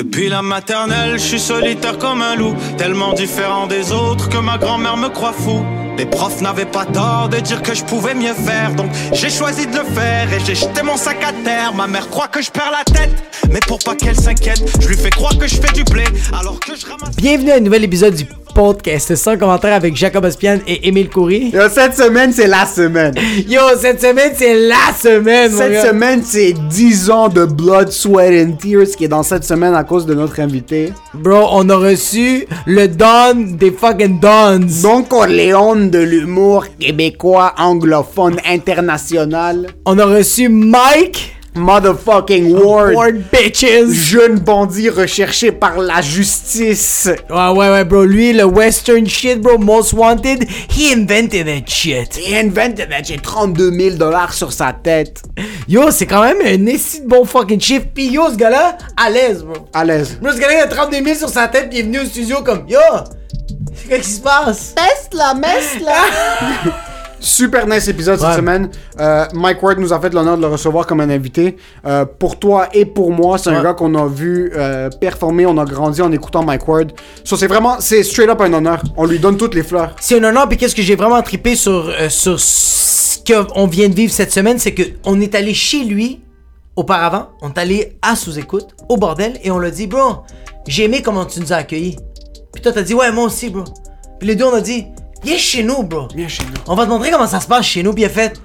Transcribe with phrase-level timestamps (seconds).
[0.00, 4.56] Depuis la maternelle, je suis solitaire comme un loup, tellement différent des autres que ma
[4.56, 5.62] grand-mère me croit fou.
[5.98, 9.66] Les profs n'avaient pas tort de dire que je pouvais mieux faire, donc j'ai choisi
[9.66, 11.74] de le faire et j'ai jeté mon sac à terre.
[11.74, 13.10] Ma mère croit que je perds la tête,
[13.50, 16.58] mais pour pas qu'elle s'inquiète, je lui fais croire que je fais du blé alors
[16.58, 17.14] que je ramasse.
[17.16, 18.24] Bienvenue à un nouvel épisode du
[18.60, 21.48] podcast sans commentaire avec Jacob Ospian et Émile Coury.
[21.50, 23.14] Yo, cette semaine, c'est la semaine.
[23.48, 28.56] Yo, cette semaine, c'est la semaine, Cette semaine, c'est 10 ans de blood, sweat and
[28.60, 30.92] tears qui est dans cette semaine à cause de notre invité.
[31.14, 34.66] Bro, on a reçu le Don des fucking Dons.
[34.82, 39.68] Don Corleone de l'humour québécois, anglophone, international.
[39.86, 42.94] On a reçu Mike Motherfucking Ward.
[42.94, 43.92] Ward Bitches.
[43.92, 47.08] Jeune bandit recherché par la justice.
[47.28, 48.04] Ouais, ouais, ouais, bro.
[48.04, 52.18] Lui, le western shit, bro, most wanted, he invented that shit.
[52.18, 55.22] Et invented that j'ai 32 000 dollars sur sa tête.
[55.68, 57.86] Yo, c'est quand même un esti de bon fucking chiffre.
[57.92, 59.66] Pis yo, ce gars-là, à l'aise, bro.
[59.74, 60.18] À l'aise.
[60.20, 62.04] Bro, ce gars-là, il a 32 000 sur sa tête, pis il est venu au
[62.04, 62.78] studio comme, yo,
[63.88, 64.74] qu'est-ce qui se passe?
[64.76, 66.72] Messe la messe là.
[67.20, 68.26] Super nice épisode Ouais.
[68.26, 68.70] cette semaine.
[68.98, 71.56] Euh, Mike Ward nous a fait l'honneur de le recevoir comme un invité.
[71.86, 75.44] Euh, pour toi et pour moi, c'est un gars qu'on a vu euh, performer.
[75.46, 76.92] On a grandi en écoutant Mike Ward.
[77.22, 78.82] So, c'est vraiment, c'est straight up un honneur.
[78.96, 79.94] On lui donne toutes les fleurs.
[80.00, 83.94] C'est un honneur, puis qu'est-ce que j'ai vraiment trippé sur, sur ce qu'on vient de
[83.94, 86.22] vivre cette semaine, c'est que on est allé chez lui
[86.74, 90.22] auparavant, on est allé à sous-écoute, au bordel, et on l'a dit, bro,
[90.66, 91.96] j'ai aimé comment tu nous as accueillis.
[92.54, 93.64] Puis toi, t'as dit, ouais, moi aussi, bro.
[94.18, 94.86] Puis les deux, on a dit,
[95.22, 96.08] viens chez nous, bro.
[96.14, 96.54] Viens chez nous.
[96.66, 98.40] On va te montrer comment ça se passe chez nous, puis il a fait,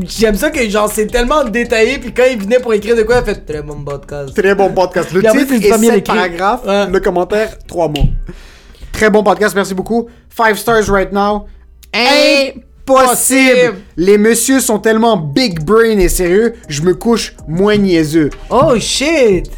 [0.07, 1.99] J'aime ça que, genre, c'est tellement détaillé.
[1.99, 4.33] Puis quand il venait pour écrire de quoi, il fait très bon podcast.
[4.41, 5.11] Très bon podcast.
[5.13, 6.03] Le Puis en plus, titre est 7 écrit.
[6.03, 6.65] paragraphes.
[6.65, 6.87] Ouais.
[6.89, 8.07] Le commentaire, 3 mots.
[8.93, 10.07] Très bon podcast, merci beaucoup.
[10.37, 11.47] 5 stars right now.
[11.95, 13.77] Impossible!
[13.97, 18.31] Les messieurs sont tellement big brain et sérieux, je me couche moins niaiseux.
[18.51, 19.49] Oh shit.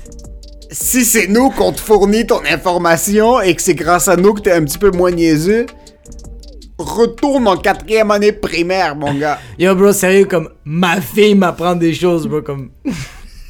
[0.71, 4.43] Si c'est nous qu'on te fournit ton information et que c'est grâce à nous que
[4.43, 5.65] t'es un petit peu moins niaiseux,
[6.79, 9.39] retourne en quatrième année primaire, mon gars.
[9.59, 12.71] Yo, bro, sérieux, comme ma fille m'apprend des choses, bro, comme.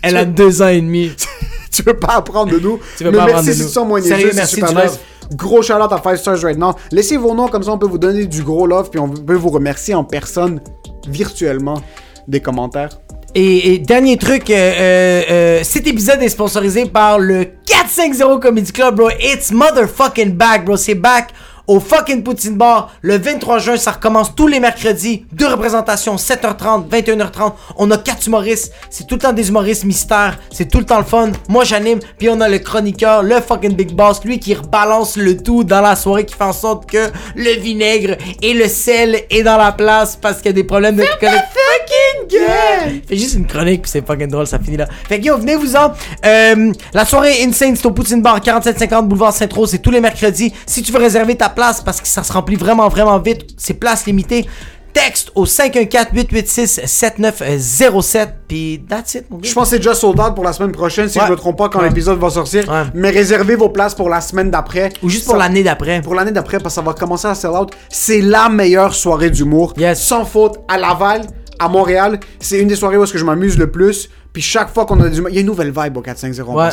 [0.02, 1.10] Elle a deux ans et demi.
[1.72, 2.78] tu veux pas apprendre de nous?
[2.96, 3.66] Tu veux mais pas apprendre de si nous.
[3.66, 5.00] tu sens moins Sérieux, niaiseux, c'est merci super du nice.
[5.34, 6.74] Gros shout out à 5 stars right now.
[6.92, 9.34] Laissez vos noms, comme ça on peut vous donner du gros love, puis on peut
[9.34, 10.60] vous remercier en personne,
[11.08, 11.80] virtuellement,
[12.28, 12.90] des commentaires.
[13.38, 18.72] Et, et dernier truc, euh, euh, euh, cet épisode est sponsorisé par le 450 Comedy
[18.72, 19.10] Club, bro.
[19.20, 20.78] It's motherfucking back, bro.
[20.78, 21.28] C'est back
[21.66, 22.92] au fucking Poutine Bar.
[23.02, 25.26] Le 23 juin, ça recommence tous les mercredis.
[25.32, 27.52] Deux représentations, 7h30, 21h30.
[27.76, 28.72] On a quatre humoristes.
[28.90, 30.38] C'est tout le temps des humoristes mystères.
[30.50, 31.32] C'est tout le temps le fun.
[31.48, 31.98] Moi, j'anime.
[32.18, 34.24] Puis on a le chroniqueur, le fucking Big Boss.
[34.24, 38.16] Lui qui rebalance le tout dans la soirée, qui fait en sorte que le vinaigre
[38.42, 42.05] et le sel est dans la place parce qu'il y a des problèmes de fucking
[42.30, 43.00] gueule!
[43.08, 44.86] Fait juste une chronique, puis c'est fucking drôle, ça finit là.
[45.08, 45.92] Fait que yo, venez-vous-en.
[46.24, 50.52] Euh, la soirée Insane, c'est au Poutine Bar, 4750 Boulevard Saint-Rose, c'est tous les mercredis.
[50.66, 53.74] Si tu veux réserver ta place, parce que ça se remplit vraiment, vraiment vite, c'est
[53.74, 54.46] place limitée,
[54.92, 59.48] texte au 514-886-7907, puis that's it, mon gars.
[59.48, 61.26] Je pense que c'est déjà sold out pour la semaine prochaine, si Ouais.
[61.26, 61.88] je me trompe pas, quand Ouais.
[61.88, 62.68] l'épisode va sortir.
[62.68, 62.82] Ouais.
[62.94, 64.90] Mais réservez vos places pour la semaine d'après.
[65.02, 66.00] Ou juste pour Ça- l'année d'après.
[66.00, 67.72] Pour l'année d'après, parce que ça va commencer à sell out.
[67.90, 69.74] C'est la meilleure soirée d'humour.
[69.76, 70.02] Yes.
[70.02, 71.22] Sans faute, à Laval,
[71.58, 72.20] à Montréal.
[72.40, 74.08] C'est une des soirées où est-ce que je m'amuse le plus.
[74.32, 75.22] Puis chaque fois qu'on a du...
[75.28, 76.68] Il y a une nouvelle vibe au 450 en Ouais.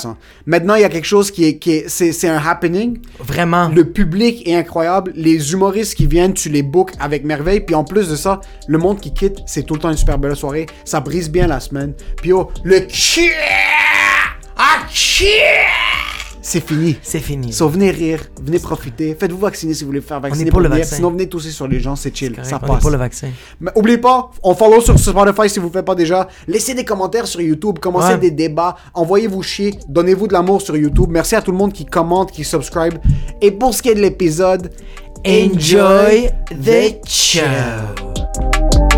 [0.45, 1.57] Maintenant, il y a quelque chose qui est...
[1.57, 2.99] Qui est c'est, c'est un happening.
[3.19, 3.69] Vraiment.
[3.69, 5.13] Le public est incroyable.
[5.15, 7.61] Les humoristes qui viennent, tu les bookes avec merveille.
[7.61, 10.17] Puis en plus de ça, le monde qui quitte, c'est tout le temps une super
[10.17, 10.65] belle soirée.
[10.83, 11.93] Ça brise bien la semaine.
[12.17, 12.85] Puis oh, le!
[14.57, 14.79] Ah!
[16.45, 16.97] C'est fini.
[17.01, 17.51] C'est fini.
[17.53, 20.47] So, venez rire, venez profiter, faites-vous vacciner si vous voulez faire vacciner.
[20.47, 20.81] est pour le venir.
[20.81, 20.97] vaccin.
[20.97, 22.81] Sinon, venez tousser sur les gens, c'est chill, Correct, ça on est passe.
[22.81, 23.29] pour le vaccin.
[23.61, 26.27] Mais oubliez pas, on follow sur Spotify si vous ne le faites pas déjà.
[26.47, 28.17] Laissez des commentaires sur YouTube, commencez Ouais.
[28.19, 31.07] des débats, envoyez-vous chier, donnez-vous de l'amour sur YouTube.
[31.09, 32.95] Merci à tout le monde qui commente, qui subscribe.
[33.41, 34.69] Et pour ce qui est de l'épisode,
[35.25, 38.92] Enjoy the show.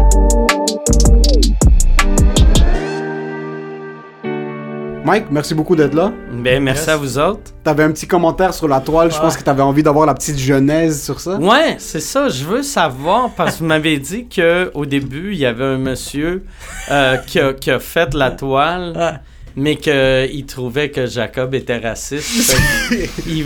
[5.05, 6.11] Mike, merci beaucoup d'être là.
[6.33, 7.51] Ben, merci à vous autres.
[7.63, 10.39] T'avais un petit commentaire sur la toile, je pense que t'avais envie d'avoir la petite
[10.39, 11.37] genèse sur ça.
[11.37, 12.27] Ouais, c'est ça.
[12.27, 15.77] Je veux savoir parce que vous m'avez dit que au début il y avait un
[15.77, 16.43] monsieur
[16.89, 19.11] euh, qui, a, qui a fait la toile, Ouais.
[19.55, 22.57] mais qu'il trouvait que Jacob était raciste.
[23.27, 23.45] Il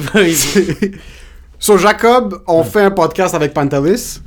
[1.60, 4.22] Sur Jacob, on fait un podcast avec Pantelis.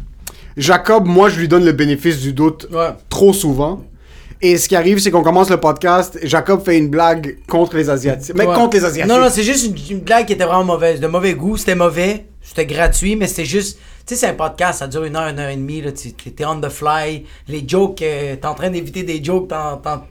[0.58, 2.90] Jacob, moi, je lui donne le bénéfice du doute Ouais.
[3.08, 3.82] trop souvent.
[4.44, 7.88] Et ce qui arrive, c'est qu'on commence le podcast, Jacob fait une blague contre les
[7.88, 8.34] Asiatiques.
[8.36, 8.54] Mais Ouais.
[8.56, 9.12] contre les Asiatiques.
[9.12, 10.98] Non, non, c'est juste une, une blague qui était vraiment mauvaise.
[11.00, 11.56] De mauvais goût.
[11.56, 12.26] C'était mauvais.
[12.42, 13.78] C'était gratuit, mais c'était juste.
[14.04, 15.80] Tu sais, c'est un podcast, ça dure une heure, une heure et demie.
[15.80, 17.24] Là, tu t'es on the fly.
[17.46, 20.02] Les jokes, euh, t'es en train d'éviter des jokes, t'en, t'en,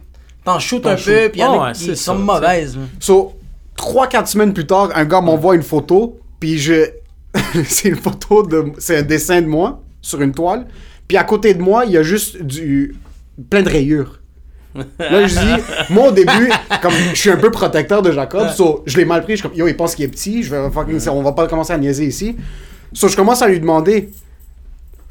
[0.45, 2.77] t'en shootes un peu, puis en Ouais, a ouais, qui c'est sont ça, mauvaises.
[3.01, 3.33] So,
[3.77, 6.85] 3-4 semaines plus tard, un gars m'envoie une photo, puis je.
[7.67, 8.71] c'est une photo de.
[8.77, 10.67] C'est un dessin de moi sur une toile.
[11.09, 12.95] Puis à côté de moi, il y a juste du.
[13.49, 14.20] plein de rayures.
[14.75, 16.49] Là, je dis, moi au début,
[16.81, 19.33] comme je suis un peu protecteur de Jacob, so, je l'ai mal pris.
[19.33, 21.47] Je suis comme, yo, il pense qu'il est petit, je vais fucking- on va pas
[21.47, 22.37] commencer à niaiser ici.
[22.93, 24.09] So, je commence à lui demander,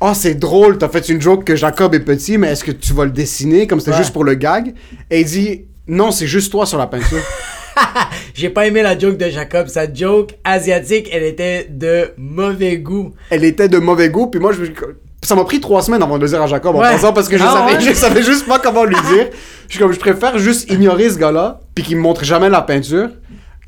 [0.00, 2.92] ah, c'est drôle, t'as fait une joke que Jacob est petit, mais est-ce que tu
[2.94, 3.98] vas le dessiner comme c'était Ouais.
[3.98, 4.74] juste pour le gag?
[5.10, 7.20] Et il dit, non, c'est juste toi sur la peinture.
[8.34, 9.68] J'ai pas aimé la joke de Jacob.
[9.68, 13.12] Sa joke asiatique, elle était de mauvais goût.
[13.30, 14.68] elle était de mauvais goût, puis moi, je me-
[15.22, 16.90] ça m'a pris trois semaines avant de le dire à Jacob en Ouais.
[16.93, 17.81] pensant parce que je, Ah savais, ouais?
[17.90, 19.28] je savais juste pas comment lui dire.
[19.69, 22.62] Je suis comme, je préfère juste ignorer ce gars-là, puis qu'il me montre jamais la
[22.62, 23.08] peinture,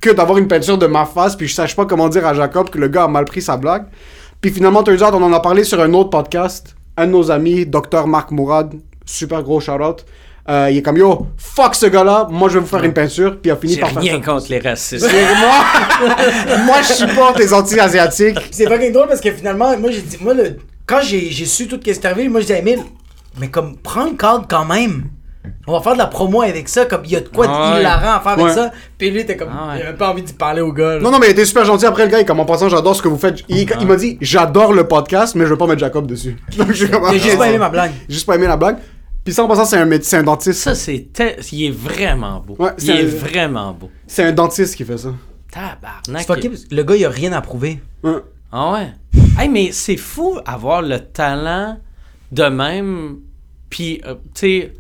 [0.01, 2.71] que d'avoir une peinture de ma face, puis je sache pas comment dire à Jacob
[2.71, 3.85] que le gars a mal pris sa blague.
[4.41, 6.75] Puis finalement, turns out, on en a parlé sur un autre podcast.
[6.97, 8.07] Un de nos amis, Dr.
[8.07, 8.75] Marc Mourad,
[9.07, 10.05] super gros shout-out.
[10.49, 13.33] euh, il est comme, yo, fuck ce gars-là, moi je vais vous faire une peinture,
[13.41, 15.07] puis il a fini par faire rien contre les racistes.
[15.09, 18.39] Moi, moi, je supporte les anti-asiatiques.
[18.51, 20.57] C'est fucking drôle parce que finalement, moi j'ai dit, moi le,
[20.87, 22.81] quand j'ai su tout ce qui est arrivé, moi j'ai dit à Emile,
[23.39, 25.05] mais comme prends le cadre quand même.
[25.67, 27.53] On va faire de la promo avec ça, comme il y a de quoi de
[27.53, 27.81] Ah ouais.
[27.81, 28.55] hilarant à faire avec Ouais.
[28.55, 28.71] ça.
[28.97, 29.81] Puis lui t'es comme, Ah ouais.
[29.81, 30.95] il avait pas envie d'y parler au gars.
[30.95, 31.01] là.
[31.01, 32.21] Non, non, mais il était super gentil après le gars.
[32.21, 33.43] Et comme en passant, j'adore ce que vous faites.
[33.49, 36.37] Il, il m'a dit, j'adore le podcast, mais je veux pas mettre Jacob dessus.
[36.57, 37.91] Donc, je suis comme, J'ai juste pas aimé c'est- ma blague.
[38.09, 38.77] J'ai juste pas aimé la blague.
[39.25, 40.61] Puis ça, en passant, c'est un médecin, un dentiste.
[40.61, 41.09] Ça, c'est.
[41.53, 42.55] Il est vraiment beau.
[42.61, 43.91] Ouais, il c'est est un- vraiment beau.
[44.07, 45.11] C'est un dentiste qui fait ça.
[45.51, 46.27] Tabarnak.
[46.71, 47.81] Le gars il a rien à prouver.
[48.05, 48.13] Ouais.
[48.53, 48.93] Ah ouais.
[49.39, 51.79] Hey, mais c'est fou avoir le talent
[52.31, 53.19] de même,
[53.71, 54.73] puis, euh, tu sais,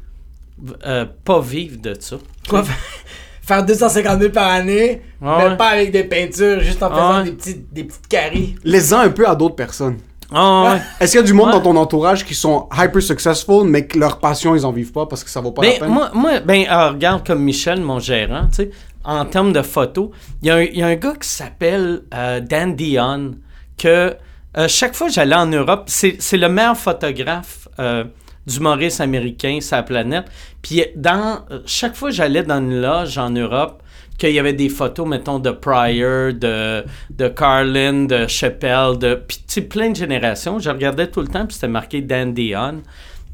[0.86, 2.16] euh, pas vivre de ça.
[2.48, 2.64] Quoi
[3.42, 5.56] Faire 250 000 par année, Ah mais ouais.
[5.56, 7.24] pas avec des peintures, juste en faisant Ah ouais.
[7.24, 8.54] des, petites, des petites caries.
[8.62, 9.96] Les uns un peu à d'autres personnes.
[10.32, 10.80] Ah ouais.
[11.00, 11.52] Est-ce qu'il y a du monde Ouais.
[11.54, 15.06] dans ton entourage qui sont hyper successful, mais que leur passion, ils en vivent pas
[15.06, 15.88] parce que ça vaut pas la Ben, peine?
[15.90, 18.70] moi, moi, ben, euh, regarde comme Michel, mon gérant, tu sais,
[19.04, 20.10] en termes de photos,
[20.42, 23.32] il y, a un- il y a un gars qui s'appelle euh, Dan Dion,
[23.78, 24.16] que
[24.56, 28.04] euh, chaque fois que j'allais en Europe, c'est le meilleur photographe euh,
[28.46, 30.26] d'humoristes américains sur la planète.
[30.60, 33.82] Puis dans, euh, chaque fois que j'allais dans une loge en Europe,
[34.18, 39.90] qu'il y avait des photos, mettons, de Pryor, de, Carlin, de Chappelle, de, puis plein
[39.90, 40.58] de générations.
[40.58, 42.82] Je regardais tout le temps, puis c'était marqué Dan Dion.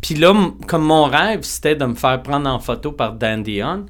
[0.00, 0.32] Puis là,
[0.66, 3.86] comme mon rêve, c'était de me faire prendre en photo par Dan Dion.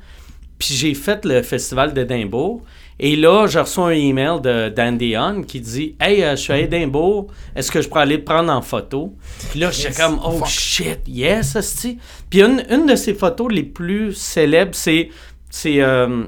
[0.59, 2.63] Puis j'ai fait le festival d'Édimbourg.
[3.01, 6.53] Et là, je reçois un email de Dan Dion qui dit Hey, euh, je suis
[6.53, 9.15] à Édimbourg, est-ce que je pourrais aller te prendre en photo
[9.51, 9.97] Puis là, j'étais Yes.
[9.99, 11.99] comme Oh shit, yes, asti.
[12.29, 15.11] Puis une, une de ses photos les plus célèbres, c'est.
[15.49, 16.25] c'est euh,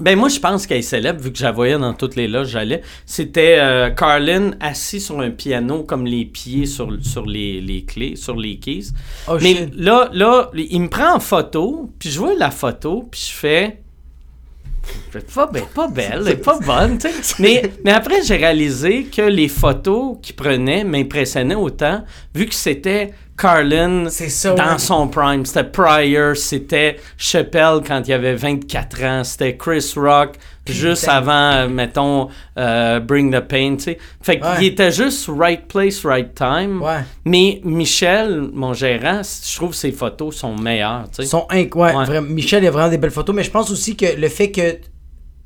[0.00, 2.26] ben moi, je pense qu'elle est célèbre, vu que je la voyais dans toutes les
[2.26, 2.80] loges, j'allais.
[3.04, 8.16] C'était euh, Carlin assis sur un piano, comme les pieds sur, sur les, les clés,
[8.16, 8.86] sur les keys.
[9.28, 9.74] Oh Mais shit.
[9.76, 13.81] là, là, il me prend en photo, puis je vois la photo, puis je fais.
[15.34, 17.34] Pas, be- pas belle, elle pas bonne, tu sais.
[17.38, 22.02] Mais, mais après, j'ai réalisé que les photos qu'il prenait m'impressionnaient autant,
[22.34, 23.12] vu que c'était
[23.42, 24.78] Carlin ça, dans ouais.
[24.78, 25.44] son prime.
[25.44, 31.68] C'était Pryor, c'était Chappelle quand il avait 24 ans, c'était Chris Rock juste avant, euh,
[31.68, 33.98] mettons, euh, Bring the Pain, tu sais.
[34.22, 34.66] Fait qu'il Ouais.
[34.66, 36.80] était juste right place, right time.
[36.80, 37.00] Ouais.
[37.24, 41.28] Mais Michel, mon gérant, je trouve ses photos sont meilleures, tu sais.
[41.28, 44.52] Sont inc- Michel a vraiment des belles photos, mais je pense aussi que le fait
[44.52, 44.76] que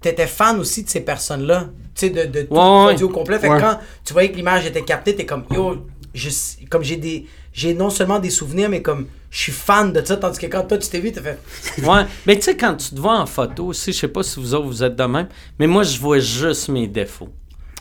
[0.03, 3.39] t'étais fan aussi de ces personnes-là, tu sais, de, de tout le produit au complet.
[3.39, 6.29] Fait que quand tu voyais que l'image était captée, t'es comme, yo, je,
[6.69, 7.25] comme j'ai des,
[7.57, 10.65] j'ai non seulement des souvenirs, mais comme je suis fan de ça, tandis que quand
[10.65, 11.39] toi tu t'es vu, t'as fait.
[11.83, 14.39] Ouais, mais tu sais, quand tu te vois en photo aussi, je sais pas si
[14.39, 17.31] vous autres vous êtes de même, mais moi, je vois juste mes défauts.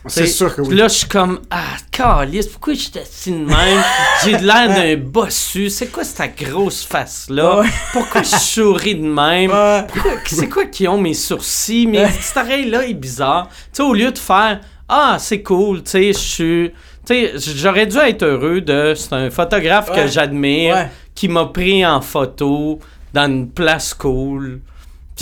[0.08, 0.76] C'est sûr que oui.
[0.76, 3.84] Là, je suis comme, ah, calice, pourquoi je assis de même?
[4.24, 5.70] J'ai de l'air d'un bossu.
[5.70, 7.62] C'est quoi cette grosse face-là?
[7.62, 7.70] Ouais.
[7.92, 9.50] Pourquoi je souris de même?
[9.50, 9.88] Ouais.
[10.28, 11.88] C'est quoi qui ont mes sourcils?
[11.88, 13.50] Mes petites oreilles-là est bizarre.
[13.50, 16.72] Tu sais, au lieu de faire, ah, c'est cool, tu sais, je suis.
[17.06, 18.94] Tu sais, j'aurais dû être heureux de.
[18.96, 19.96] C'est un photographe Ouais.
[20.04, 20.88] que j'admire Ouais.
[21.14, 22.80] qui m'a pris en photo
[23.14, 24.60] dans une place cool.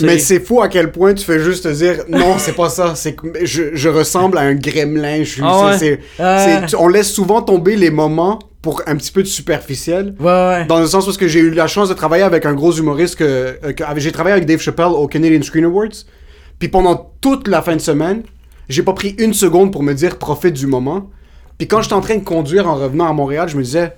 [0.00, 2.94] Mais c'est fou à quel point tu fais juste te dire non, c'est pas ça.
[2.96, 5.18] C'est que je, je ressemble à un gremlin.
[5.22, 5.78] Je suis, Ah ouais.
[5.78, 6.38] c'est- c'est- Ouais.
[6.60, 10.14] c'est- tu- on laisse souvent tomber les moments pour un petit peu de superficiel.
[10.18, 10.64] Ouais, ouais.
[10.66, 13.14] Dans le sens parce que j'ai eu la chance de travailler avec un gros humoriste
[13.14, 15.88] que, euh, que- j'ai travaillé avec Dave Chappelle au Canadian Screen Awards.
[16.58, 18.22] Puis pendant toute la fin de semaine,
[18.68, 21.08] j'ai pas pris une seconde pour me dire profite du moment.
[21.58, 23.94] Puis quand j'étais en train de conduire en revenant à Montréal, je me disais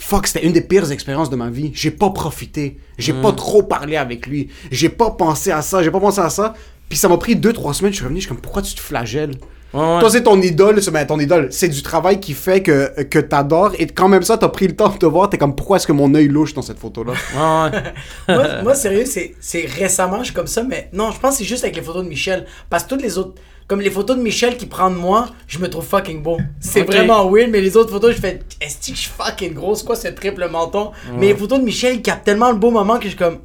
[0.00, 1.70] fuck, c'était une des pires expériences de ma vie.
[1.74, 5.90] J'ai pas profité, j'ai pas trop parlé avec lui, j'ai pas pensé à ça, j'ai
[5.90, 6.54] pas pensé à ça.
[6.88, 8.74] Puis ça m'a pris deux trois semaines, je suis revenu, je suis comme pourquoi tu
[8.74, 9.36] te flagelles?
[9.72, 10.00] Ouais, ouais.
[10.00, 11.48] toi, c'est ton idole, c'est ben, ton idole.
[11.52, 13.72] C'est du travail qui fait que, que t'adores.
[13.78, 15.30] Et quand même ça, t'as pris le temps de te voir.
[15.30, 17.12] T'es comme, pourquoi est-ce que mon œil louche dans cette photo-là?
[17.12, 17.94] Ouais, ouais.
[18.34, 21.38] moi, moi, sérieux, c'est c'est récemment, je suis comme ça, mais non, je pense que
[21.38, 22.46] c'est juste avec les photos de Michel.
[22.68, 23.40] Parce que toutes les autres,
[23.70, 26.38] comme les photos de Michel qui prennent moi, je me trouve fucking beau.
[26.58, 29.76] C'est vraiment weird, mais les autres photos, je fais, est-ce que je suis fucking gros?
[29.76, 30.90] C'est quoi ce triple menton?
[31.16, 33.38] Mais les photos de Michel, ils captent tellement le beau moment que je suis comme.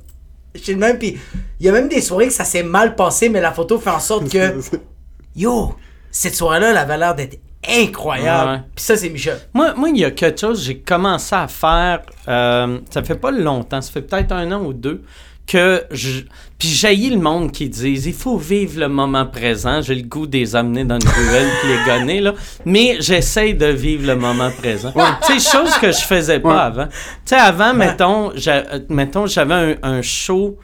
[0.55, 1.19] Je suis le même, puis
[1.59, 3.91] il y a même des soirées que ça s'est mal passé, mais la photo fait
[3.91, 4.55] en sorte que,
[5.35, 5.75] yo,
[6.09, 7.37] cette soirée-là, elle avait l'air d'être
[7.69, 8.49] incroyable.
[8.49, 8.59] Ouais.
[8.73, 9.37] Puis ça, c'est Michel.
[9.53, 13.13] Moi, moi, il y a quelque chose que j'ai commencé à faire, euh, ça fait
[13.13, 15.03] pas longtemps, ça fait peut-être un an ou deux,
[15.47, 16.21] que je...
[16.57, 20.25] Puis jaillit le monde qui disent, il faut vivre le moment présent, j'ai le goût
[20.25, 22.33] de les amener dans une ruelle puis les gonner, là,
[22.65, 24.93] mais j'essaye de vivre le moment présent.
[25.27, 26.61] Tu sais, chose que je faisais pas Ouais.
[26.61, 26.87] avant.
[26.87, 26.93] Tu
[27.25, 30.57] sais, avant, mettons, j'a- mettons, j'avais un, un show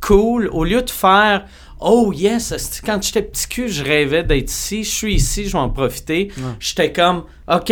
[0.00, 1.44] cool, au lieu de faire...
[1.86, 5.58] Oh yes, quand j'étais petit cul, je rêvais d'être ici, je suis ici, je vais
[5.58, 6.30] en profiter.
[6.58, 7.70] J'étais comme, ok,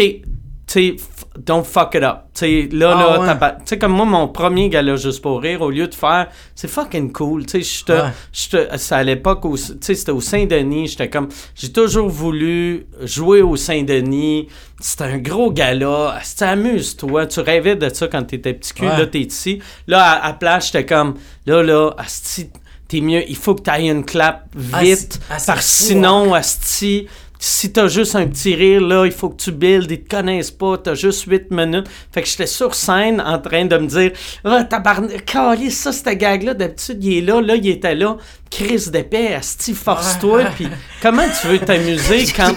[0.66, 0.96] tu
[1.38, 2.18] don't fuck it up.
[2.34, 3.26] Tu sais, là, Ah, là, ouais.
[3.26, 5.94] t'as pas- tu sais, comme moi, mon premier gala juste pour rire, au lieu de
[5.94, 7.46] faire, c'est fucking cool.
[7.46, 8.68] Tu sais, Ouais.
[8.76, 13.56] c'est à l'époque, tu sais, c'était au Saint-Denis, j'étais comme, j'ai toujours voulu jouer au
[13.56, 14.48] Saint-Denis.
[14.80, 16.18] C'était un gros gala.
[16.22, 17.26] C'était amuse-toi.
[17.26, 18.84] Tu rêvais de ça quand t'étais petit cul.
[18.86, 18.98] Ouais.
[18.98, 19.60] Là, t'es ici.
[19.86, 21.14] Là, à, à place, j'étais comme,
[21.46, 22.50] là, là, asti,
[22.88, 23.22] t'es mieux.
[23.28, 25.20] Il faut que t'ailles une clap Ah, vite.
[25.30, 27.06] ah, parce fou, sinon, asti,
[27.44, 30.52] si t'as juste un petit rire, là, il faut que tu builds, ils te connaissent
[30.52, 31.86] pas, t'as juste 8 minutes.
[32.12, 34.12] Fait que j'étais sur scène en train de me dire,
[34.44, 38.16] ah, tabarnak, calisse, ça, cette gag-là, d'habitude, il est là, là, il était là.
[38.48, 40.44] Chris d'épais, asti, force-toi.
[40.54, 40.68] Puis
[41.00, 42.52] comment tu veux t'amuser quand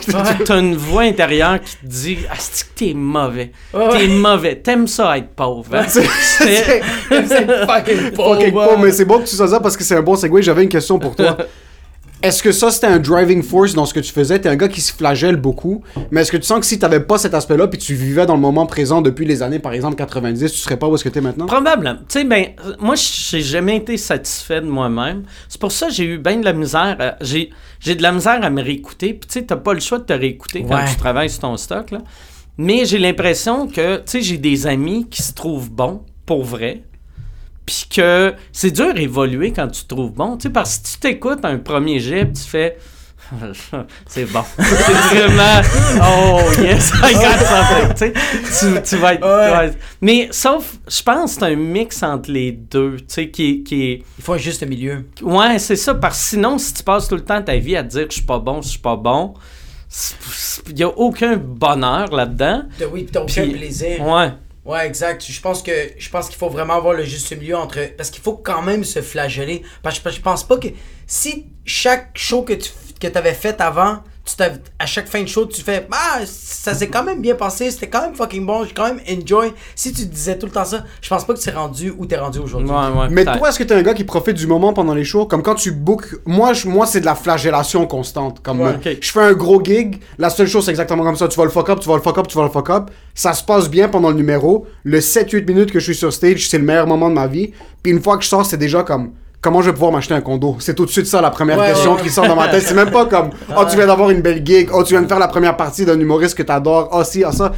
[0.46, 3.54] t'as une voix intérieure qui te dit, asti, que t'es mauvais.
[3.72, 4.08] T'es ouais.
[4.08, 4.56] mauvais.
[4.58, 5.74] T'aimes ça être pauvre.
[5.74, 5.86] hein?
[5.88, 6.82] C'est-
[7.66, 8.36] fucking pauvre.
[8.36, 10.42] Fucking pas, mais c'est bon que tu sois ça parce que c'est un bon segue.
[10.42, 11.38] J'avais une question pour toi.
[12.26, 14.40] Est-ce que ça, c'était un driving force dans ce que tu faisais?
[14.40, 17.00] T'es un gars qui se flagelle beaucoup, mais est-ce que tu sens que si t'avais
[17.00, 19.96] pas cet aspect-là, puis tu vivais dans le moment présent depuis les années, par exemple,
[19.96, 21.46] 90, tu serais pas où est-ce que t'es maintenant?
[21.46, 21.98] Probablement.
[22.10, 22.48] Tu sais, ben,
[22.80, 25.22] moi, j'ai jamais été satisfait de moi-même.
[25.48, 26.96] C'est pour ça que j'ai eu bien de la misère.
[27.00, 29.14] à- J'ai j'ai de la misère à me réécouter.
[29.14, 31.58] Puis, tu sais, t'as pas le choix de te réécouter quand tu travailles sur ton
[31.58, 32.00] stock, là.
[32.58, 36.82] Mais j'ai l'impression que, tu sais, j'ai des amis qui se trouvent bons, pour vrai.
[37.66, 40.38] Puis que c'est dur d'évoluer quand tu te trouves bon.
[40.38, 42.78] Tu sais, parce que si tu t'écoutes un premier jet, puis tu fais.
[44.08, 44.44] c'est bon.
[44.60, 44.94] c'est
[45.26, 45.62] vraiment.
[46.00, 48.14] Oh, yes, I got something.
[48.14, 49.24] Tu, tu, vas être.
[49.26, 49.68] Ouais.
[49.68, 49.74] ouais.
[50.02, 52.98] Mais sauf, je pense que c'est un mix entre les deux.
[52.98, 54.04] Tu sais, qui, est- qui est.
[54.20, 55.06] Il faut un juste milieu.
[55.24, 55.96] Ouais, c'est ça.
[55.96, 58.14] Parce que sinon, si tu passes tout le temps ta vie à te dire je
[58.18, 59.34] suis pas bon, je suis pas bon,
[60.70, 62.64] il y a aucun bonheur là-dedans.
[62.92, 64.02] Oui, t'as aucun Puis- plaisir.
[64.06, 64.34] Ouais.
[64.66, 65.24] Ouais, exact.
[65.24, 68.24] Je pense que je pense qu'il faut vraiment avoir le juste milieu entre parce qu'il
[68.24, 70.70] faut quand même se flageller parce que je pense pas que
[71.06, 74.44] si chaque show que tu que t'avais fait avant, tu
[74.80, 77.88] à chaque fin de show tu fais ah ça s'est quand même bien passé, c'était
[77.88, 79.54] quand même fucking bon, j'ai quand même enjoy.
[79.76, 82.06] Si tu disais tout le temps ça, je pense pas que tu es rendu où
[82.06, 82.70] t'es rendu aujourd'hui.
[82.70, 83.08] Ouais, ouais.
[83.12, 85.26] Mais toi, est-ce que t'es un gars qui profite du moment pendant les shows?
[85.28, 86.16] Comme quand tu bookes.
[86.26, 88.42] Moi, je- moi c'est de la flagellation constante.
[88.42, 91.28] Comme Ouais, je fais un gros gig, la seule chose, c'est exactement comme ça.
[91.28, 92.90] Tu vas le fuck up, tu vas le fuck up, tu vas le fuck up.
[93.14, 94.66] Ça se passe bien pendant le numéro.
[94.84, 97.52] Le 7-8 minutes que je suis sur stage, c'est le meilleur moment de ma vie.
[97.84, 99.12] Puis une fois que je sors, c'est déjà comme.
[99.46, 100.58] Comment je vais pouvoir m'acheter un condo?
[100.60, 102.64] C'est tout de suite ça la première Ouais, question ouais, qui sort dans ma tête.
[102.64, 104.70] C'est même pas comme Oh, tu viens d'avoir une belle gig.
[104.74, 106.90] Oh, tu viens de faire la première partie d'un humoriste que t'adores.
[106.92, 107.52] Oh, si, oh, ça.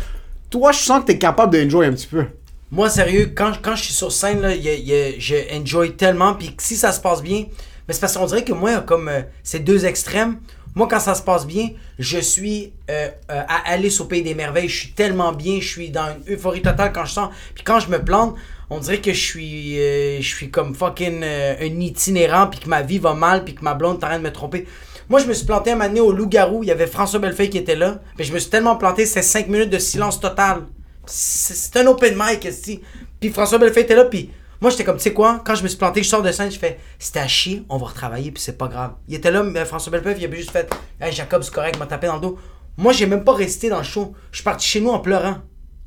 [0.49, 2.25] Toi, je sens que t'es capable de enjoy un petit peu.
[2.71, 5.93] Moi, sérieux, quand, quand je suis sur scène, là, y a- y a- je enjoy
[5.93, 6.33] tellement.
[6.33, 7.45] Puis si ça se passe bien,
[7.87, 10.39] mais c'est parce qu'on dirait que moi, comme euh, ces deux extrêmes,
[10.75, 14.35] Moi, quand ça se passe bien, je suis euh, euh, à Alice au Pays des
[14.35, 14.67] Merveilles.
[14.69, 17.29] Je suis tellement bien, je suis dans une euphorie totale quand je sens.
[17.55, 18.35] Puis quand je me plante,
[18.69, 22.69] on dirait que je suis euh, je suis comme fucking euh, un itinérant, puis que
[22.69, 24.67] ma vie va mal, puis que ma blonde est en train de me tromper.
[25.09, 26.63] Moi, je me suis planté un donné au Loup-Garou.
[26.63, 27.99] Il y avait François Bellefeuille qui était là.
[28.17, 30.63] Mais je me suis tellement planté, c'est 5 minutes de silence total.
[31.05, 32.81] C'est un open mic, esti.
[33.21, 35.67] Puis François Bellefeuille était là, puis moi, j'étais comme, tu sais quoi, quand je me
[35.69, 38.41] suis planté, je sors de scène, je fais, c'était à chier, on va retravailler, puis
[38.41, 38.93] c'est pas grave.
[39.07, 40.69] Il était là, mais François Bellefeuille, il avait juste fait,
[40.99, 42.39] hey, Jacob, c'est correct, m'a tapé dans le dos.
[42.75, 44.13] Moi, j'ai même pas resté dans le show.
[44.31, 45.37] Je suis parti chez nous en pleurant.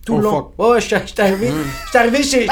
[0.04, 0.30] Tout Oh, le long.
[0.57, 0.71] fuck.
[0.71, 1.50] Ouais, j'étais arrivé,
[1.87, 2.47] j'étais arrivé chez.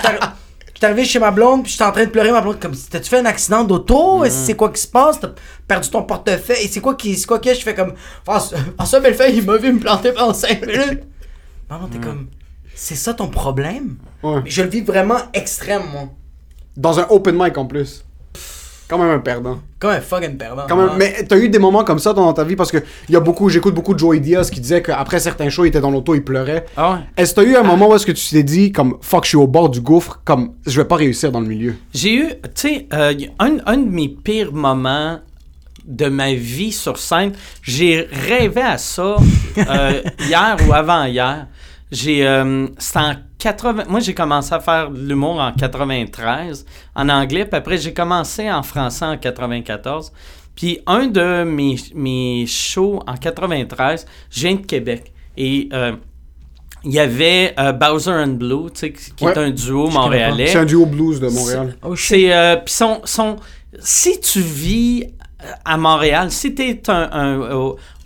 [0.75, 2.89] j'étais arrivé chez ma blonde, puis j'étais en train de pleurer ma blonde comme si
[2.89, 5.31] t'as-tu fait un accident d'auto, que c'est quoi qui se passe, t'as
[5.67, 9.39] perdu ton portefeuille, et c'est quoi qui, c'est quoi que je fais comme, François Bellefeuille,
[9.39, 11.03] il m'a vu me planter pendant 5 minutes.
[11.71, 12.29] Maman, t'es comme,
[12.75, 13.97] c'est ça ton problème?
[14.23, 14.41] Ouais.
[14.47, 16.09] Je le vis vraiment extrême, moi.
[16.77, 18.05] Dans un open mic en plus.
[18.89, 19.59] Quand même un perdant.
[19.79, 20.65] Comme un fucking perdant.
[20.69, 22.57] Quand même, mais t'as eu des moments comme ça dans ta vie?
[22.57, 22.79] Parce que
[23.11, 25.81] y a beaucoup, j'écoute beaucoup de Joey Diaz qui disait qu'après certains shows, il était
[25.81, 26.65] dans l'auto, il pleurait.
[26.77, 26.99] Ah ouais?
[27.17, 29.29] Est-ce que t'as eu un moment où est-ce que tu t'es dit comme fuck, je
[29.29, 31.75] suis au bord du gouffre, comme je vais pas réussir dans le milieu?
[31.93, 35.21] J'ai eu, tu sais, euh, un, un de mes pires moments
[35.89, 39.17] de ma vie sur scène, j'ai rêvé à ça
[39.57, 41.47] euh, hier ou avant-hier.
[41.91, 47.09] J'ai, euh, c'était en 80, moi j'ai commencé à faire de l'humour en 93 en
[47.09, 50.13] anglais, puis après j'ai commencé en français en 94.
[50.55, 55.13] Puis un de mes, mes shows en 93, je viens de Québec.
[55.37, 55.93] Et euh,
[56.85, 59.33] il y avait euh, Bowser and Blue, tu sais, qui Ouais.
[59.33, 60.49] est un duo montréalais.
[60.49, 61.77] C'est un duo blues de Montréal.
[61.83, 61.95] Oh.
[61.97, 63.37] C'est euh, puis son, son
[63.79, 65.07] si tu vis
[65.65, 67.41] à Montréal, si t'es un, un,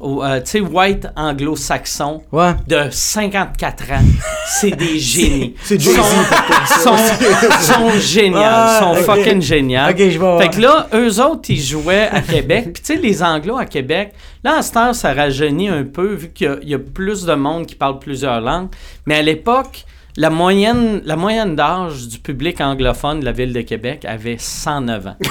[0.03, 2.53] euh, tu sais white anglo-saxon Ouais.
[2.67, 4.03] de 54 ans,
[4.47, 5.55] c'est des génies.
[5.63, 5.93] c'est sont,
[6.83, 6.97] sont,
[7.61, 9.89] sont géniaux, Ouais, sont fucking géniaux.
[9.91, 12.73] Ok, je vois, Fait que là, eux autres, ils jouaient à Québec.
[12.75, 14.13] Puis tu sais, les Anglos à Québec,
[14.45, 17.35] là, à cette heure, ça rajeunit un peu vu qu'il y y, a plus de
[17.35, 18.69] monde qui parle plusieurs langues.
[19.07, 19.85] Mais à l'époque,
[20.17, 25.07] la moyenne, la moyenne d'âge du public anglophone de la ville de Québec avait 109
[25.07, 25.17] ans.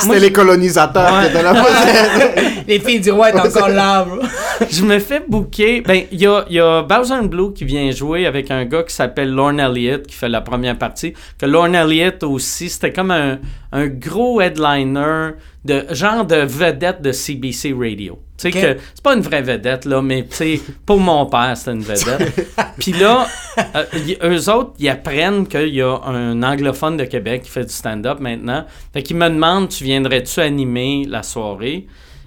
[0.00, 1.24] C'était les colonisateurs Ouais.
[1.24, 1.54] qui étaient là.
[2.68, 4.18] Les filles du roi est encore là, bro.
[4.70, 5.80] je me fais booker.
[5.82, 8.82] Ben, il y a, y a Bowser and Blue qui vient jouer avec un gars
[8.82, 11.14] qui s'appelle Lorne Elliott qui fait la première partie.
[11.38, 13.38] Que Lorne Elliott aussi, c'était comme un,
[13.72, 15.30] un gros headliner,
[15.64, 18.18] de genre de vedette de CBC Radio.
[18.38, 18.62] Tu sais Ok.
[18.76, 21.82] que c'est pas une vraie vedette, là, mais tu sais, pour mon père, c'était une
[21.82, 22.48] vedette.
[22.78, 23.26] Puis là,
[23.74, 27.64] euh, y- eux autres, ils apprennent qu'il y a un anglophone de Québec qui fait
[27.64, 28.66] du stand-up maintenant.
[28.92, 31.86] Fait qu'ils me demandent, tu viendrais-tu animer la soirée?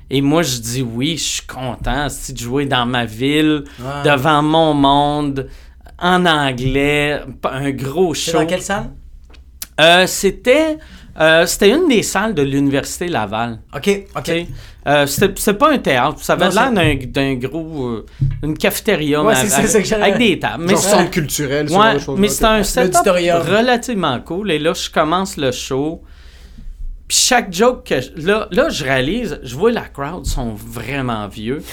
[0.10, 3.66] Et moi, je dis oui, je suis content de jouer dans ma ville,
[4.04, 5.48] devant mon monde,
[6.00, 8.32] en anglais, un gros show.
[8.40, 8.90] dans quelle salle?
[9.80, 10.78] Euh, c'était,
[11.20, 13.60] euh, c'était une des salles de l'Université Laval.
[13.76, 14.30] Ok, ok.
[14.30, 14.48] OK?
[14.90, 17.88] Euh, c'était pas un théâtre, ça avait l'air c'est- d'un, gros.
[17.90, 18.06] euh,
[18.44, 20.64] une cafétéria Ouais, c'est ça, avec, c'est que j'allais- avec des tables.
[20.66, 24.52] Mais Genre c'est- centre culturel, Ouais, mais c'était un setup relativement cool.
[24.52, 26.02] Et là, je commence le show.
[27.08, 31.28] Puis chaque joke que je- là, là, je réalise, je vois la crowd sont vraiment
[31.28, 31.64] vieux.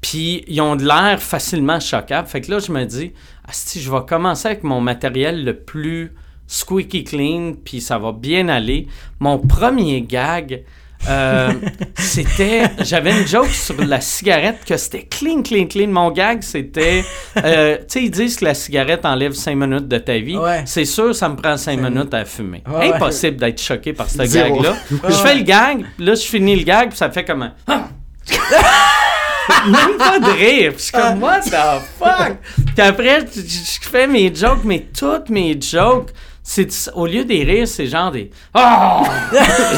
[0.00, 2.28] Puis ils ont de l'air facilement choquables.
[2.28, 3.12] Fait que là, je me dis,
[3.50, 6.12] si je vais commencer avec mon matériel le plus
[6.46, 8.86] squeaky clean, puis ça va bien aller.
[9.18, 10.62] Mon premier gag,
[11.08, 11.52] euh,
[11.96, 15.88] c'était, j'avais une joke sur la cigarette que c'était clean, clean, clean.
[15.88, 17.04] Mon gag, c'était,
[17.36, 20.36] euh, tu sais, ils disent que la cigarette enlève 5 minutes de ta vie.
[20.36, 20.62] Ouais.
[20.66, 22.62] C'est sûr, ça me prend 5 minutes à fumer.
[22.66, 22.94] Ouais, ouais.
[22.94, 24.74] Impossible d'être choqué par ce gag-là.
[25.08, 27.52] Je fais le gag, là, je finis le gag, puis ça fait comme un...
[27.66, 27.88] Ah!
[29.66, 30.72] Même pas de rire.
[30.72, 32.38] Puis je suis comme, what the fuck?
[32.74, 36.10] Puis après, je fais mes jokes, mais toutes mes jokes,
[36.46, 38.30] c'est, au lieu des rires, c'est genre des.
[38.54, 39.02] Oh!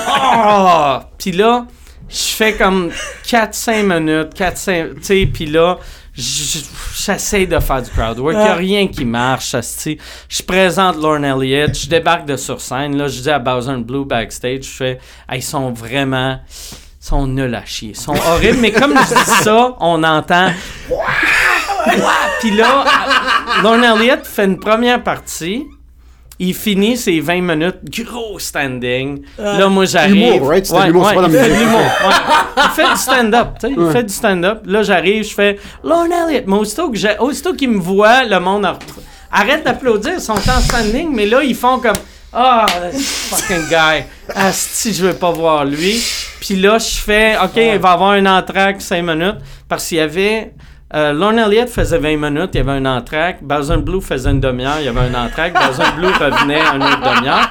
[0.09, 0.99] Oh!
[1.17, 1.65] Puis là,
[2.09, 2.91] je fais comme
[3.25, 4.95] 4-5 minutes, 4-5.
[4.97, 5.79] Tu sais, puis là,
[6.13, 8.35] j'essaie de faire du crowd work.
[8.37, 9.55] Il n'y a rien qui marche.
[10.29, 12.97] Je présente Lorne Elliott, je débarque de sur scène.
[12.97, 14.99] Là, je dis à Bowser and Blue backstage, je fais,
[15.33, 16.41] ils sont vraiment.
[17.01, 17.91] Ils sont nuls à chier.
[17.91, 20.51] Ils sont horribles, mais comme je dis ça, on entend.
[22.41, 22.85] Puis là,
[23.63, 25.65] Lorne Elliott fait une première partie.
[26.39, 29.23] Il finit ses 20 minutes, gros standing.
[29.39, 30.35] Là, moi, j'arrive.
[30.35, 30.67] Humour, right?
[30.67, 31.65] C'était Ouais, l'humour, c'est ouais, pas la il fait de musique.
[31.67, 32.15] l'humour, ouais.
[32.59, 33.75] Il fait du stand-up, tu sais.
[33.79, 34.61] Il fait du stand-up.
[34.67, 36.45] Là, j'arrive, je fais Lorne Elliott.
[36.47, 38.79] Mais aussitôt que j'ai- aussitôt qu'ils me voient, le monde en-
[39.33, 40.13] arrête d'applaudir.
[40.15, 41.97] Ils sont en standing, mais là, ils font comme
[42.39, 44.05] Ah, this fucking guy.
[44.35, 46.03] Asti, je veux pas voir lui.
[46.41, 49.37] Puis là, je fais OK, il va avoir un entraque 5 minutes.
[49.69, 50.53] Parce qu'il y avait.
[50.95, 53.43] Euh, Lorne Elliott faisait 20 minutes, il y avait un entraque.
[53.43, 55.53] Bowser Blue faisait une demi-heure, il y avait un entraque.
[55.53, 57.51] Bowser Blue revenait une autre demi-heure.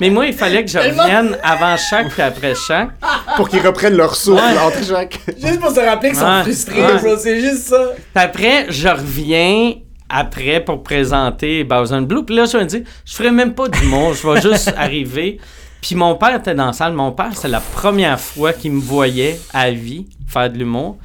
[0.00, 2.90] Mais moi, il fallait que je revienne avant chaque puis après chaque.
[3.36, 4.58] Pour qu'ils reprennent leur souffle Ouais.
[4.64, 5.18] entre chaque.
[5.42, 6.42] Juste pour se rappeler qu'ils sont Ouais.
[6.42, 7.16] frustrés, Ouais.
[7.18, 7.88] C'est juste ça.
[8.14, 9.72] Puis après, je reviens
[10.08, 12.24] après pour présenter Bowser Blue.
[12.24, 15.38] Puis là, je me dis, je ferai même pas d'humour, je vais juste arriver.
[15.80, 16.92] Puis mon père était dans la salle.
[16.92, 20.96] Mon père, c'est la première fois qu'il me voyait à vie faire de l'humour.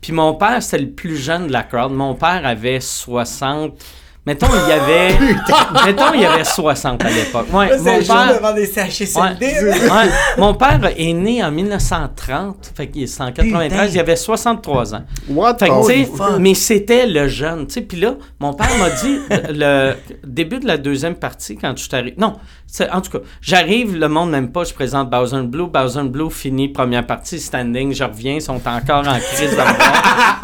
[0.00, 1.92] Puis mon père, c'était le plus jeune de la crowd.
[1.92, 3.82] Mon père avait 60.
[4.28, 5.18] Mettons, il y avait.
[5.86, 7.46] mettons, il y avait 60 à l'époque.
[7.50, 8.36] Ouais, mon père.
[8.36, 9.16] devant des CHSLD.
[9.40, 9.90] Ouais.
[9.90, 10.10] Ouais.
[10.36, 13.86] Mon père est né en 1930, fait qu'il est en 93, Putain.
[13.86, 15.04] il avait 63 ans.
[15.30, 17.66] What Fait que, mais c'était le jeune.
[17.66, 19.94] Puis là, mon père m'a dit, le
[20.26, 22.14] début de la deuxième partie, quand je suis arrivé...
[22.18, 22.34] Non,
[22.92, 25.68] en tout cas, j'arrive, le monde n'aime pas, je présente Bowser Blue.
[25.68, 29.56] Bowser Blue finit première partie, standing, je reviens, ils sont encore en crise.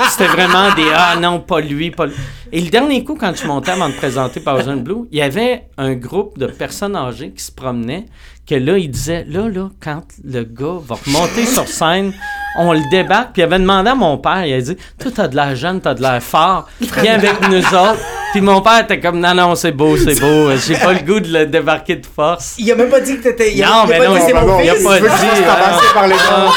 [0.09, 2.15] C'était vraiment des «Ah non, pas lui, pas lui».
[2.53, 5.67] Et le dernier coup, quand je montais avant de présenter Bowser Blue, il y avait
[5.79, 8.07] un groupe de personnes âgées qui se promenaient,
[8.49, 12.13] que là, il disait, là, là, quand le gars va remonter sur scène,
[12.57, 13.33] on le débarque.
[13.33, 15.81] Puis il avait demandé à mon père, il a dit, toi, t'as de l'air jeune,
[15.81, 16.69] t'as de l'air fort,
[17.03, 17.99] viens avec nous autres.
[18.31, 21.19] Puis mon père était comme, non, non, c'est beau, c'est beau, j'ai pas le goût
[21.19, 22.55] de le débarquer de force.
[22.59, 23.61] Il a même pas dit que t'étais.
[23.61, 26.53] Non, mais pas non, il a pas dit, gens.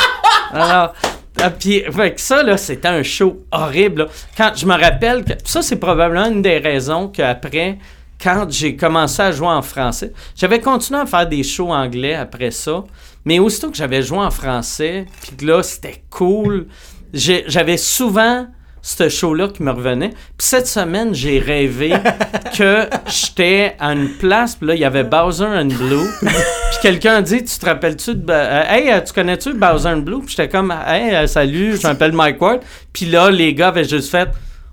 [0.54, 0.94] Alors,
[1.42, 4.08] ah, que ça, là, c'était un show horrible.
[4.36, 7.78] Quand je me rappelle que ça, c'est probablement une des raisons qu'après,
[8.22, 12.52] quand j'ai commencé à jouer en français, j'avais continué à faire des shows anglais après
[12.52, 12.84] ça,
[13.26, 16.68] mais aussitôt que j'avais joué en français, puis que là, c'était cool,
[17.14, 18.48] j'avais souvent
[18.82, 20.10] ce show-là qui me revenait.
[20.10, 21.94] Puis cette semaine, j'ai rêvé
[22.58, 26.08] que j'étais à une place, puis là, il y avait Bowser and Blue.
[26.22, 28.24] Puis quelqu'un a dit, tu te rappelles-tu de...
[28.30, 30.20] Euh, hey, euh, tu connais-tu Bowser and Blue?
[30.22, 32.60] Puis j'étais comme, hey, euh, salut, je m'appelle Mike Ward.
[32.94, 34.30] Puis là, les gars avaient juste fait,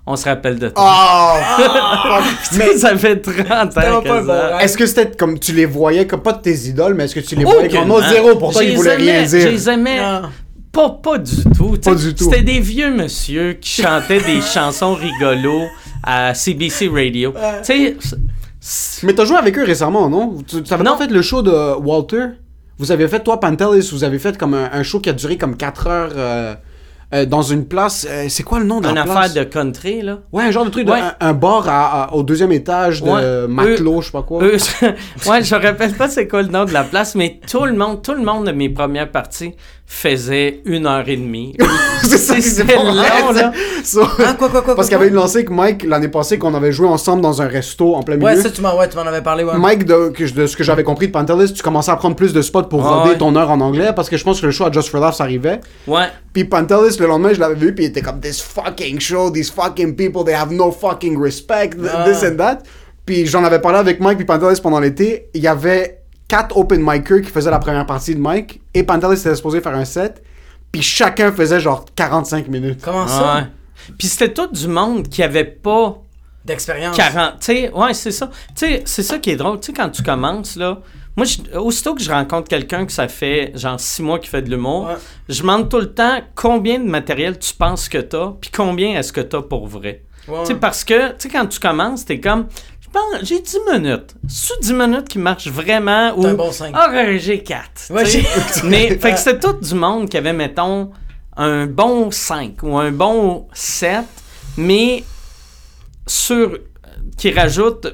[0.07, 0.83] on se rappelle de toi.
[0.87, 2.21] Oh!
[2.57, 4.57] mais ça fait 30 ans que bon.
[4.59, 7.21] Est-ce que c'était comme tu les voyais comme pas de tes idoles, mais est-ce que
[7.21, 7.99] tu les Oh, voyais comme Aucunement.
[8.01, 9.41] non zéro pour toi ils voulaient rien dire?
[9.41, 10.29] Je les aimais Non.
[10.75, 11.77] Pas, pas du tout.
[11.83, 12.25] Pas du tout.
[12.25, 15.65] C'était des vieux monsieur qui chantaient des chansons rigolos
[16.03, 17.33] à CBC Radio.
[17.65, 17.97] Tu
[18.59, 20.37] sais, Mais t'as joué avec eux récemment, non?
[20.47, 20.97] Tu, avais Non.
[20.97, 22.25] pas fait le show de Walter?
[22.77, 25.37] Vous avez fait, toi, Pantelis, vous avez fait comme un, un show qui a duré
[25.37, 26.55] comme 4 heures euh,
[27.13, 28.05] euh, dans une place.
[28.09, 29.33] euh, c'est quoi le nom de une la affaire place?
[29.33, 30.19] de country, là.
[30.33, 30.99] Ouais, un genre de truc, de- Ouais.
[30.99, 33.47] un, un bar à- à- au deuxième étage de Ouais.
[33.47, 34.43] Matelot, je sais pas quoi.
[34.43, 34.57] Eux,
[35.29, 38.01] ouais, je rappelle pas c'est quoi le nom de la place, mais tout le monde,
[38.01, 39.53] tout le monde de mes premières parties
[39.87, 41.55] faisait une heure et demie.
[42.03, 43.51] c'est ça, c'est long, vrai, là.
[44.25, 44.75] Ah, quoi, quoi, quoi?
[44.75, 47.41] Parce qu'il y avait une lancée avec Mike l'année passée qu'on avait joué ensemble dans
[47.41, 48.27] un resto en plein milieu.
[48.27, 49.57] Ouais, ça, tu m'en ouais, tu m'en avais parlé, ouais.
[49.57, 52.15] Mike, de, que je- de ce que j'avais compris de Pantelis, tu commençais à prendre
[52.15, 53.17] plus de spots pour Ah roder ouais.
[53.17, 55.21] ton heure en anglais parce que je pense que le show à Just for Laughs
[55.21, 55.61] arrivait.
[55.87, 56.05] Ouais.
[56.33, 59.51] Puis Pantelis, le lendemain, je l'avais vu, puis il était comme This fucking show, these
[59.51, 62.05] fucking people, they have no fucking respect, Ah.
[62.09, 62.59] this and that.
[63.05, 65.29] Puis j'en avais parlé avec Mike puis Pantelis pendant l'été.
[65.35, 65.99] Il y avait
[66.35, 69.75] quatre open micers qui faisaient la première partie de Mike, et Pantelis était supposé faire
[69.75, 70.21] un set,
[70.71, 72.81] puis chacun faisait genre 45 minutes.
[72.83, 73.35] Comment ça?
[73.35, 73.43] Ouais.
[73.97, 75.97] Puis c'était tout du monde qui avait pas
[76.43, 76.95] D'expérience.
[76.97, 77.39] 40.
[77.39, 78.27] Tu sais, ouais, c'est ça.
[78.55, 79.59] Tu sais, c'est ça qui est drôle.
[79.61, 80.79] Tu sais, quand tu commences, là,
[81.17, 84.41] moi, je- aussitôt que je rencontre quelqu'un que ça fait genre six mois qui fait
[84.43, 84.93] de l'humour, Ouais.
[85.29, 89.11] je demande tout le temps combien de matériel tu penses que t'as, puis combien est-ce
[89.13, 90.03] que t'as pour vrai.
[90.27, 90.39] Ouais.
[90.41, 92.45] Tu sais, parce que, tu sais, quand tu commences, t'es comme,
[93.23, 94.15] j'ai 10 minutes.
[94.27, 96.25] C'est 10 minutes qui marchent vraiment ou.
[96.25, 96.73] Un bon cinq.
[96.75, 97.91] Ah, ouais, j'ai 4.
[97.91, 98.25] Ouais, j'ai-
[98.63, 100.91] Mais, fait que c'était tout du monde qui avait, mettons,
[101.37, 104.03] un bon 5 ou un bon 7,
[104.57, 105.03] mais
[106.07, 106.57] sur.
[107.17, 107.87] qui rajoute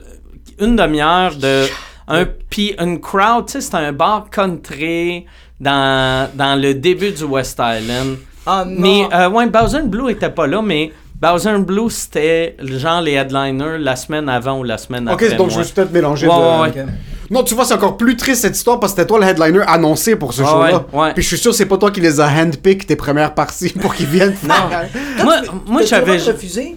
[0.59, 1.65] une demi-heure de.
[2.07, 5.25] Un, puis une crowd, tu sais, c'était un bar country
[5.59, 8.17] dans, dans le début du West Island.
[8.45, 8.75] Ah, non.
[8.81, 13.77] Mais, euh, ouais, Bowser Blue était pas là, mais Bowser Blue, c'était genre les headliners
[13.79, 15.36] la semaine avant ou la semaine Ok, après.
[15.36, 16.27] donc je me suis peut-être mélangé.
[16.27, 16.81] Ouais, de- ouais, ouais.
[16.84, 16.89] Ok.
[17.29, 19.63] Non, tu vois, c'est encore plus triste cette histoire parce que c'était toi le headliner
[19.67, 20.86] annoncé pour ce Ah show-là.
[20.91, 21.13] ouais.
[21.13, 23.69] Puis je suis sûr que c'est pas toi qui les a handpick tes premières parties
[23.69, 24.86] pour qu'ils viennent faire.
[25.23, 25.36] Moi,
[25.67, 26.17] moi j'avais.
[26.17, 26.75] refusé?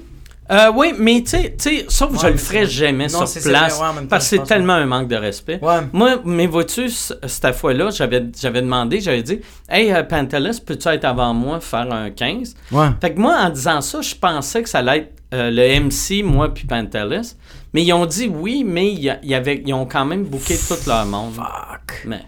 [0.51, 3.81] Euh, oui, mais tu sais- sauf que je le ferais jamais Non, sur place.
[3.81, 5.59] ouais, temps, parce que c'est tellement un manque de respect.
[5.93, 11.33] Moi, mais vois-tu, cette fois-là, j'avais j'avais demandé, j'avais dit Hey, Pantelis, peux-tu être avant
[11.33, 12.89] moi faire un 15 Ouais.
[13.01, 16.23] Fait que moi, en disant ça, je pensais que ça allait être euh, le MC,
[16.23, 17.37] moi puis Pantelis.
[17.73, 20.75] Mais ils ont dit oui, mais y y avait, ils ont quand même booké tout
[20.87, 21.33] leur monde.
[21.35, 22.03] Fuck.
[22.05, 22.21] Mais.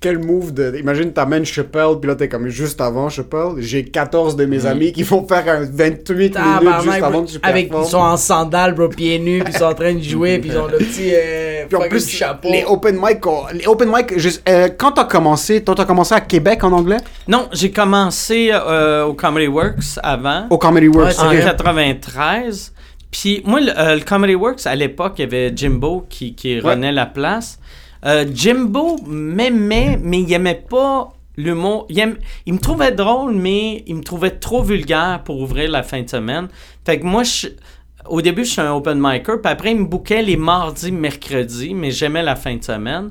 [0.00, 0.76] Quel move de.
[0.78, 3.54] Imagine, t'amènes Chappelle, puis là, t'es comme juste avant Chappelle.
[3.58, 7.30] J'ai 14 de mes amis qui vont faire un 28 minutes Tabarnak, juste avant que
[7.32, 10.00] tu Avec, ils sont en sandales, bro, pieds nus, puis ils sont en train de
[10.02, 12.48] jouer, puis ils ont le petit euh, Puis en plus, chapeau.
[12.48, 16.14] les open mic, oh, les open mic, juste, euh, quand t'as commencé, toi t'as commencé
[16.14, 16.98] à Québec en anglais?
[17.26, 20.46] Non, j'ai commencé euh, au Comedy Works avant.
[20.50, 21.18] Au Comedy Works.
[21.18, 21.40] En vrai.
[21.42, 22.72] 93.
[23.10, 26.60] Puis moi, le, euh, le Comedy Works, à l'époque, il y avait Jimbo qui, qui
[26.60, 26.70] Ouais.
[26.70, 27.58] renait la place.
[28.04, 31.86] Euh, Jimbo m'aimait, mais il aimait pas l'humour.
[31.88, 35.82] Il, aime- il me trouvait drôle, mais il me trouvait trop vulgaire pour ouvrir la
[35.82, 36.48] fin de semaine.
[36.84, 37.22] Fait que moi,
[38.06, 41.74] au début, je suis un open micer, puis après, il me bouquait les mardis, mercredis,
[41.74, 43.10] mais j'aimais la fin de semaine.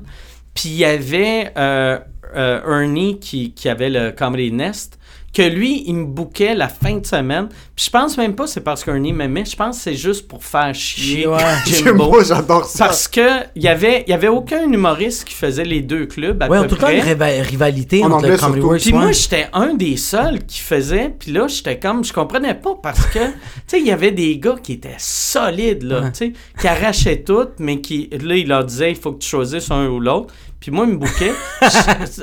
[0.54, 1.98] Puis il y avait euh,
[2.34, 4.97] euh, Ernie qui, qui avait le Comedy Nest,
[5.38, 7.48] que lui, il me bouquait la fin de semaine.
[7.76, 10.26] Puis je pense même pas que c'est parce qu'Ernie m'aimait, je pense que c'est juste
[10.26, 11.38] pour faire chier Ouais.
[11.66, 12.04] Jimbo.
[12.04, 12.86] Jimbo, j'adore ça.
[12.86, 16.42] Parce que il y avait, il y avait aucun humoriste qui faisait les deux clubs
[16.42, 18.60] à Ouais, en tout cas, une riva- rivalité En entre anglais.
[18.62, 18.80] Works.
[18.82, 21.14] Puis moi, j'étais un des seuls qui faisait.
[21.18, 23.32] Puis là, j'étais comme, je comprenais pas parce que, tu
[23.68, 26.12] sais, il y avait des gars qui étaient solides, là, Ouais.
[26.12, 29.28] tu sais, qui arrachaient tout, mais qui, là, il leur disait, il faut que tu
[29.28, 30.34] choisisses un ou l'autre.
[30.60, 31.32] Puis moi, il me bouquait.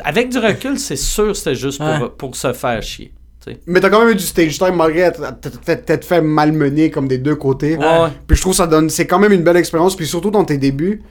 [0.03, 2.09] Avec du recul, c'est sûr que c'était juste pour, Ouais.
[2.17, 3.13] pour se faire chier.
[3.45, 3.59] tu sais.
[3.67, 5.39] Mais t'as quand même eu du stage time malgré être-
[5.85, 7.77] t'être fait malmener comme des deux côtés.
[7.77, 8.09] Ouais.
[8.27, 9.95] Puis je trouve ça donne, c'est quand même une belle expérience.
[9.95, 11.01] Puis surtout dans tes débuts,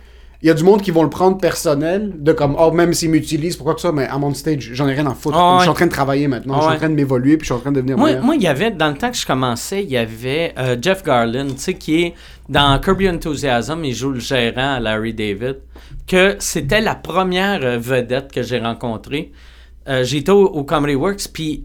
[0.43, 3.09] il y a du monde qui vont le prendre personnel, de comme, oh, même s'ils
[3.09, 5.39] m'utilisent, pourquoi que ça, mais à mon stage, j'en ai rien à foutre.
[5.59, 7.53] Je suis en train de travailler maintenant, je suis en train de m'évoluer, puis je
[7.53, 8.25] suis en train de devenir Moi, meilleur.
[8.25, 11.03] moi, il y avait, dans le temps que je commençais, il y avait euh, Jeff
[11.03, 12.15] Garland, tu sais, qui est
[12.51, 15.61] dans Curb Your Enthusiasm, il joue le gérant à Larry David,
[16.07, 19.33] que c'était la première euh, vedette que j'ai rencontrée.
[19.89, 21.65] Euh, J'étais au, Comedy Works, puis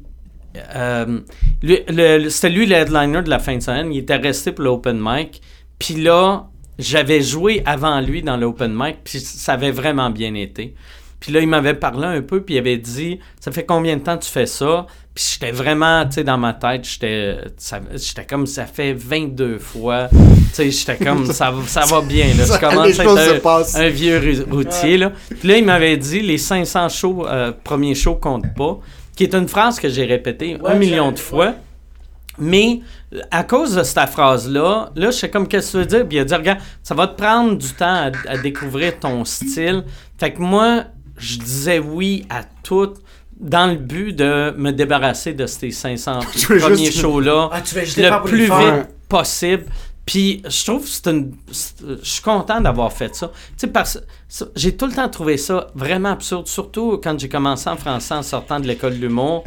[0.75, 1.19] euh,
[1.61, 3.93] c'était lui le headliner de la fin de semaine.
[3.93, 5.41] Il était resté pour l'open mic.
[5.77, 10.75] Puis là, j'avais joué avant lui dans l'open mic, puis ça avait vraiment bien été.
[11.19, 14.01] Puis là, il m'avait parlé un peu, puis il avait dit Ça fait combien de
[14.01, 18.65] temps tu fais ça Puis j'étais vraiment, tu sais, dans ma tête, j'étais comme ça
[18.65, 20.07] fait 22 fois.
[20.09, 20.17] Tu
[20.53, 22.45] sais, j'étais comme ça, va- ça va bien, là.
[22.45, 23.39] Je commence à être un,
[23.75, 25.11] un vieux routier, là.
[25.39, 28.79] Puis là, il m'avait dit Les 500 shows, euh, premiers shows comptent pas,
[29.15, 31.53] qui est une phrase que j'ai répétée un million de fois.
[32.37, 32.79] Mais
[33.31, 36.07] à cause de cette phrase-là, là, je sais comme qu'est-ce que tu veux dire?
[36.07, 39.25] Puis il a dit, regarde, ça va te prendre du temps à, à découvrir ton
[39.25, 39.83] style.
[40.17, 40.85] Fait que moi,
[41.17, 42.93] je disais oui à tout
[43.39, 48.23] dans le but de me débarrasser de ces 500 Tu veux premiers shows-là Ah, le
[48.27, 48.87] plus vite faire.
[49.07, 49.65] possible.
[50.05, 51.33] Puis je trouve que c'est une.
[51.51, 53.27] c'est- Je suis content d'avoir fait ça.
[53.27, 53.99] Tu sais, parce
[54.55, 58.23] j'ai tout le temps trouvé ça vraiment absurde, surtout quand j'ai commencé en français en
[58.23, 59.43] sortant de l'école de l'humour,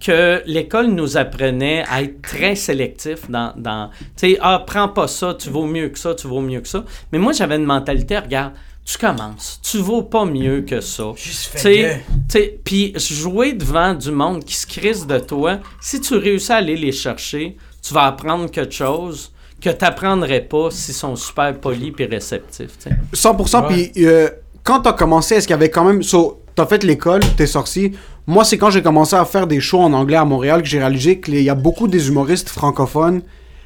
[0.00, 3.52] que l'école nous apprenait à être très sélectif dans.
[3.56, 6.60] dans tu sais, ah, prends pas ça, tu vaux mieux que ça, tu vaux mieux
[6.60, 6.84] que ça.
[7.10, 8.52] Mais moi, j'avais une mentalité, regarde,
[8.84, 11.04] tu commences, tu vaux pas mieux que ça.
[11.16, 11.30] Tu
[12.28, 16.56] tu Puis jouer devant du monde qui se crisse de toi, si tu réussis à
[16.56, 21.58] aller les chercher, tu vas apprendre quelque chose que tu n'apprendrais pas s'ils sont super
[21.58, 22.76] polis et réceptifs.
[22.78, 23.28] tu sais.
[23.28, 24.28] 100%, puis euh,
[24.62, 26.02] quand t'as commencé, est-ce qu'il y avait quand même.
[26.02, 27.92] So, t'as fait l'école, t'es sorti.
[28.26, 30.78] Moi, c'est quand j'ai commencé à faire des shows en anglais à Montréal que j'ai
[30.78, 33.22] réalisé qu'il y a beaucoup des humoristes francophones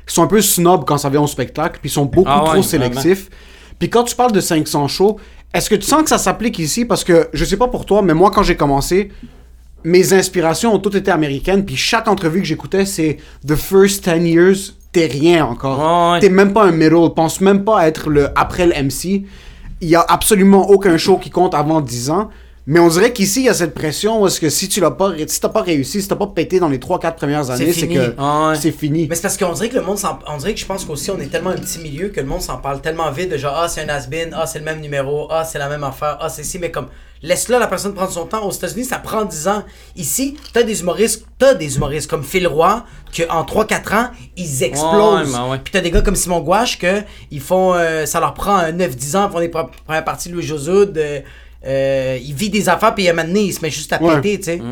[0.07, 2.45] qui sont un peu snobs quand ça vient au spectacle, puis ils sont beaucoup Ah
[2.45, 3.29] ouais, trop sélectifs.
[3.79, 5.19] Puis quand tu parles de 500 shows,
[5.55, 6.85] est-ce que tu sens que ça s'applique ici?
[6.85, 9.11] Parce que je sais pas pour toi, mais moi, quand j'ai commencé,
[9.85, 14.29] mes inspirations ont toutes été américaines, puis chaque entrevue que j'écoutais, c'est The First 10
[14.29, 14.57] Years,
[14.93, 16.13] t'es rien encore.
[16.13, 16.21] Ouais.
[16.21, 19.25] T'es même pas un middle, pense même pas à être le après le MC.
[19.81, 22.31] Il y a absolument aucun show qui compte avant 10 ans.
[22.71, 24.91] Mais on dirait qu'ici, il y a cette pression où est-ce que si tu l'as
[24.91, 27.73] pas, ré- si t'as pas réussi, si t'as pas pété dans les 3-4 premières années,
[27.73, 27.95] c'est fini.
[27.95, 28.57] que Ah ouais.
[28.61, 29.07] c'est fini.
[29.09, 30.19] Mais c'est parce qu'on dirait que le monde s'en...
[30.27, 32.43] On dirait que je pense qu'aussi on est tellement un petit milieu que le monde
[32.43, 35.29] s'en parle tellement vite de genre ah c'est un has-been, ah c'est le même numéro,
[35.31, 36.89] ah c'est la même affaire, ah c'est ci, mais comme
[37.23, 38.45] laisse-la la personne prendre son temps.
[38.47, 39.65] Aux États-Unis ça prend 10 ans.
[39.97, 42.85] Ici, t'as des humoristes, t'as des humoristes comme Phil Roy
[43.17, 45.35] que en 3-4 ans ils explosent.
[45.35, 45.59] Ouais.
[45.65, 47.01] Puis t'as des gars comme Simon Gouache que
[47.31, 50.35] ils font euh, ça leur prend un 9-10 ans pour les pre- premières parties de
[50.35, 50.99] Louis Josoud.
[50.99, 51.21] Euh,
[51.69, 54.03] euh, il vit des affaires puis à un moment donné, il se met juste à
[54.03, 54.21] Ouais.
[54.21, 54.63] péter, tu sais.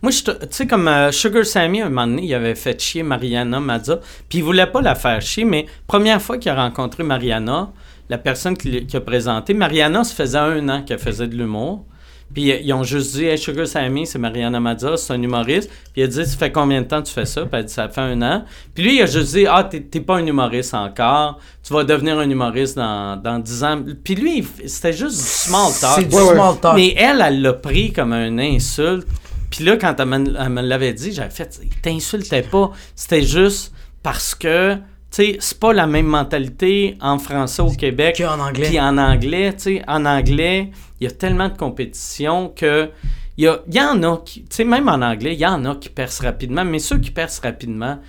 [0.00, 2.80] Moi, je te- tu sais, comme euh, Sugar Sammy, un moment donné, il avait fait
[2.80, 6.54] chier Mariana Mazza, puis il voulait pas la faire chier, mais première fois qu'il a
[6.54, 7.70] rencontré Mariana,
[8.08, 11.84] la personne qui, a présenté, Mariana, ça faisait un an qu'elle faisait de l'humour.
[12.32, 15.70] Puis euh, ils ont juste dit, hey, Sugar Sammy, c'est Mariana Mazza, c'est un humoriste.
[15.92, 17.42] Puis il a dit, ça fait combien de temps que tu fais ça?
[17.42, 18.44] Puis elle a dit, ça fait un an.
[18.74, 21.38] Puis lui, il a juste dit, ah, t'es pas un humoriste encore.
[21.62, 23.82] Tu vas devenir un humoriste dans, dans 10 ans.
[24.04, 25.92] Puis lui, c'était juste du small talk.
[25.96, 26.74] C'est du Ouais, small talk.
[26.74, 29.06] Mais elle, elle l'a pris comme un insulte.
[29.50, 32.70] Puis là, quand elle me, l'avait dit, j'avais fait, il t'insultait pas.
[32.94, 34.76] C'était juste parce que,
[35.10, 38.16] sais, c'est pas la même mentalité en français au Québec.
[38.18, 38.68] Qu'en anglais.
[38.68, 42.90] Puis en anglais, tu sais, en anglais, il y a tellement de compétition que.
[43.36, 45.76] Il y, y en a qui, tu sais, même en anglais, il y en a
[45.76, 48.00] qui percent rapidement, mais ceux qui percent rapidement,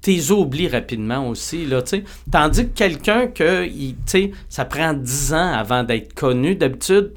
[0.00, 2.04] t'es oublies rapidement aussi, là, tu sais.
[2.32, 7.12] Tandis que quelqu'un que, tu sais, ça prend 10 ans avant d'être connu, d'habitude,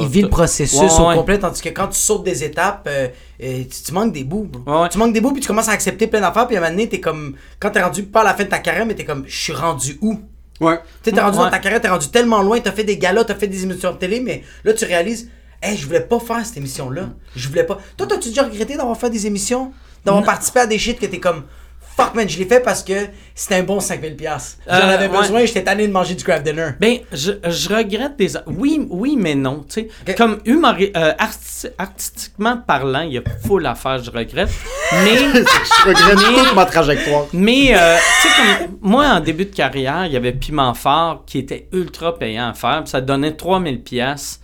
[0.00, 1.14] Il vit le processus Ouais, au ouais.
[1.16, 3.08] complet, tandis que quand tu sautes des étapes, euh,
[3.42, 4.44] euh, tu, tu manques des bouts.
[4.50, 4.62] bro.
[4.74, 4.88] Ouais, ouais.
[4.88, 6.72] Tu manques des bouts, puis tu commences à accepter plein d'affaires, puis à un moment
[6.76, 7.34] donné, t'es comme.
[7.60, 9.52] Quand t'es rendu pas à la fin de ta carrière, mais t'es comme, je suis
[9.52, 10.18] rendu où?
[10.60, 10.78] Ouais.
[11.02, 11.44] Tu sais, t'es rendu Ouais.
[11.44, 13.92] dans ta carrière, t'es rendu tellement loin, t'as fait des galas, t'as fait des émissions
[13.92, 15.30] de télé, mais là, tu réalises,
[15.62, 17.10] hey, je voulais pas faire cette émission-là.
[17.36, 17.78] Je voulais pas.
[17.96, 19.72] Toi, t'as-tu déjà regretté d'avoir fait des émissions?
[20.04, 21.44] D'avoir participé à des shit que t'es comme,
[22.00, 22.92] fuck man, je l'ai fait parce que
[23.34, 24.14] c'était un bon 5000$.
[24.16, 24.58] piastres.
[24.66, 25.18] J'en Euh, avais ouais.
[25.18, 26.70] besoin, j'étais tanné de manger du craft dinner.
[26.80, 28.32] Ben, je, je regrette des.
[28.46, 29.64] Oui, oui, mais non.
[29.68, 34.10] Tu sais, comme humori- euh, arti- artistiquement parlant, il y a full à faire, je
[34.10, 34.50] regrette.
[35.04, 37.26] Mais, Je regrette Mais- toute ma trajectoire.
[37.32, 38.34] mais euh, tu sais,
[38.64, 42.50] comme moi, en début de carrière, il y avait Piment Fort qui était ultra payant
[42.50, 42.82] à faire.
[42.84, 44.40] puis ça donnait 3000 pièces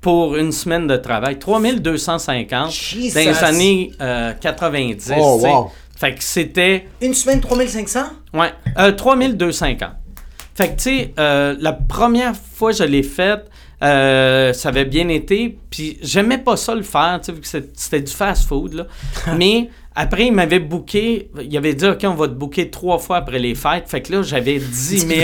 [0.00, 1.38] pour une semaine de travail.
[1.38, 3.14] 3250 Jesus.
[3.14, 5.12] dans les années euh, 90.
[5.18, 5.48] Oh, tu sais.
[5.52, 5.70] wow.
[5.98, 6.86] Fait que c'était.
[7.02, 8.00] Une semaine, 3500?
[8.34, 9.90] Ouais, euh, 3250.
[10.54, 13.48] Fait que, tu sais, euh, la première fois que je l'ai faite,
[13.82, 17.46] euh, ça avait bien été, puis j'aimais pas ça le faire, tu sais, vu que
[17.74, 18.86] c'était du fast-food, là.
[19.36, 23.16] Mais après, il m'avait booké, il avait dit, OK, on va te booker trois fois
[23.18, 23.88] après les fêtes.
[23.88, 25.14] Fait que là, j'avais 10 000, 10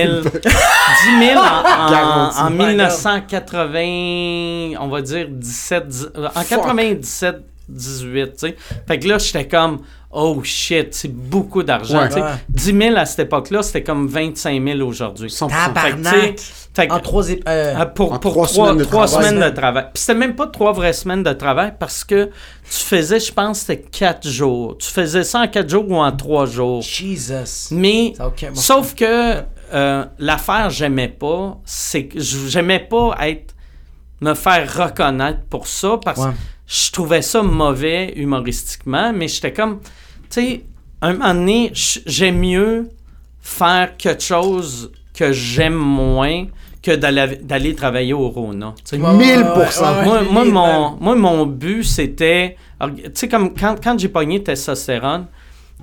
[1.27, 1.43] 000 en, en,
[1.91, 2.39] Garanti.
[2.41, 2.67] en My God.
[2.69, 7.37] 1980, on va dire 17, dix- euh, en 97,
[7.69, 8.57] 18, tu sais.
[8.87, 12.09] Fait que là, j'étais comme, oh shit, c'est beaucoup d'argent, Ouais.
[12.09, 12.23] tu sais.
[12.23, 12.29] Ouais.
[12.49, 15.29] 10 000 à cette époque-là, c'était comme 25 000 aujourd'hui.
[15.31, 15.49] 100%.
[15.49, 16.39] Tabarnak.
[16.75, 19.07] Fait que, que- En trois euh, ah, pour, En pour trois trois, semaines de trois
[19.07, 19.29] travail.
[19.29, 19.85] semaines de travail.
[19.95, 23.61] Puis c'était même pas trois vraies semaines de travail parce que tu faisais, je pense,
[23.61, 24.77] c'était quatre jours.
[24.79, 26.83] Tu faisais ça en quatre jours ou en trois jours?
[26.83, 27.69] Jesus.
[27.73, 28.15] Mais,
[28.55, 33.55] sauf que euh, l'affaire, j'aimais pas, c'est que j'aimais pas être,
[34.21, 36.31] me faire reconnaître pour ça parce Ouais.
[36.67, 40.65] Je trouvais ça mauvais humoristiquement, mais j'étais comme, tu sais,
[41.03, 42.89] un moment donné, j'aime mieux
[43.41, 46.47] faire quelque chose que j'aime moins
[46.83, 48.75] que d'aller travailler au Rona.
[48.79, 49.03] tu sais.
[49.03, 49.45] Ouais, ouais, 1000%.
[49.45, 52.57] ouais, ouais, moi, moi, mon, moi, mon but, c'était.
[52.81, 55.27] Tu sais, comme quand, quand j'ai pogné testostérone,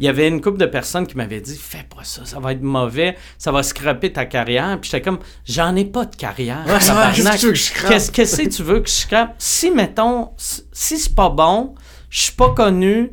[0.02, 2.52] il y avait une couple de personnes qui m'avaient dit Fais pas ça, ça va
[2.54, 4.78] être mauvais, ça va scraper ta carrière.
[4.82, 6.64] Puis j'étais comme J'en ai pas de carrière.
[6.68, 7.92] Ouais, qu'est-ce que tu veux que je scrape?
[7.92, 9.36] Qu'est-ce qu'est-ce que tu veux que je scrape?
[9.38, 11.76] Si, mettons, si c'est pas bon,
[12.10, 13.12] je suis pas connu,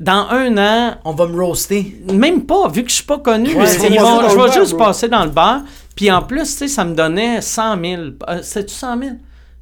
[0.00, 1.96] dans un an, On va me roaster.
[2.12, 4.84] même pas, vu que je suis pas connu, Ouais, ils vont- je vais juste bro.
[4.86, 5.62] passer dans le bar.
[5.96, 8.02] Puis en plus, tu sais, ça me donnait 100 000.
[8.28, 9.10] Euh, C'était-tu 100 000?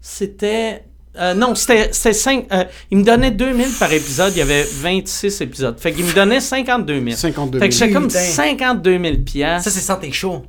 [0.01, 0.85] C'était...
[1.19, 4.33] euh, non, c'était c'était cinq- euh, il me donnait 2 000 par épisode.
[4.35, 5.79] Il y avait 26 épisodes.
[5.79, 7.17] Fait qu'il me donnait 52 000.
[7.17, 7.87] 52 Fait que 000.
[7.87, 8.21] j'étais comme Putain.
[8.21, 9.71] 52 000 piastres.
[9.71, 10.45] Ça, c'est sans tes shows.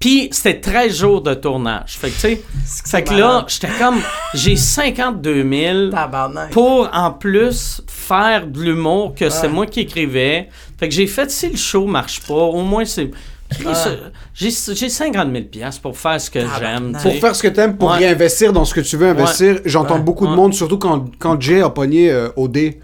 [0.00, 1.96] Puis c'était 13 jours de tournage.
[1.98, 4.00] Fait que, tu sais, fait que là, j'étais comme...
[4.34, 6.50] J'ai 52 000 Tabarnak.
[6.50, 10.48] pour en plus faire de l'humour que c'est moi qui écrivais.
[10.78, 13.10] Fait que j'ai fait si le show marche pas, au moins c'est.
[13.58, 13.64] J'ai
[14.34, 16.92] j'ai 50 000 piastres pour faire ce que j'aime.
[17.00, 17.98] Pour faire ce que t'aimes, pour Ouais.
[17.98, 20.00] réinvestir dans ce que tu veux investir, j'entends Ouais.
[20.00, 22.74] beaucoup de monde, surtout quand, quand Jay a pogné euh, OD.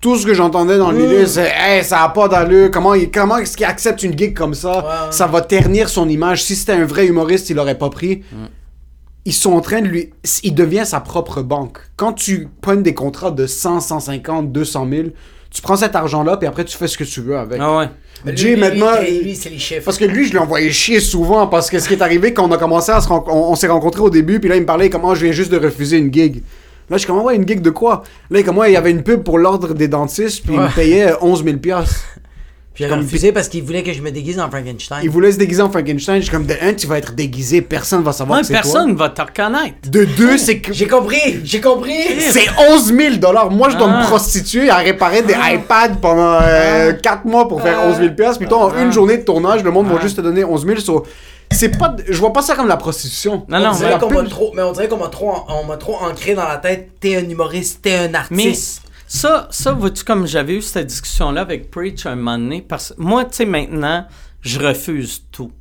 [0.00, 1.02] Tout ce que j'entendais dans le Mm.
[1.06, 2.70] milieu, c'est Hey, ça a pas d'allure.
[2.70, 5.08] Comment, comment est-ce qu'il accepte une gig comme ça?
[5.10, 6.42] Ça va ternir son image.
[6.44, 8.22] Si c'était un vrai humoriste, il l'aurait pas pris.
[8.30, 8.36] Mm.
[9.24, 10.10] Ils sont en train de lui.
[10.44, 11.78] Il devient sa propre banque.
[11.96, 15.08] Quand tu pognes des contrats de 100, 150, 200 000,
[15.50, 17.58] tu prends cet argent-là, puis après tu fais ce que tu veux avec.
[17.60, 17.88] Ah ouais.
[18.24, 19.00] Mais Jay, lui, maintenant.
[19.00, 19.84] lui, lui, c'est les chiffres.
[19.84, 22.48] Parce que lui, je l'ai envoyé chier souvent parce que ce qui est arrivé quand
[22.48, 24.66] on a commencé à se on, on s'est rencontrés au début, puis là il me
[24.66, 26.42] parlait comment je viens juste de refuser une gig.
[26.88, 28.04] Là, je suis comme, ouais, une gig de quoi?
[28.30, 30.72] Là, comme, ouais, il y avait une pub pour l'ordre des dentistes, puis il me
[30.72, 32.04] payait euh, 11 000 piastres.
[32.76, 34.98] Puis j'ai refusé parce qu'il voulait que je me déguise en Frankenstein.
[35.02, 36.16] Il voulait se déguiser en Frankenstein.
[36.18, 38.52] Je suis comme, de un, tu vas être déguisé, personne va savoir Ouais, que c'est
[38.52, 39.76] personne va te reconnaître.
[39.82, 39.90] toi.
[39.90, 40.74] De deux, c'est que.
[40.74, 41.94] J'ai compris, j'ai compris.
[42.30, 43.50] C'est 11 000 dollars.
[43.50, 44.02] Moi, je dois Ah.
[44.02, 46.38] me prostituer à réparer des iPads pendant
[47.02, 48.38] 4 mois pour faire 11 000 piastres.
[48.40, 50.78] Puis toi, en une journée de tournage, le monde va juste te donner 11 000.
[50.80, 51.04] so-
[51.52, 53.44] c'est pas, je vois pas ça comme la prostitution.
[53.48, 55.32] Non, on non, dirait la qu'on m'a pub- trop, mais on dirait qu'on m'a trop,
[55.48, 56.90] on m'a trop ancré dans la tête.
[57.00, 58.82] T'es un humoriste, t'es un Mais artiste.
[59.06, 63.00] Ça, ça vois-tu, comme j'avais eu cette discussion-là avec Preach un moment donné, parce que
[63.00, 64.06] moi, tu sais, maintenant,
[64.40, 65.52] je refuse tout.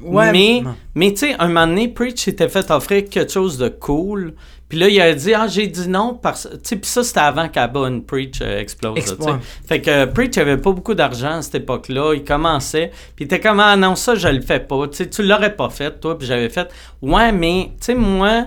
[0.00, 0.62] Ouais, mais,
[0.94, 4.34] mais tu sais, un moment donné, Preach s'était fait offrir quelque chose de cool.
[4.68, 7.20] Puis là, il a dit, ah, j'ai dit non parce Tu sais, puis ça, c'était
[7.20, 9.18] avant qu'Abon Preach euh, explose.
[9.18, 9.40] là.
[9.66, 12.14] Fait que euh, Preach avait pas beaucoup d'argent à cette époque-là.
[12.14, 12.92] Il commençait.
[13.16, 14.86] Puis il était comme, ah non, ça, je le fais pas.
[14.88, 16.16] Tu sais, tu l'aurais pas fait, toi.
[16.16, 16.70] Puis j'avais fait,
[17.02, 18.46] ouais, mais, tu sais, moi,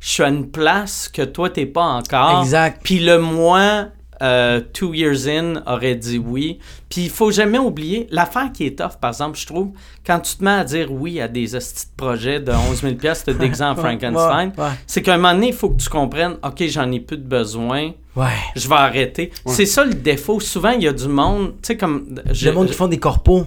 [0.00, 2.40] je suis à une place que toi, t'es pas encore.
[2.42, 2.80] Exact.
[2.82, 3.86] Puis le moi,
[4.22, 6.58] euh, two years in, aurait dit oui.
[6.88, 9.70] Puis il faut jamais oublier, l'affaire qui est tough, par exemple, je trouve,
[10.06, 11.48] quand tu te mets à dire oui à des
[11.96, 14.70] projets de 11 000 pièces de d'exemple Frankenstein, ouais, ouais.
[14.86, 17.22] c'est qu'à un moment donné, il faut que tu comprennes, OK, j'en ai plus de
[17.26, 18.26] besoin, Ouais.
[18.56, 19.30] je vais arrêter.
[19.46, 20.40] C'est ça le défaut.
[20.40, 22.20] Souvent, il y a du monde, tu sais, comme...
[22.32, 23.46] je- Le monde qui font des corpos.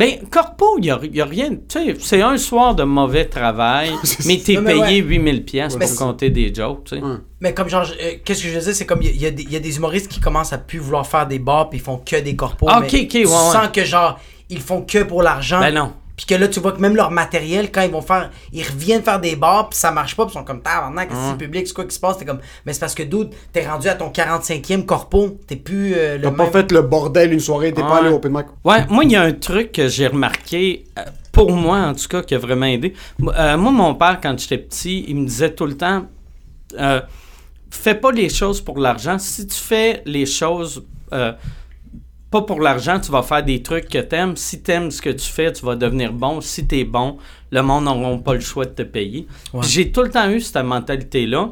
[0.00, 1.50] Ben, corpo, il n'y a, y a rien.
[1.50, 3.92] Tu sais, c'est un soir de mauvais travail,
[4.26, 4.96] mais t'es payé ouais.
[4.96, 7.02] 8000 pièces pour compter des jokes, tu sais.
[7.02, 7.16] Ouais.
[7.40, 9.32] Mais comme genre, euh, qu'est-ce que je veux dire, c'est comme il y, a- y
[9.32, 11.78] des- il y a des humoristes qui commencent à plus vouloir faire des bars puis
[11.78, 12.66] ils font que des corpos.
[12.68, 13.26] Ah, mais ok, ok, ouais, tu ouais.
[13.26, 15.60] sens que genre, ils font que pour l'argent.
[15.60, 15.92] Ben non.
[16.20, 19.02] Puis que là, tu vois que même leur matériel, quand ils vont faire, ils reviennent
[19.02, 21.32] faire des bars, puis ça marche pas, puis ils sont comme, tabarnak, qu'est-ce que c'est
[21.32, 22.18] le public, c'est quoi qui se passe?
[22.18, 25.94] T'es comme, mais c'est parce que, dude, t'es rendu à ton 45e corpo, t'es plus
[25.96, 28.46] euh, le T'as pas fait le bordel une soirée, t'es pas allé au open mic.
[28.64, 32.06] Ouais, moi, il y a un truc que j'ai remarqué, euh, pour moi en tout
[32.06, 32.92] cas, qui a vraiment aidé.
[33.18, 36.04] Moi, euh, moi, mon père, quand j'étais petit, il me disait tout le temps
[36.78, 37.00] euh,
[37.70, 39.18] fais pas les choses pour l'argent.
[39.18, 41.32] Si tu fais les choses euh,
[42.30, 44.36] pas pour l'argent, tu vas faire des trucs que t'aimes.
[44.36, 46.40] Si t'aimes ce que tu fais, tu vas devenir bon.
[46.40, 47.18] Si t'es bon,
[47.50, 49.26] le monde n'aura pas le choix de te payer.
[49.52, 49.66] Ouais.
[49.66, 51.50] J'ai tout le temps eu cette mentalité-là.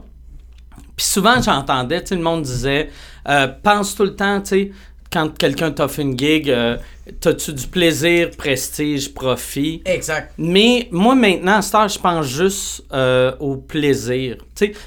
[0.96, 2.90] Puis souvent, j'entendais, le monde disait,
[3.28, 4.72] euh, pense tout le temps, tu sais,
[5.12, 6.76] quand quelqu'un t'offre une gig, euh,
[7.20, 9.80] t'as-tu du plaisir, prestige, profit?
[9.86, 10.32] Exact.
[10.36, 14.36] Mais moi, maintenant, à cette heure, je pense juste euh, au plaisir.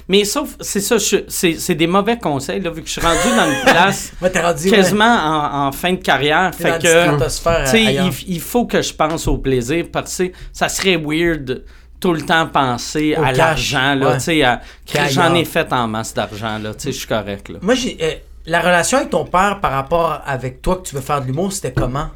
[0.08, 0.96] Mais sauf, c'est ça,
[1.28, 4.40] c'est des mauvais conseils, là, vu que je suis rendu dans une place Moi, t'es
[4.40, 4.70] rendu.
[4.70, 6.54] quasiment en, en fin de carrière.
[6.54, 11.64] Fait que, il, il faut que je pense au plaisir parce que ça serait weird
[11.98, 14.42] tout le temps penser Au à l'argent, là, ouais.
[14.42, 14.60] à-
[15.08, 17.58] j'en ai fait en masse d'argent, là, je suis correct, là.
[17.62, 17.96] Moi, j'ai.
[18.00, 18.14] euh,
[18.46, 21.52] la relation avec ton père par rapport avec toi que tu veux faire de l'humour,
[21.52, 22.08] c'était comment?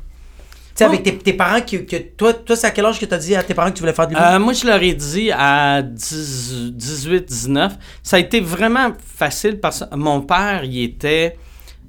[0.75, 1.87] Tu sais, avec tes, tes parents qui.
[1.87, 3.81] Que, toi, toi c'est à quel âge que t'as dit à tes parents que tu
[3.81, 4.29] voulais faire de l'humour?
[4.29, 7.73] Euh, moi, je leur ai dit à 10 18, 19.
[8.03, 11.37] Ça a été vraiment facile parce que mon père, il était.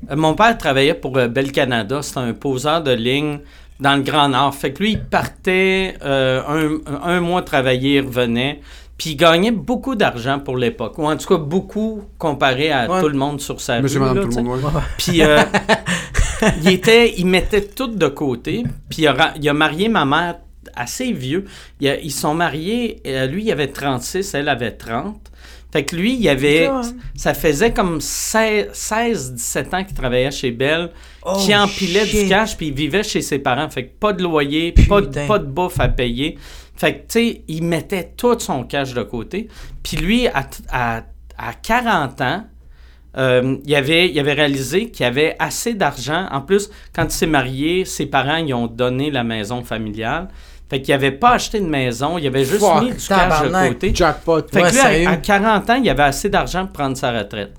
[0.09, 2.01] euh, Mon père travaillait pour euh, Bell Canada.
[2.01, 3.39] C'était un poseur de ligne
[3.79, 4.55] dans le Grand Nord.
[4.55, 8.61] Fait que lui, il partait euh, un, un mois travailler, il revenait.
[8.97, 10.97] Puis il gagnait beaucoup d'argent pour l'époque.
[10.97, 12.99] Ou en tout cas, beaucoup comparé à Ouais.
[13.01, 14.05] tout le monde sur sa Monsieur, rue.
[14.07, 14.41] madame, là, tout tu sais.
[14.41, 14.81] le monde, ouais.
[14.97, 15.37] Puis euh,
[16.63, 18.63] il était, il mettait tout de côté.
[18.89, 20.35] Puis il a, ra- il a marié ma mère
[20.75, 21.45] assez vieux.
[21.79, 23.01] Il a- ils sont mariés.
[23.05, 25.19] euh, lui, il avait 36, elle avait 30.
[25.71, 26.81] Fait que lui, il avait, ouais.
[27.15, 30.89] ça faisait comme 16-17 ans qu'il travaillait chez Bell,
[31.23, 33.69] Oh, qui empilait du cash, puis il vivait chez ses parents.
[33.69, 36.37] Fait que pas de loyer, pas de, pas de bouffe à payer.
[36.77, 39.47] Fait que, tu sais, il mettait tout son cash de côté.
[39.83, 40.97] Puis lui, à, à,
[41.37, 42.45] à 40 ans,
[43.17, 46.27] euh, il, avait, il avait réalisé qu'il avait assez d'argent.
[46.31, 50.27] En plus, quand il s'est marié, ses parents ils ont donné la maison familiale.
[50.69, 53.67] Fait qu'il n'avait pas acheté de maison, il avait juste Fuck, mis du cash de
[53.69, 53.95] côté.
[53.95, 54.41] Jackpot.
[54.51, 55.07] Fait Ouais, que lui, à- sérieux?
[55.07, 57.53] à, 40 ans, il avait assez d'argent pour prendre sa retraite.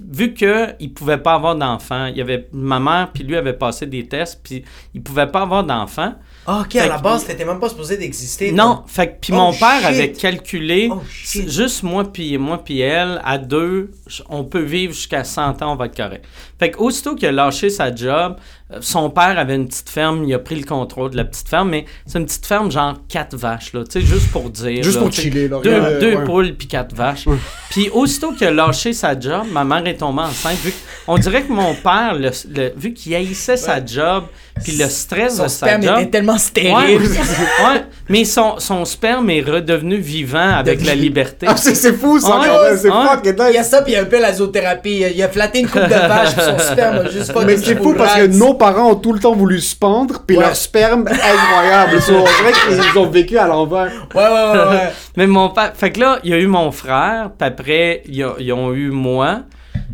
[0.00, 0.48] Vu qu'il
[0.80, 4.06] ne pouvait pas avoir d'enfants, il y avait ma mère puis lui avait passé des
[4.06, 6.14] tests, puis il pouvait pas avoir d'enfants.
[6.46, 8.50] Ah, ok, fait à la base, t'étais même pas supposé d'exister.
[8.50, 9.86] Non, fait que puis Oh, mon père shit.
[9.86, 11.00] avait calculé Oh,
[11.46, 13.90] juste moi puis moi puis elle à deux,
[14.28, 16.24] on peut vivre jusqu'à 100 ans, on va être correct.
[16.58, 18.36] Fait que aussitôt qu'il a lâché sa job,
[18.72, 21.48] euh, son père avait une petite ferme, il a pris le contrôle de la petite
[21.48, 24.82] ferme, mais c'est une petite ferme genre quatre vaches là, tu sais juste pour dire
[24.82, 25.60] Juste là, pour chiller, là.
[25.62, 26.24] Deux, deux ouais.
[26.24, 27.26] poules puis quatre vaches.
[27.70, 30.58] Puis aussitôt qu'il a lâché sa job, ma mère est tombée enceinte.
[30.58, 30.76] Vu que-
[31.06, 34.24] on dirait que mon père, le- le- vu qu'il haïssait sa job,
[34.62, 35.98] puis le stress Son de sa sperme job.
[35.98, 37.00] était tellement stérile.
[37.00, 41.46] ouais, mais son, son sperme est redevenu vivant avec la liberté.
[41.48, 42.46] Ah, c'est fou, ça, Ouais,
[42.76, 43.06] c'est ouais.
[43.08, 43.68] fucking Il y a nice.
[43.70, 45.04] ça, puis il y a un peu la zoothérapie.
[45.14, 47.76] Il a- flatté une coupe de vache, puis son sperme a juste pas Mais c'est
[47.76, 50.44] fou parce que nos parents ont tout le temps voulu se pendre, puis Ouais.
[50.44, 51.92] leur sperme, incroyable.
[51.96, 53.90] Ils sont- On dirait qu'ils ont vécu à l'envers.
[54.14, 54.92] Ouais, ouais, ouais, ouais.
[55.16, 55.72] Mais mon père.
[55.74, 58.72] Fait que là, il y a eu mon frère, puis après, ils, ont- ils ont
[58.72, 59.40] eu moi.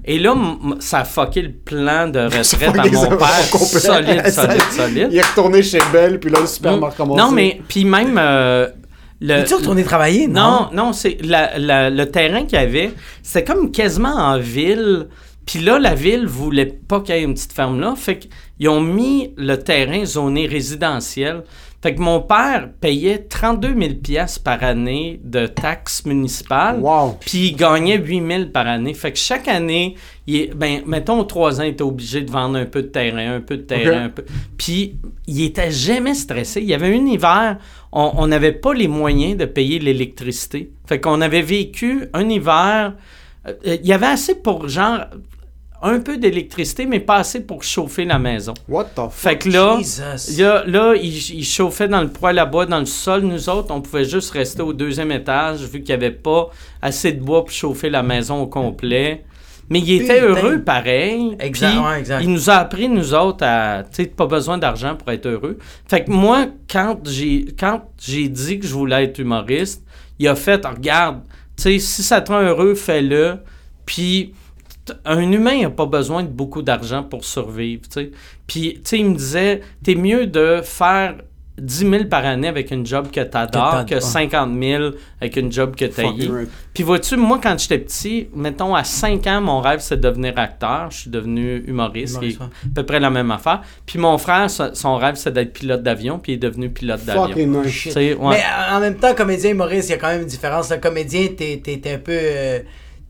[0.04, 0.34] Et là,
[0.80, 3.28] ça a fucké le plan de retraite à mon père.
[3.58, 5.08] Solide, solide, solide.
[5.10, 7.20] Il est retourné chez Belle, puis là, le a recommencé.
[7.22, 7.60] Non, mais.
[7.68, 8.16] Puis même.
[8.18, 8.68] euh,
[9.20, 10.28] le, Es-tu retourné travailler?
[10.28, 12.92] Non, non, c'est la- la- le terrain qu'il y avait,
[13.22, 15.08] c'était comme quasiment en ville.
[15.44, 17.94] Puis là, la ville voulait pas qu'il y ait une petite ferme là.
[17.96, 21.42] Fait qu'ils ont mis le terrain zoné résidentiel.
[21.80, 26.80] Fait que mon père payait 32 000 piastres par année de taxes municipales.
[26.80, 27.18] Wow.
[27.20, 28.94] Puis il gagnait 8 000 par année.
[28.94, 29.94] Fait que chaque année,
[30.26, 33.36] il ben, mettons, aux trois ans, il était obligé de vendre un peu de terrain,
[33.36, 34.24] un peu de terrain, un peu.
[34.56, 34.96] Puis
[35.28, 36.60] il était jamais stressé.
[36.60, 37.58] Il y avait un hiver,
[37.92, 40.72] on on n'avait pas les moyens de payer l'électricité.
[40.86, 42.94] Fait qu'on avait vécu un hiver.
[43.46, 45.04] euh, il y avait assez pour genre
[45.82, 48.54] un peu d'électricité, mais pas assez pour chauffer la maison.
[48.68, 49.12] What the fuck?
[49.12, 50.40] Fait que là, Jesus.
[50.40, 53.22] là, là il, il chauffait dans le poêle à bois, dans le sol.
[53.22, 56.50] Nous autres, on pouvait juste rester au deuxième étage, vu qu'il n'y avait pas
[56.82, 59.24] assez de bois pour chauffer la maison au complet.
[59.70, 60.26] Mais il était Putain.
[60.26, 61.36] heureux pareil.
[61.38, 62.22] Exact, ouais, exact.
[62.22, 65.58] Il nous a appris, nous autres, à, tu sais, pas besoin d'argent pour être heureux.
[65.86, 69.84] Fait que moi, quand j'ai, quand j'ai dit que je voulais être humoriste,
[70.18, 71.20] il a fait, regarde,
[71.56, 73.36] tu sais, si ça te rend heureux, fais-le.
[73.84, 74.32] Puis,
[75.04, 78.10] un humain n'a pas besoin de beaucoup d'argent pour survivre, tu sais.
[78.46, 81.16] Puis, tu sais, il me disait, t'es mieux de faire
[81.60, 85.36] 10 000 par année avec une job que t'adores Que que t'as- 50 000 avec
[85.36, 86.48] une job que right.
[86.72, 90.34] Puis vois-tu, moi, quand j'étais petit, mettons, à 5 ans, mon rêve, c'est de devenir
[90.38, 90.92] acteur.
[90.92, 92.50] Je suis devenu humoriste, Humoriste, qui est ouais.
[92.70, 93.62] à peu près la même affaire.
[93.86, 97.22] Puis mon frère, son rêve, c'est d'être pilote d'avion, puis il est devenu pilote d'avion.
[98.14, 98.36] Ouais.
[98.36, 100.70] Mais en même temps, comédien humoriste, il y a quand même une différence.
[100.70, 102.12] Le comédien, t'es t'es- t'es un peu.
[102.14, 102.60] euh,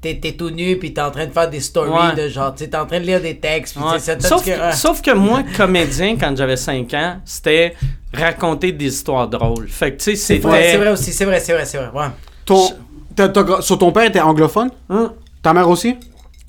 [0.00, 2.14] T'es t'es tout nu, puis t'es en train de faire des stories Ouais.
[2.24, 2.54] de genre.
[2.54, 3.74] T'es en train de lire des textes.
[3.74, 3.98] Puis Ouais.
[4.20, 4.72] sauf, que- ouais.
[4.72, 7.74] sauf que moi, comédien, quand j'avais 5 ans, c'était
[8.14, 9.68] raconter des histoires drôles.
[9.68, 10.46] Fait que, tu sais, c'était...
[10.46, 11.90] Ouais, c'est vrai aussi, c'est vrai, c'est vrai, c'est vrai.
[11.92, 12.08] Ouais.
[12.44, 12.68] Ton,
[13.16, 14.70] t'as- t'as- sur ton père était anglophone?
[14.88, 15.12] Hein?
[15.42, 15.96] Ta mère aussi?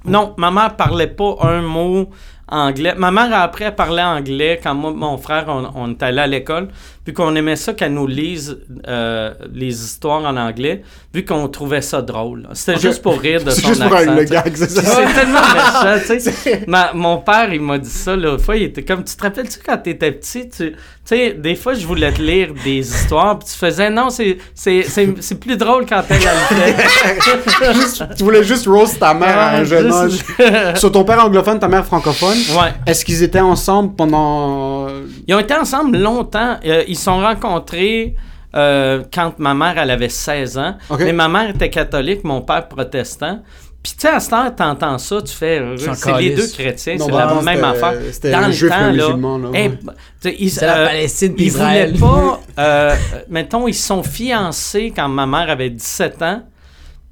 [0.06, 2.10] Non, ma mère parlait pas un mot
[2.52, 2.94] anglais.
[2.98, 6.28] Ma mère, après, elle parlait anglais quand moi, mon frère, on, on est allé à
[6.28, 6.70] l'école.
[7.06, 10.84] Puis qu'on aimait ça qu'elle nous lise euh, les histoires en anglais,
[11.14, 12.48] vu qu'on trouvait ça drôle.
[12.54, 14.14] C'était juste pour rire de son juste pour accent.
[14.14, 14.82] le gag, c'est ça?
[14.84, 16.66] C'est tellement méchant, tu sais.
[16.94, 18.58] Mon père, il m'a dit ça l'autre fois.
[18.58, 22.12] Il était comme, tu te rappelles-tu quand t'étais petit, tu sais, des fois, je voulais
[22.12, 26.04] te lire des histoires, puis tu faisais, non, c'est c'est- c'est- c'est plus drôle quand
[26.04, 26.20] fait.
[27.74, 30.20] Juste- tu voulais juste roast ta mère à un jeune âge.
[30.76, 32.74] Sur ton père anglophone, ta mère francophone, Ouais.
[32.86, 34.88] est-ce qu'ils étaient ensemble pendant.
[35.28, 36.58] Ils ont été ensemble longtemps.
[36.66, 38.16] Euh, ils se sont rencontrés
[38.56, 40.76] euh, quand ma mère, elle avait 16 ans.
[41.00, 43.40] Mais ma mère était catholique, mon père protestant.
[43.82, 45.58] Puis tu sais, à cette heure, t'entends ça, tu fais...
[45.60, 47.94] euh, C'est les deux chrétiens, Non, c'est bah, la non, même affaire.
[48.12, 48.92] c'était Dans le juif, temps, là...
[48.92, 50.50] là, hey, ouais.
[50.50, 52.42] C'est la euh, Palestine puis Ils voulaient pas...
[52.60, 52.96] euh,
[53.30, 56.42] mettons, ils se sont fiancés quand ma mère avait 17 ans.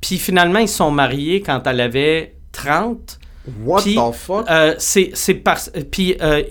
[0.02, 3.18] Puis finalement, ils se sont mariés quand elle avait 30.
[3.64, 4.46] What the fuck?
[4.50, 6.42] Euh, c'est c'est parce puis euh,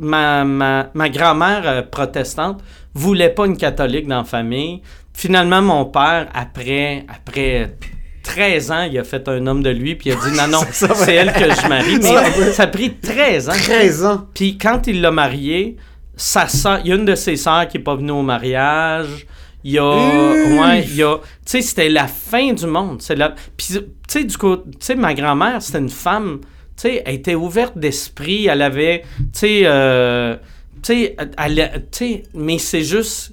[0.00, 2.62] ma, ma, ma grand-mère euh, protestante
[2.94, 4.82] voulait pas une catholique dans la famille.
[5.12, 7.76] Finalement mon père après après
[8.22, 10.64] 13 ans, il a fait un homme de lui puis il a dit non non,
[10.70, 13.52] c'est elle que je marie mais ça a pris 13 ans.
[13.52, 14.26] 13 ans.
[14.34, 15.76] Puis quand il l'a mariée,
[16.16, 16.46] sa
[16.84, 19.26] il y a une de ses sœurs qui est pas venue au mariage.
[19.64, 23.02] Il y a, ouais, il y a, tu sais, c'était la fin du monde.
[23.02, 26.48] C'est la, puis tu sais, du coup, tu sais, ma grand-mère, c'était une femme, tu
[26.88, 30.36] sais, elle était ouverte d'esprit, elle avait, tu sais, euh,
[30.82, 33.32] tu sais, elle- tu sais, mais c'est juste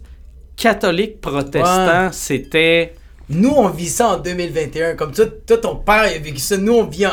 [0.57, 2.93] catholique protestant, c'était,
[3.29, 4.95] Nous, on vit ça en 2021.
[4.95, 6.55] Comme toi, toi ton père il a vécu ça.
[6.57, 7.11] Nous, on vit en.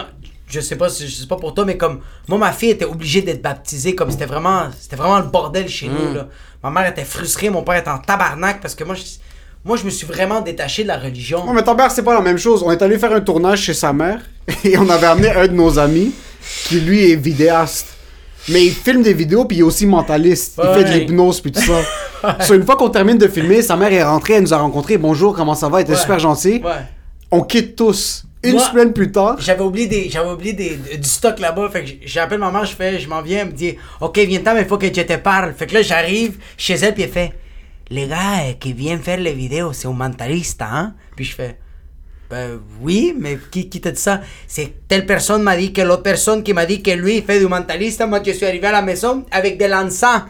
[0.54, 3.22] Je sais pas, je sais pas pour toi, mais comme moi, ma fille était obligée
[3.22, 3.94] d'être baptisée.
[3.94, 5.92] Comme c'était vraiment, c'était vraiment le bordel chez Mm.
[5.92, 6.14] nous.
[6.14, 6.28] Là.
[6.62, 9.02] Ma mère était frustrée, mon père était en tabarnak parce que moi, je,
[9.64, 11.44] moi, je me suis vraiment détaché de la religion.
[11.44, 12.62] Non, mais ton père, c'est pas la même chose.
[12.62, 14.20] On est allé faire un tournage chez sa mère
[14.64, 16.12] et on avait amené un de nos amis
[16.66, 17.88] qui, lui, est vidéaste.
[18.50, 20.60] Mais il filme des vidéos puis il est aussi mentaliste.
[20.62, 20.74] Il Ouais.
[20.74, 21.80] fait de l'hypnose puis tout ça.
[22.40, 24.96] So, une fois qu'on termine de filmer, sa mère est rentrée, elle nous a rencontrés.
[24.96, 25.78] Bonjour, comment ça va?
[25.80, 25.98] Elle était Ouais.
[25.98, 26.62] super gentille.
[26.64, 26.70] Ouais.
[27.30, 28.24] On quitte tous.
[28.44, 31.68] Une Moi- semaine plus tard, J'avais oublié, des, j'avais oublié des, du stock là-bas.
[31.70, 34.54] Fait que j'appelle ma mère, je fais, je m'en viens, elle me dit, OK, viens-t'en,
[34.54, 35.54] mais il faut que je te parle.
[35.54, 37.32] Fait que là, j'arrive chez elle, puis elle fait,
[37.90, 40.94] les gars euh, qui viennent faire les vidéos, c'est un mentaliste, hein?
[41.16, 41.58] Puis je fais,
[42.30, 44.20] ben oui, mais qui, qui t'a dit ça?
[44.46, 47.38] C'est telle personne m'a dit que l'autre personne qui m'a dit que lui, il fait
[47.38, 48.02] du mentaliste.
[48.06, 50.22] Moi, je suis arrivé à la maison avec de l'encens.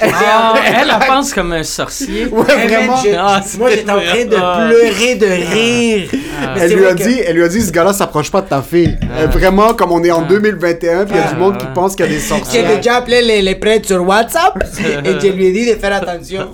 [0.00, 2.26] Ah, elle, elle pense comme un sorcier.
[2.26, 2.96] Ouais, vraiment.
[2.96, 4.66] je- Ah, moi, j'étais en train de Ah.
[4.68, 6.08] pleurer de rire.
[6.54, 8.48] Mais elle lui, a que- dit, elle lui a dit, ce gars-là s'approche pas de
[8.48, 8.98] ta fille.
[9.30, 11.94] Vraiment, comme on est en 2021, puis il y a du Ah, monde qui pense
[11.94, 12.76] qu'il y a des J'ai sorcières.
[12.76, 14.54] déjà appelé les, les prêtres sur WhatsApp
[15.04, 16.48] et je lui ai dit de faire attention,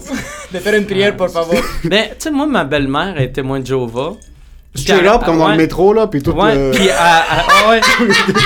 [0.53, 1.55] de faire une prière pour favor.
[1.85, 4.13] Ben, tu sais, moi, ma belle-mère est témoin de Jéhovah.
[4.75, 5.53] Straight up, comme dans Ouais.
[5.53, 6.71] le métro, là, puis tout Ouais, le...
[6.71, 7.81] puis elle- elle- ah.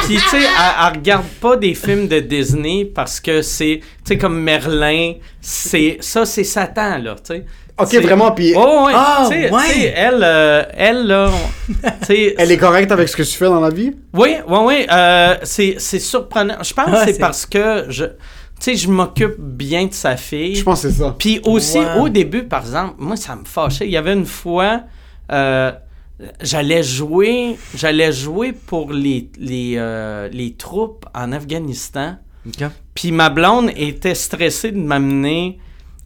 [0.07, 4.19] Puis, tu sais, elle, regarde pas des films de Disney parce que c'est, tu sais,
[4.19, 7.45] comme Merlin, c'est, ça, c'est Satan, là, tu sais.
[7.77, 9.51] Ok, vraiment, puis Oh, ouais, Ah, ouais.
[9.51, 11.29] tu sais, elle, euh, elle, là,
[11.67, 12.35] tu sais...
[12.39, 13.93] elle est correcte avec ce que tu fais dans la vie?
[14.15, 16.55] Oui, oui, oui, euh, c'est, c'est surprenant.
[16.63, 18.13] Je pense que c'est parce que, je, tu
[18.61, 20.55] sais, je m'occupe bien de sa fille.
[20.55, 21.15] Je pense que c'est ça.
[21.19, 23.87] Puis aussi, au début, par exemple, moi, ça me fâchait.
[23.87, 24.83] Il y avait une fois,
[25.33, 25.73] euh,
[26.41, 32.17] j'allais jouer, j'allais jouer pour les, les, euh, les troupes en Afghanistan.
[32.95, 35.59] Puis ma blonde était stressée de m'amener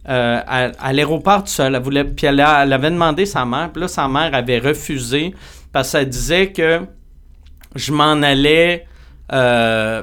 [0.07, 1.75] euh, à, à l'aéroport tout seul.
[1.75, 3.69] Elle voulait, puis elle, a- elle avait demandé sa mère.
[3.71, 5.33] Puis là, sa mère avait refusé
[5.71, 6.81] parce qu'elle disait que
[7.75, 8.85] je m'en allais
[9.33, 10.01] euh,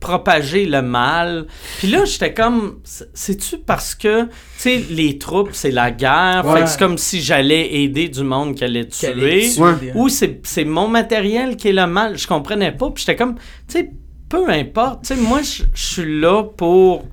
[0.00, 1.46] propager le mal.
[1.78, 6.42] Puis là, j'étais comme, c'est- c'est-tu parce que, tu sais, les troupes, c'est la guerre.
[6.44, 6.60] Fait Ouais.
[6.62, 9.08] que c'est comme si j'allais aider du monde qui allait tuer.
[9.08, 9.60] Qu'elle est tuée.
[9.62, 9.92] Ouais.
[9.94, 12.16] Ou c'est c'est mon matériel qui est le mal.
[12.18, 12.90] Je comprenais pas.
[12.90, 13.34] Puis j'étais comme,
[13.68, 13.90] tu sais,
[14.28, 15.02] peu importe.
[15.04, 17.04] Tu sais, moi, je suis là pour,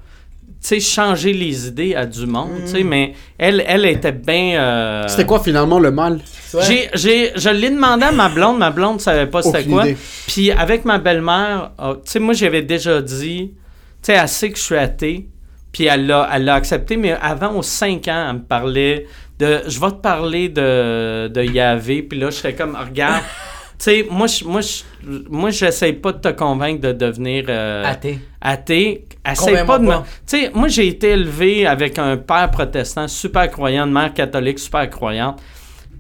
[0.68, 2.62] sais, changer les idées à du monde.
[2.66, 4.60] Tu sais, mais elle, elle était bien.
[4.62, 6.20] euh, C'était quoi finalement le mal?
[6.68, 9.84] J'ai, j'ai, je l'ai demandé à ma blonde, ma blonde savait pas c'était quoi.
[9.88, 9.98] idée.
[10.28, 13.58] Puis avec ma belle-mère, euh, tu sais, moi j'avais déjà dit, tu
[14.02, 15.28] sais, elle sait que je suis athée.
[15.72, 19.06] Puis elle l'a, elle l'a accepté, mais avant, aux 5 ans, elle me parlait
[19.38, 22.02] de je vais te parler de, de Yahvé.
[22.02, 23.24] Puis là, je serais comme, regarde,
[23.80, 24.62] sais, moi, je, moi,
[25.30, 27.84] moi, j'essaie pas de te convaincre de devenir euh,
[28.42, 29.06] Athée.
[29.46, 29.66] athée.
[29.66, 29.92] Pas de me.
[29.98, 34.60] Tu sais, moi, j'ai été élevé avec un père protestant super croyant, une mère catholique
[34.60, 35.40] super croyante.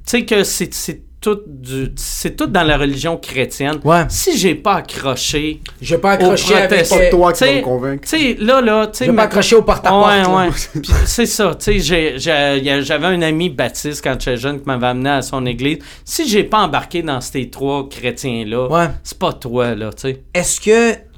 [0.06, 3.80] Tu sais que c'est tout du, c'est tout dans la religion chrétienne.
[3.84, 4.06] Ouais.
[4.10, 6.88] Si j'ai pas accroché Je vais pas accrocher Au avec...
[7.12, 8.04] toi qui me convaincre.
[8.08, 9.06] tu sais, là, là, tu sais.
[9.06, 10.08] Je vais pas ma- accrocher au porte-à-porte.
[10.08, 10.38] Ouais, là.
[10.38, 10.50] ouais.
[10.82, 14.66] Puis c'est ça, tu sais, j'ai- j'ai- j'avais un ami baptiste quand j'étais jeune qui
[14.66, 15.80] m'avait amené à son église.
[16.06, 18.88] Si j'ai pas embarqué dans ces trois chrétiens-là, Ouais.
[19.04, 20.24] c'est pas toi, là, tu sais.
[20.34, 21.09] Est-ce que...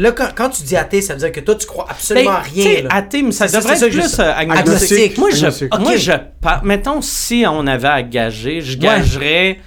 [0.00, 2.42] Là, quand, quand tu dis athée, ça veut dire que toi, tu crois absolument à
[2.42, 2.82] Ben, rien.
[2.82, 2.88] là.
[2.92, 4.22] athée, mais ça devrait être plus sais.
[4.22, 4.66] euh, agnostique.
[4.68, 5.18] Agnostique.
[5.18, 5.78] Moi, je, Agnostique.
[5.80, 5.98] moi, Ok.
[5.98, 9.58] je par- mettons, si on avait à gager, je gagerais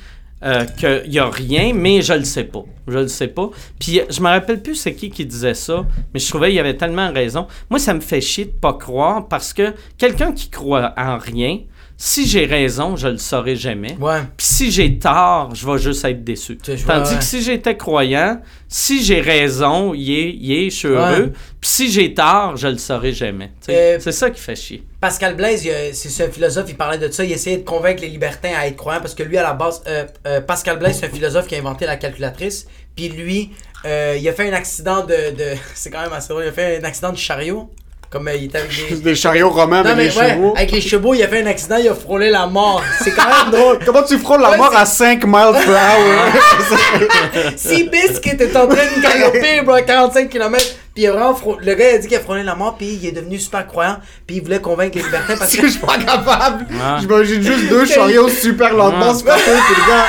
[0.44, 2.64] euh, qu'il y a rien, mais je le sais pas.
[2.88, 3.50] Je le sais pas.
[3.80, 6.56] Puis euh, je me rappelle plus c'est qui qui disait ça, mais je trouvais qu'il
[6.56, 7.46] y avait tellement raison.
[7.70, 11.60] Moi, ça me fait chier de pas croire parce que quelqu'un qui croit en rien,
[12.04, 13.96] si j'ai raison, je le saurai jamais.
[14.00, 14.22] Ouais.
[14.36, 16.58] Puis si j'ai tort, je vais juste être déçu.
[16.58, 17.18] Tandis ouais.
[17.20, 21.32] que si j'étais croyant, si j'ai raison, je suis heureux.
[21.62, 23.52] Puis si j'ai tort, je le saurai jamais.
[23.70, 24.84] Euh, c'est ça qui fait chier.
[25.00, 25.62] Pascal Blaise,
[25.94, 28.78] c'est ce philosophe, il parlait de ça, il essayait de convaincre les libertins à être
[28.78, 31.54] croyants parce que lui, à la base, euh, euh, Pascal Blaise, c'est un philosophe qui
[31.54, 32.66] a inventé la calculatrice.
[32.96, 33.52] Puis lui,
[33.86, 35.36] il a fait un accident de.
[35.36, 37.70] de c'est quand même assez drôle, il a fait un accident de chariot.
[38.12, 38.96] Comme euh, il était avec des.
[38.98, 40.54] Des chariots romains Non, avec mais les ouais, chevaux.
[40.58, 42.84] avec les chevaux, il a fait un accident, il a frôlé la mort.
[43.02, 43.80] C'est quand même drôle.
[43.86, 47.52] Comment tu frôles la Ouais, mort à 5 miles per hour?
[47.56, 50.62] Seabiscuit était en train de galoper, bro, à 45 km.
[50.94, 53.00] Puis il a vraiment le gars il a dit qu'il a frôlé la mort, puis
[53.02, 53.96] il est devenu super croyant,
[54.28, 55.62] puis il voulait convaincre les libertins parce que.
[55.62, 56.66] je suis pas capable.
[56.70, 57.00] Ouais.
[57.00, 60.06] J'imagine juste deux chariots super lentement se passer, puis le gars,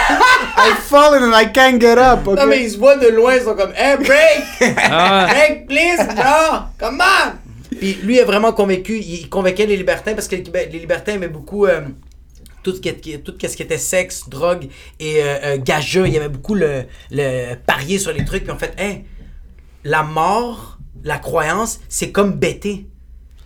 [0.58, 2.26] I fallen and I can't get up.
[2.26, 2.36] ok?
[2.36, 4.74] Non, mais ils se voient de loin, ils sont comme, hey, break!
[4.90, 6.62] Ah, Break, please, bro!
[6.80, 7.30] Come on!
[7.82, 11.26] Puis lui est vraiment convaincu, il convainquait les libertins parce que les, les libertins aimaient
[11.26, 11.80] beaucoup euh,
[12.62, 14.68] tout, ce qui, qui était sexe, drogue
[15.00, 16.06] et euh, euh, gageux.
[16.06, 16.84] Il aimait beaucoup le,
[17.66, 18.44] parier sur les trucs.
[18.44, 19.02] Puis en fait, hey,
[19.82, 22.86] la mort, la croyance, c'est comme bêter.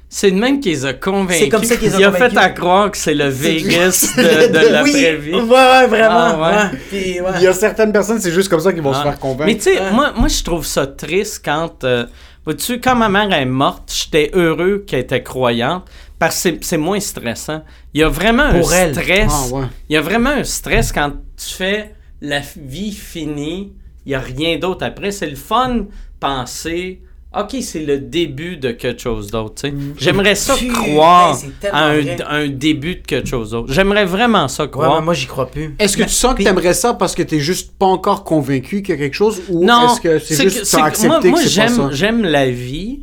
[0.08, 1.38] C'est le même qui les a convaincus.
[1.44, 4.22] C'est comme ça qu'ils ont Il a fait à croire que c'est le Vegas de,
[4.52, 5.34] de la oui, vraie vie.
[5.34, 6.14] Ouais, ouais, vraiment.
[6.14, 6.56] Ah, ouais.
[6.72, 6.78] ouais.
[6.88, 7.30] Puis, ouais.
[7.36, 9.04] Il y a certaines personnes, c'est juste comme ça qu'ils vont se Ah.
[9.04, 9.46] faire convaincre.
[9.46, 11.82] Mais tu sais, moi, moi je trouve ça triste quand.
[11.84, 12.06] euh,
[12.44, 15.84] vois-tu, quand ma mère est morte, j'étais heureux qu'elle était croyante
[16.18, 17.62] parce que c'est- c'est moins stressant.
[17.92, 18.94] Il y a vraiment Pour un elle.
[18.94, 19.32] stress.
[19.32, 19.64] Ah, ouais.
[19.88, 23.72] Il y a vraiment un stress quand tu fais la vie finie,
[24.06, 25.10] il n'y a rien d'autre après.
[25.10, 25.86] C'est le fun
[26.20, 27.02] penser.
[27.38, 29.54] OK, c'est le début de quelque chose d'autre.
[29.62, 29.74] tu sais.
[29.98, 31.78] J'aimerais ça croire tellement
[32.26, 33.72] à un, début de quelque chose d'autre.
[33.72, 34.98] J'aimerais vraiment ça Ouais, croire.
[35.00, 35.74] mais moi, j'y crois plus.
[35.78, 38.82] Est-ce que tu sens que Puis- t'aimerais ça parce que t'es juste pas encore convaincu
[38.82, 41.20] qu'il y a quelque chose ou est-ce que c'est juste que- t'as que accepté moi,
[41.30, 41.88] moi, que c'est pas j'aime, ça?
[41.92, 43.00] j'aime la vie.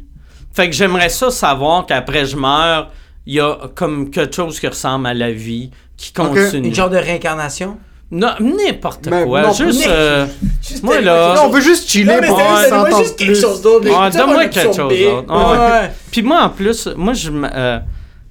[0.54, 2.92] Fait que j'aimerais ça savoir qu'après je meurs,
[3.26, 6.68] il y a comme quelque chose qui ressemble à la vie, qui continue.
[6.68, 7.78] Une genre de réincarnation?
[8.16, 9.42] Non, n'importe quoi.
[9.42, 9.80] non, juste.
[9.88, 10.26] mais- euh,
[10.62, 13.32] Juste moi, là- Non, on veut juste chiller Non, mais pour ouais, donne-moi juste quelque
[13.32, 13.42] plus.
[13.42, 13.86] chose d'autre.
[13.86, 14.94] Ouais, Écoute, ça, donne-moi quelque chose d'autre.
[15.34, 15.82] Ouais.
[15.82, 15.92] Ouais.
[16.12, 17.80] Puis moi, en plus, moi, je euh,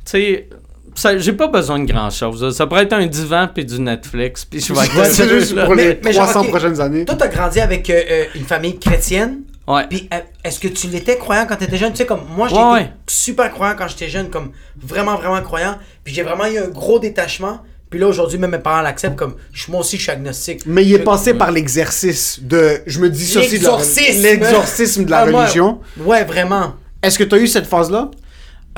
[0.05, 0.49] tu sais.
[1.18, 2.55] J'ai pas besoin de grand chose.
[2.55, 4.45] Ça pourrait être un divan puis du Netflix.
[4.45, 5.64] Puis je vais être c'est juste là.
[5.64, 6.49] pour les Mais- mais genre, 300 ok.
[6.51, 7.05] prochaines années.
[7.07, 9.41] Toi, t'as grandi avec euh, euh, une famille chrétienne?
[9.66, 9.87] Ouais.
[9.89, 10.09] Puis,
[10.45, 11.93] est-ce que tu l'étais croyant quand t'étais jeune?
[11.93, 12.91] Tu sais, comme moi, été ouais.
[13.07, 15.76] super croyant quand j'étais jeune, comme vraiment, vraiment croyant.
[16.05, 17.61] Puis j'ai vraiment eu un gros détachement.
[17.93, 20.62] Puis là, aujourd'hui, même mes parents l'acceptent comme je, moi aussi, je suis agnostique.
[20.66, 24.22] Mais il est Je- passé par l'exercice de je me de la- L'exorcisme.
[24.22, 25.80] l'exorcisme de la Ah, religion.
[26.01, 26.74] Ouais, vraiment.
[27.03, 28.11] Est-ce que tu as eu cette phase-là?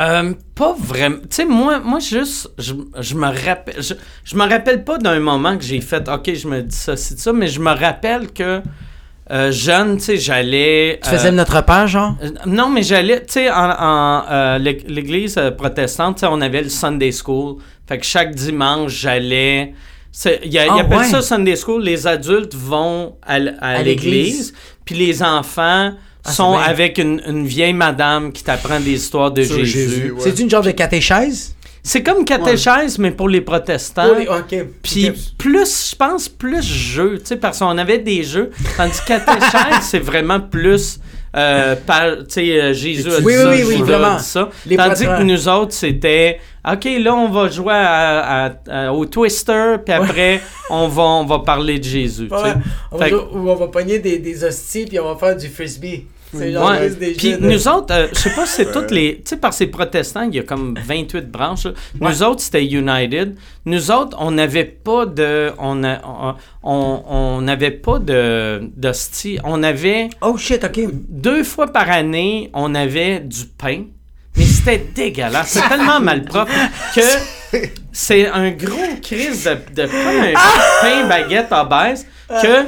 [0.01, 1.19] Euh, pas vraiment.
[1.31, 3.95] Tu sais, moi, moi juste, je, je me rappelle, je,
[4.25, 7.17] je me rappelle pas d'un moment que j'ai fait, ok, je me dis ça, c'est
[7.19, 8.61] ça, mais je me rappelle que
[9.31, 10.99] euh, jeune, tu sais, j'allais.
[11.03, 12.15] Tu faisais euh, Notre Père, genre?
[12.23, 16.27] euh, Non, mais j'allais, tu sais, en, en, euh, l'ég- l'église euh, protestante, tu sais,
[16.29, 17.57] on avait le Sunday School.
[17.89, 19.75] Fait que chaque dimanche, j'allais.
[20.45, 21.05] Il y a- appelle ouais.
[21.05, 21.83] ça Sunday School.
[21.83, 24.55] Les adultes vont à, l- à À l'église.
[24.85, 25.93] puis les enfants
[26.25, 29.73] Ah, sont avec une, une vieille madame qui t'apprend des histoires de Sur Jésus.
[29.91, 30.21] Jésus, ouais.
[30.23, 31.55] C'est une genre de catéchèse?
[31.83, 34.07] C'est comme catéchèse, mais pour les protestants.
[34.13, 34.67] Oh, les- ok.
[34.83, 38.51] Puis plus, je pense, plus jeu, tu sais, parce qu'on avait des jeux.
[38.79, 40.99] Tandis que catéchèse, c'est vraiment plus,
[41.37, 44.17] euh, par, tu sais, euh, Jésus a dit Oui, ça, oui, oui, vraiment.
[44.17, 44.49] dit ça.
[44.67, 46.39] Les Tandis que nous autres, c'était,
[46.71, 51.25] OK, là, on va jouer à- à- à- au Twister, puis après, on, va, on
[51.25, 52.29] va parler de Jésus.
[52.31, 52.53] Ouais,
[52.93, 56.07] on va, que- on va pogner des, des hosties puis on va faire du frisbee.
[56.39, 56.89] C'est genre Ouais.
[56.89, 59.17] juste des Puis de- nous autres, euh, je sais pas si c'est toutes les.
[59.17, 61.65] Tu sais, par ces protestants, il y a comme 28 branches.
[61.67, 61.73] là.
[62.01, 63.37] Nous autres, c'était United.
[63.65, 65.51] Nous autres, on n'avait pas de.
[65.59, 69.39] On a- on- on on n'avait pas de d'hostie.
[69.45, 70.09] On avait.
[70.23, 70.81] Oh shit, ok.
[71.09, 73.85] Deux fois par année, on avait du pain.
[74.37, 75.51] c'était dégueulasse.
[75.51, 76.51] C'est tellement malpropre
[76.95, 77.59] que
[77.93, 80.33] c'est un gros crise de, de comme un
[80.81, 82.05] pain baguette à base
[82.43, 82.65] que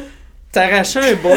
[0.53, 1.35] t'arrachais un bout,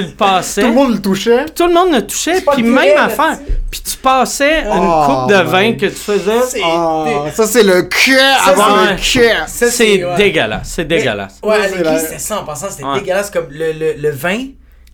[0.00, 0.60] tu, le passais.
[0.62, 1.44] Tout le monde le touchait.
[1.46, 3.38] Tout le monde le touchait, puis même affaire.
[3.70, 5.76] Puis tu passais une Oh, coupe de vin man.
[5.76, 6.40] que tu faisais.
[6.48, 9.44] C'est Ah, ça, c'est le cœur avant le cœur.
[9.48, 10.16] C'est ouais.
[10.16, 11.38] dégueulasse, c'est dégueulasse.
[11.42, 13.00] Ouais, à l'église, c'était ça en passant, c'était Ouais.
[13.00, 14.38] dégueulasse comme le, le, le vin,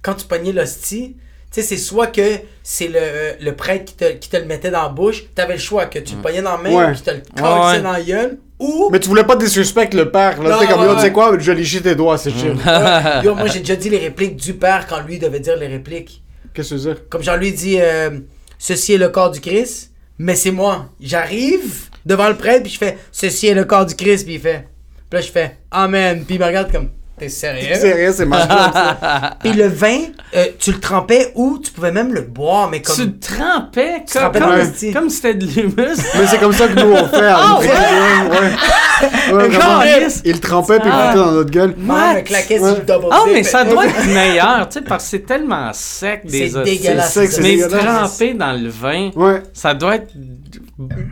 [0.02, 1.16] quand tu pognais l'hostie,
[1.52, 2.22] tu sais, c'est soit que
[2.62, 5.60] c'est le, le prêtre qui te, qui te le mettait dans la bouche, t'avais le
[5.60, 6.90] choix que tu le pognais dans la main Ouais.
[6.90, 7.80] ou qu'il te le ouais.
[7.82, 8.88] dans la gueule, ou...
[8.90, 10.42] Mais tu voulais pas disrespect le père.
[10.42, 12.52] Là, t'es comme, tu sais quoi, je vais lécher tes doigts, c'est chill.
[12.52, 13.24] Ouais.
[13.24, 16.22] Yo, moi j'ai déjà dit les répliques du père quand lui devait dire les répliques.
[16.54, 17.08] Qu'est-ce que tu veux dire?
[17.08, 18.20] Comme genre lui dit euh,
[18.58, 20.90] Ceci est le corps du Christ, mais c'est moi.
[21.00, 24.40] J'arrive devant le prêtre, puis je fais Ceci est le corps du Christ, puis il
[24.40, 24.68] fait.
[25.10, 26.24] Puis là, je fais Amen.
[26.24, 26.90] Puis il me regarde comme
[27.22, 27.68] T'es sérieux?
[27.74, 29.36] C'est rien, c'est ça.
[29.42, 29.98] Puis le vin,
[30.34, 32.96] euh, tu le trempais ou tu pouvais même le boire, mais comme.
[32.96, 35.72] Tu le trempais Tu comme, trempais comme, c'était de l'humus.
[36.14, 37.26] Mais c'est comme ça que nous on fait.
[37.26, 37.68] à Ah, ouais?
[37.68, 39.80] Ouais, ouais, vraiment.
[39.82, 40.20] Calisse.
[40.24, 41.06] Il le trempait puis il Ah.
[41.12, 41.74] foutait dans notre gueule.
[41.88, 45.04] Ah, me claquait sur le double Ah, mais ça doit être meilleur, tu sais, parce
[45.04, 47.12] que c'est tellement sec des C'est dégueulasse.
[47.14, 49.10] Sec, Mais trempé dans le vin,
[49.52, 50.12] ça doit être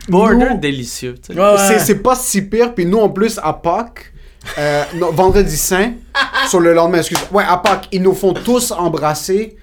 [0.09, 1.15] border Nous- délicieux.
[1.25, 1.39] tu sais.
[1.39, 1.57] Ouais, ouais.
[1.67, 2.73] C'est- C'est pas si pire.
[2.73, 4.10] Puis nous, en plus, à Pâques,
[4.57, 5.91] euh, non, vendredi saint,
[6.49, 9.55] sur le lendemain, excuse Ouais, à Pâques, ils nous font tous embrasser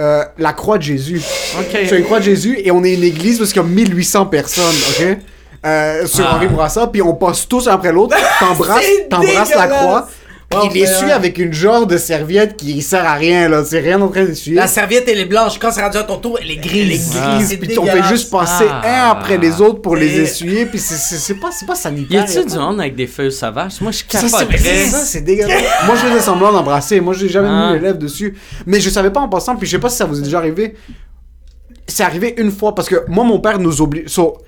[0.00, 1.22] euh, la croix de Jésus.
[1.58, 1.86] Ok.
[1.86, 4.26] Sur une croix de Jésus, et on est une église parce qu'il y a 1800
[4.26, 5.18] personnes, ok?
[5.66, 6.34] Euh, sur Ah.
[6.36, 10.08] Henri Bourassa, puis on passe tous un après l'autre, t'embrasses, t'embrasses la croix,
[10.72, 11.12] il essuie ouais.
[11.12, 14.56] avec une genre de serviette qui sert à rien, là, c'est rien en train d'essuyer.
[14.56, 15.58] La serviette, elle est blanche.
[15.58, 17.12] Quand c'est rendu à ton tour, elle est grise.
[17.16, 19.08] Elle est grise, C'est puis on fait juste passer Ah.
[19.08, 22.22] un après les autres pour les Et- essuyer, puis c'est- pas, c'est pas Y sanitaire.
[22.24, 23.80] a-tu du monde avec des feuilles sauvages?
[23.80, 24.86] Moi, je capoterais.
[24.86, 25.62] ça, c'est dégueulasse.
[25.86, 27.00] Moi, je faisais semblant d'embrasser.
[27.00, 27.68] Moi, j'ai jamais Ah.
[27.72, 28.34] mis les lèvres dessus.
[28.66, 30.38] Mais je savais pas en passant, puis je sais pas si ça vous est déjà
[30.38, 30.74] arrivé.
[31.86, 34.08] C'est arrivé une fois, parce que moi, mon père nous oblige.
[34.08, 34.38] So,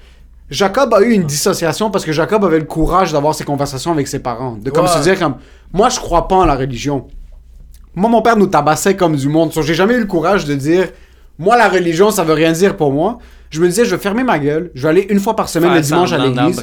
[0.51, 4.07] Jacob a eu une dissociation parce que Jacob avait le courage d'avoir ces conversations avec
[4.07, 4.53] ses parents.
[4.61, 4.91] De comme Ouais.
[4.91, 5.37] se dire comme,
[5.73, 7.09] moi, je crois pas en la religion.
[7.95, 9.53] Moi, mon père nous tabassait comme du monde.
[9.53, 10.89] So, j'ai jamais eu le courage de dire,
[11.39, 13.19] moi, la religion, ça veut rien dire pour moi.
[13.51, 14.71] Je me disais, je vais fermer ma gueule.
[14.75, 16.61] Je vais aller une fois par semaine le dimanche à l'église.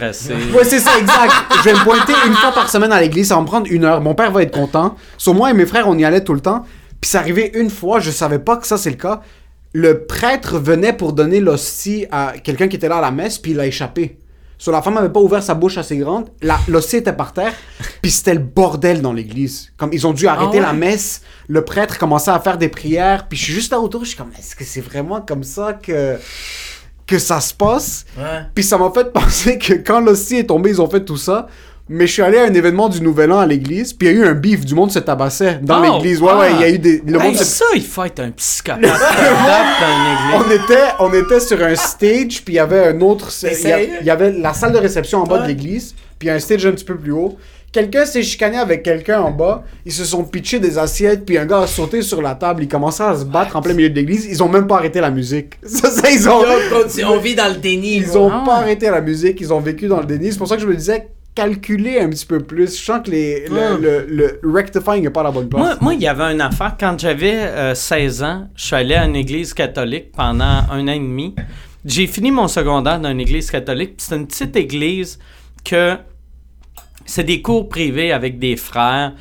[0.56, 1.34] Ouais, c'est ça, exact.
[1.58, 3.84] je vais me pointer une fois par semaine à l'église, ça va me prendre une
[3.86, 4.00] heure.
[4.02, 4.96] Mon père va être content.
[5.18, 6.64] Sur moi et mes frères, on y allait tout le temps.
[7.02, 9.22] Puis c'est arrivé une fois, je savais pas que ça c'est le cas.
[9.74, 13.52] Le prêtre venait pour donner l'hostie à quelqu'un qui était là à la messe, puis
[13.52, 14.20] il a échappé.
[14.60, 16.30] Sur la femme avait pas ouvert sa bouche assez grande,
[16.68, 17.54] l'hostie était par terre,
[18.02, 19.74] puis c'était le bordel dans l'église.
[19.76, 20.64] Comme ils ont dû arrêter ouais?
[20.64, 24.04] la messe, le prêtre commençait à faire des prières, puis je suis juste là autour,
[24.04, 26.18] je suis comme, est-ce que c'est vraiment comme ça que
[27.06, 28.06] que ça se passe?
[28.18, 28.44] Ouais.
[28.56, 31.48] Puis ça m'a fait penser que quand l'hostie est tombé, ils ont fait tout ça.
[31.96, 34.18] Mais je suis allé à un événement du Nouvel An à l'église, puis il y
[34.18, 36.22] a eu un bif, du monde se tabassait dans Oh, l'église.
[36.22, 36.40] Ouais, ah.
[36.40, 37.04] ouais, il y a eu des.
[37.06, 41.40] Le Hey, monde se- ça, il faut être un psychopathe dans on était, on était
[41.40, 43.30] sur un stage, puis il y avait un autre.
[43.44, 43.90] Il y, a- sérieux?
[44.02, 46.72] il y avait la salle de réception en bas de l'église, puis un stage un
[46.72, 47.38] petit peu plus haut.
[47.72, 51.46] Quelqu'un s'est chicané avec quelqu'un en bas, ils se sont pitchés des assiettes, puis un
[51.46, 53.96] gars a sauté sur la table, il commençait à se battre en plein milieu de
[53.96, 54.26] l'église.
[54.30, 55.56] Ils ont même pas arrêté la musique.
[55.66, 56.42] Ça, ça, ils ont.
[56.44, 57.98] Yo, on vit dans le déni.
[57.98, 58.26] Ils bro.
[58.28, 58.44] ont Ah.
[58.46, 60.32] pas arrêté la musique, ils ont vécu dans le déni.
[60.32, 62.78] C'est pour ça que je me disais calculer un petit peu plus.
[62.78, 63.82] Je sens que les, le, Mm.
[63.82, 65.62] le, le rectifying n'est pas à la bonne place.
[65.62, 66.76] Moi, moi, il y avait une affaire.
[66.80, 70.92] Quand j'avais euh, 16 ans, je suis allé à une église catholique pendant un an
[70.92, 71.36] et demi.
[71.86, 73.96] J'ai fini mon secondaire dans une église catholique.
[73.98, 75.20] C'est une petite église
[75.66, 75.96] que
[77.06, 79.14] c'est des cours privés avec des frères.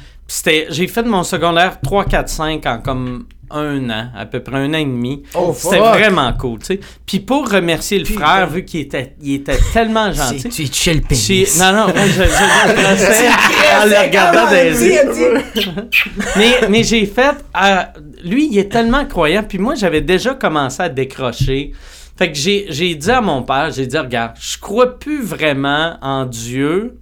[0.69, 4.71] J'ai fait mon secondaire 3, 4, 5 en comme un an, à peu près un
[4.75, 5.23] an et demi.
[5.35, 6.81] Oh, C'était vraiment cool, tu sais.
[7.07, 8.21] Puis pour remercier le Putain.
[8.21, 10.49] frère, vu qu'il était, il était tellement gentil.
[10.49, 11.59] Tu es chill pénis.
[11.61, 15.83] Non, non, moi, je, je, je en le regardant dans.
[16.37, 17.35] Mais, mais j'ai fait.
[17.63, 17.83] euh,
[18.25, 19.43] lui, il est tellement croyant.
[19.43, 21.73] Puis moi, j'avais déjà commencé à décrocher.
[22.17, 25.97] Fait que j'ai, j'ai dit à mon père, j'ai dit, regarde, je crois plus vraiment
[26.03, 26.99] en Dieu.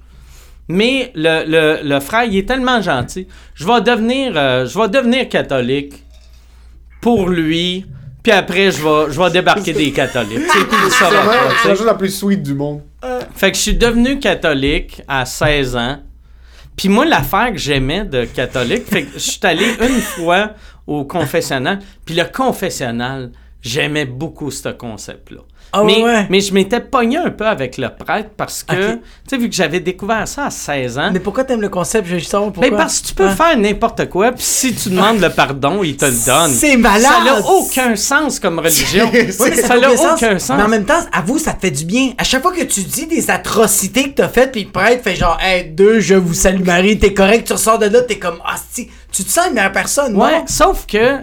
[0.69, 3.27] Mais le, le, le frère, il est tellement gentil.
[3.55, 5.95] Je vais devenir, euh, je vais devenir catholique
[7.01, 7.87] pour lui.
[8.23, 10.43] Puis après, je vais, je vais débarquer des catholiques.
[10.53, 10.77] C'est tu
[11.63, 12.83] c'est la chose la plus sweet du monde.
[13.35, 15.99] Fait que je suis devenu catholique à 16 ans.
[16.77, 20.51] Puis moi, l'affaire que j'aimais de catholique, fait que je suis allé une fois
[20.87, 21.79] au confessionnal.
[22.05, 23.33] Puis le confessionnal,
[23.63, 25.41] j'aimais beaucoup ce concept-là.
[25.73, 26.27] Ah mais, ouais?
[26.29, 28.99] mais je m'étais pogné un peu avec le prêtre parce que, tu
[29.29, 32.09] sais, vu que j'avais découvert ça à 16 ans, Mais pourquoi t'aimes le concept?
[32.09, 32.71] Je juste savoir pourquoi.
[32.71, 33.37] ben parce que tu peux Hein?
[33.37, 36.51] faire n'importe quoi, puis si tu demandes le pardon, il te le donne.
[36.51, 37.03] C'est malade!
[37.03, 39.09] Ça n'a aucun sens comme religion.
[39.13, 40.57] Mais ça n'a aucun sens.
[40.57, 42.13] Mais en même temps, avoue, ça te fait du bien.
[42.19, 45.15] À chaque fois que tu dis des atrocités que t'as faites, puis le prêtre fait
[45.17, 48.39] genre, hey, deux, je vous salue Marie, t'es correct, tu ressors de là, t'es comme,
[48.45, 50.45] ah, si, tu te sens une meilleure personne, Ouais, non?
[50.47, 51.19] sauf que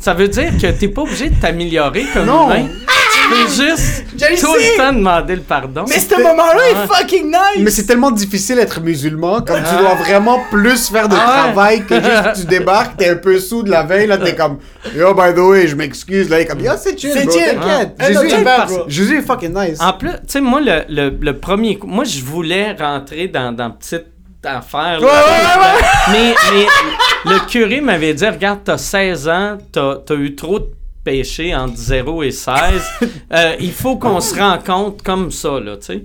[0.00, 2.46] ça veut dire que t'es pas obligé de t'améliorer comme Non.
[2.54, 2.68] humain.
[3.28, 4.72] Peux juste Je tout sais.
[4.72, 5.84] le temps demander le pardon.
[5.88, 7.60] Mais ce moment-là est fucking nice!
[7.60, 11.84] Mais c'est tellement difficile d'être musulman, comme tu dois vraiment plus faire de Ah travail
[11.84, 14.58] que juste tu débarques, t'es un peu sous de la veille, là t'es comme
[14.94, 17.32] Yo, by the way, je m'excuse, là, il est comme Yo, c'est chill, C'est bro,
[17.32, 17.58] chill.
[17.58, 17.94] t'inquiète.
[17.98, 18.06] Ah.
[18.88, 19.78] Jésus, est fucking nice.
[19.80, 23.52] En plus, tu sais, moi, le, le, le premier coup, moi, je voulais rentrer dans,
[23.54, 24.06] dans petite
[24.44, 25.00] affaire.
[25.00, 25.06] là.
[25.06, 26.34] Ouais, ouais, Mais,
[27.24, 30.68] mais le curé m'avait dit, regarde, t'as 16 ans, t'as as eu trop de
[31.12, 32.54] péchés entre 0 et 16.
[33.32, 36.04] Euh, il faut qu'on se rencontre comme ça, là, tu sais.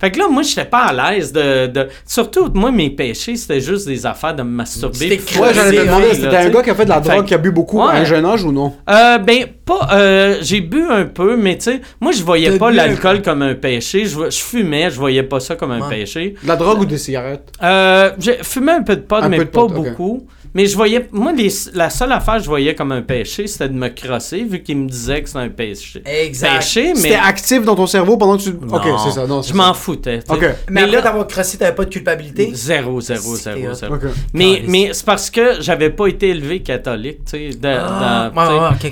[0.00, 1.86] Fait que là, moi, j'étais pas à l'aise de, de...
[2.04, 4.96] Surtout, moi, mes péchés, c'était juste des affaires de me masturber.
[4.96, 7.22] C'était Ouais, j'allais te demander, c'était un gars qui a fait de la Fait drogue,
[7.22, 8.74] que- qui a bu beaucoup à un jeune âge ou non?
[8.90, 9.88] Euh, ben, pas.
[9.92, 13.54] euh, j'ai bu un peu, mais tu sais, moi, je voyais pas l'alcool comme un
[13.54, 14.04] péché.
[14.04, 16.00] Je, je fumais, je voyais pas ça comme un Ouais.
[16.00, 16.34] péché.
[16.42, 17.50] De la drogue ou des cigarettes?
[17.62, 20.26] Euh, j'ai fumé un peu de pot, Un mais peu de pas pot, beaucoup.
[20.54, 21.08] Mais je voyais.
[21.10, 24.44] Moi, les- la seule affaire que je voyais comme un péché, c'était de me crosser,
[24.44, 26.02] vu qu'il me disait que c'était un péché.
[26.06, 26.58] Exact.
[26.58, 27.00] Péché, mais.
[27.00, 28.50] C'était actif dans ton cerveau pendant que tu.
[28.50, 29.42] Ok, c'est ça, non.
[29.42, 30.20] Je m'en foutais.
[30.30, 30.36] Mais,
[30.70, 31.02] Mais après là.
[31.02, 32.50] d'avoir crossé, t'avais pas de culpabilité?
[32.54, 33.94] Zéro, zéro, zéro, zéro.
[34.32, 37.58] Mais, c'est parce que j'avais pas été élevé catholique, tu sais.
[37.64, 38.30] Ah,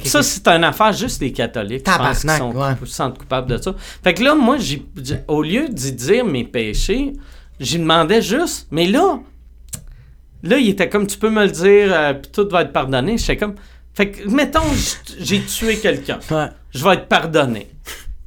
[0.05, 1.91] ça, c'est une affaire juste des catholiques, qui
[2.39, 2.73] sont, ouais.
[2.85, 3.75] se sentent coupables de ça.
[4.03, 7.13] Fait que là, moi, j'ai, j'ai- au lieu d'y dire mes péchés,
[7.61, 9.21] j'y demandais juste, mais là,
[10.43, 13.17] là, il était comme, tu peux me le dire, euh, puis tout va être pardonné.
[13.19, 13.55] J'étais comme,
[13.95, 14.61] fait que, mettons,
[15.21, 16.47] j'ai tué quelqu'un Ouais.
[16.75, 17.69] je vais être pardonné.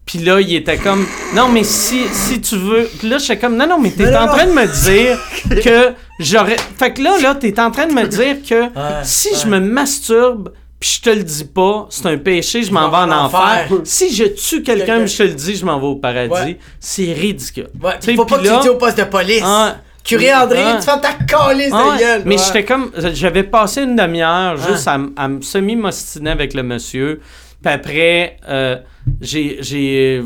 [0.06, 1.04] Puis là, il était comme,
[1.34, 2.88] non, mais si, si tu veux.
[3.00, 4.34] Puis là, j'étais comme, non, non, mais t'es en non.
[4.34, 5.20] train de me dire
[5.64, 6.58] que j'aurais.
[6.78, 8.66] Fait que là, là, t'es en train de me dire que
[9.04, 12.88] si je me masturbe, puis je te le dis pas, c'est un péché, je m'en
[12.92, 13.68] vais en enfer.
[13.84, 16.30] Si je tue quelqu'un, mais je te le dis, je m'en vais au paradis.
[16.32, 16.60] Ouais.
[16.80, 17.70] C'est ridicule.
[17.82, 19.42] Ouais, il faut pas puis que tu là- au poste de police.
[19.44, 20.78] Ah, Curé André, ah.
[20.80, 22.22] tu fais ta calice Ah de gueule.
[22.26, 22.44] Mais Ouais.
[22.46, 22.92] j'étais comme.
[23.14, 24.98] J'avais passé une demi-heure juste à,
[25.28, 27.22] me semi-mostiner avec le monsieur.
[27.64, 28.78] Puis après, euh,
[29.20, 29.58] j'ai.
[29.62, 30.22] j'ai-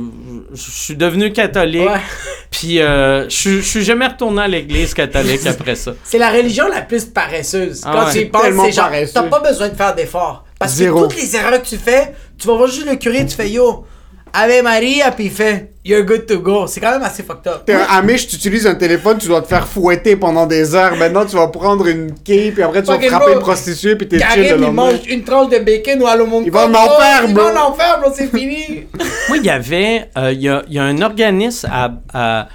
[0.53, 1.87] Je suis devenu catholique.
[1.89, 1.99] Ouais.
[2.51, 5.93] Puis euh, je suis- jamais retourné à l'église catholique après ça.
[6.03, 7.81] C'est la religion la plus paresseuse.
[7.85, 8.11] Ah Quand ouais.
[8.11, 10.43] tu y penses, c'est genre, t'as pas besoin de faire d'efforts.
[10.59, 11.07] Parce Zéro.
[11.07, 13.49] que toutes les erreurs que tu fais, tu vas voir juste le curé, tu fais
[13.49, 13.85] yo,
[14.33, 16.67] Ave Maria, puis il fait You're good to go.
[16.67, 17.63] C'est quand même assez fucked up.
[17.65, 20.95] T'es un Amish, tu utilises un téléphone, tu dois te faire fouetter pendant des heures.
[20.97, 23.33] Maintenant, tu vas prendre une quille, puis après, tu vas frapper bro.
[23.35, 26.43] une prostituée, puis t'es chill le il mange une tranche de bacon ou à mon
[26.43, 27.43] Il va en enfer, Il bro.
[27.45, 28.85] va en enfer, bro, c'est fini.
[29.29, 30.09] Moi, il y avait.
[30.17, 31.91] euh, Il y, a, il y a un organisme à.
[32.13, 32.47] à-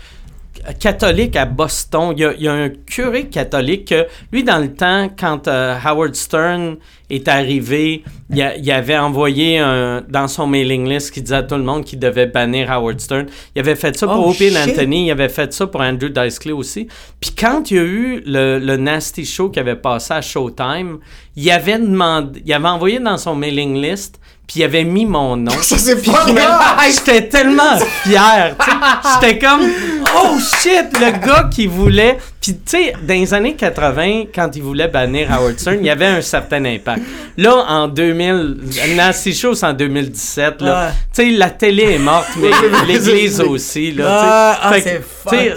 [0.81, 2.15] catholique à Boston.
[2.17, 5.47] Il y, a, il y a un curé catholique que, lui, dans le temps, quand
[5.49, 6.77] euh, Howard Stern
[7.11, 11.43] est arrivé, il, a- il avait envoyé un, dans son mailing list qui disait à
[11.43, 13.27] tout le monde qu'il devait bannir Howard Stern.
[13.55, 14.53] Il avait fait ça pour Oh, Opie.
[14.57, 16.89] Anthony, il avait fait ça pour Andrew Dice Clay aussi.
[17.21, 20.99] Puis quand il y a eu le, le Nasty Show qui avait passé à Showtime,
[21.37, 25.37] il avait demandé, il avait envoyé dans son mailing list, puis il avait mis mon
[25.37, 25.53] nom.
[25.63, 26.27] Ça, c'est pas.
[26.91, 28.55] J'étais tellement fier.
[29.21, 29.63] J'étais comme,
[30.17, 32.19] oh shit, le gars qui voulait.
[32.41, 35.91] Puis, tu sais, dans les années 80, quand il voulait bannir Howard Stern, il y
[35.91, 37.01] avait un certain impact.
[37.37, 38.59] Là, en 2000,
[38.97, 40.61] Nancy Show, c'est en 2017.
[40.63, 40.93] Là.
[41.15, 42.51] Tu sais, la télé est morte, mais
[42.87, 43.91] l'église aussi.
[43.93, 44.05] Là.
[44.09, 45.03] Ah, ah, c'est.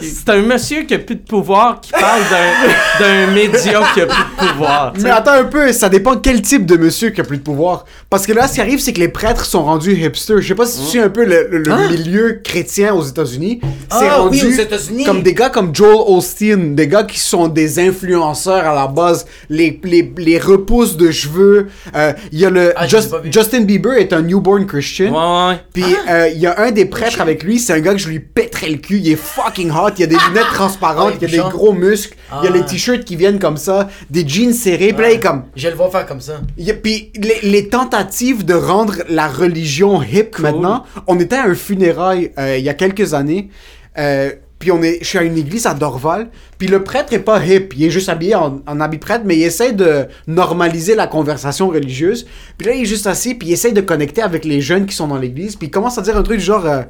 [0.02, 4.06] C'est un monsieur qui a plus de pouvoir qui parle d'un- d'un média qui a
[4.08, 4.94] plus de pouvoir.
[5.00, 7.86] Mais attends un peu, ça dépend quel type de monsieur qui a plus de pouvoir.
[8.10, 10.42] Parce que là, ce qui arrive, c'est que les prêtres sont rendus hipsters.
[10.42, 13.60] Je sais pas si tu suis un peu le, le- le milieu chrétien aux États-Unis.
[13.92, 15.04] C'est Ah oui, rendu aux États-Unis.
[15.04, 19.26] comme des gars comme Joel Osteen, des gars qui sont des influenceurs à la base,
[19.50, 21.68] les, les, les repousses de cheveux.
[21.96, 23.16] Euh, Il y a le Ah, Just-.
[23.32, 25.12] Justin Bieber est un newborn Christian.
[25.12, 25.60] Ouais, ouais.
[25.74, 28.08] Puis euh, il y a un des prêtres avec lui, c'est un gars que je
[28.10, 28.98] lui pèterais le cul.
[28.98, 29.92] Il est fucking hot.
[29.98, 32.48] Il y a des lunettes transparentes, Ah, il y a des gros muscles, il y
[32.48, 32.58] a Ah.
[32.58, 34.94] les t-shirts qui viennent comme ça, des jeans serrés.
[34.94, 35.44] Puis là, il est comme.
[35.56, 36.42] Je le vois faire comme ça.
[36.84, 42.32] Puis les, les tentatives de rendre la religion hip maintenant, on était à un funérail
[42.38, 43.50] euh, il y a quelques années.
[43.98, 46.30] euh, puis on est, je suis à une église à Dorval.
[46.58, 49.38] Puis le prêtre est pas hip, il est juste habillé en, en habit prêtre, mais
[49.38, 52.26] il essaie de normaliser la conversation religieuse.
[52.58, 54.96] Puis là, il est juste assis, puis il essaie de connecter avec les jeunes qui
[54.96, 55.56] sont dans l'église.
[55.56, 56.82] Puis il commence à dire un truc du genre euh,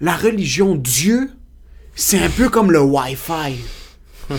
[0.00, 1.30] la religion, Dieu,
[1.94, 3.54] c'est un peu comme le Wi-Fi.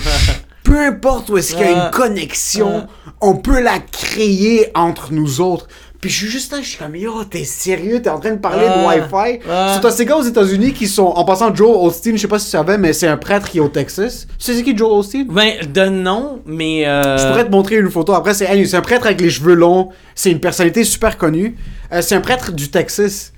[0.63, 1.85] Peu importe où est-ce qu'il y a Ah.
[1.87, 2.87] une connexion,
[3.21, 5.67] on peut la créer entre nous autres.
[6.03, 8.39] Puis je suis juste là, je suis comme, yo, t'es sérieux, t'es en train de
[8.39, 8.77] parler Ah.
[8.77, 9.39] de Wi-Fi.
[9.49, 9.79] Ah.
[9.81, 12.45] C'est ces gars aux États-Unis qui sont, en passant, Joe Osteen, je sais pas si
[12.47, 14.27] tu savais, mais c'est un prêtre qui est au Texas.
[14.37, 15.27] Tu sais c'est qui Joe Osteen?
[15.29, 16.85] Ben, de nom, mais.
[16.85, 18.11] euh, Je pourrais te montrer une photo.
[18.13, 19.91] Après, c'est un prêtre avec les cheveux longs.
[20.13, 21.55] C'est une personnalité super connue.
[21.93, 23.31] Euh, c'est un prêtre du Texas.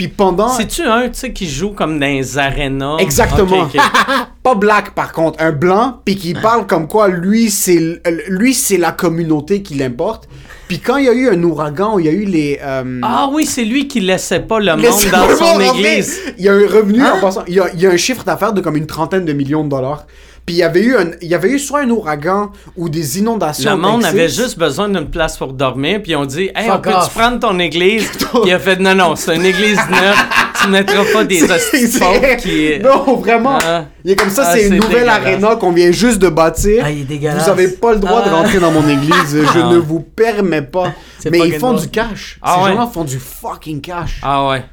[0.00, 0.48] Puis pendant.
[0.48, 2.96] C'est-tu un, tu sais, qui joue comme dans les arénas?
[3.00, 3.68] Exactement.
[4.42, 8.54] Pas black par contre, un blanc, puis qui parle comme quoi lui c'est l- lui
[8.54, 10.26] c'est la communauté qui l'importe.
[10.68, 12.58] Puis quand il y a eu un ouragan, il y a eu les.
[12.62, 14.80] euh, Ah oui, c'est lui qui laissait pas le monde
[15.12, 16.18] dans son église.
[16.38, 17.12] Il y a un revenu Hein?
[17.18, 17.42] en passant.
[17.46, 19.64] Il y a, il y a un chiffre d'affaires de comme une trentaine de millions
[19.64, 20.06] de dollars.
[20.46, 23.18] Puis il y avait eu un, il y avait eu soit un ouragan ou des
[23.18, 23.70] inondations.
[23.70, 26.82] Le monde avait juste besoin d'une place pour dormir, puis on dit Hey, on Fuck
[26.84, 28.08] peut-tu prendre ton église?
[28.18, 30.16] Puis il a fait Non, non, c'est une église neuve,
[30.60, 32.78] tu mettras pas des C'est- hosties qui.
[32.82, 33.58] Non, vraiment.
[33.64, 33.84] Ah.
[34.04, 36.82] Il est comme ça, Ah, c'est une nouvelle arena qu'on vient juste de bâtir.
[36.84, 37.44] Ah, il est dégueulasse.
[37.44, 38.36] Vous avez pas le droit de Ah.
[38.36, 39.12] rentrer dans mon église.
[39.54, 39.68] Je Ah.
[39.70, 40.92] ne vous permets pas.
[41.30, 42.38] Mais ils font du cash.
[42.42, 42.70] Ah Ces ouais.
[42.72, 44.20] gens-là font du fucking cash.
[44.22, 44.64] Ah ouais.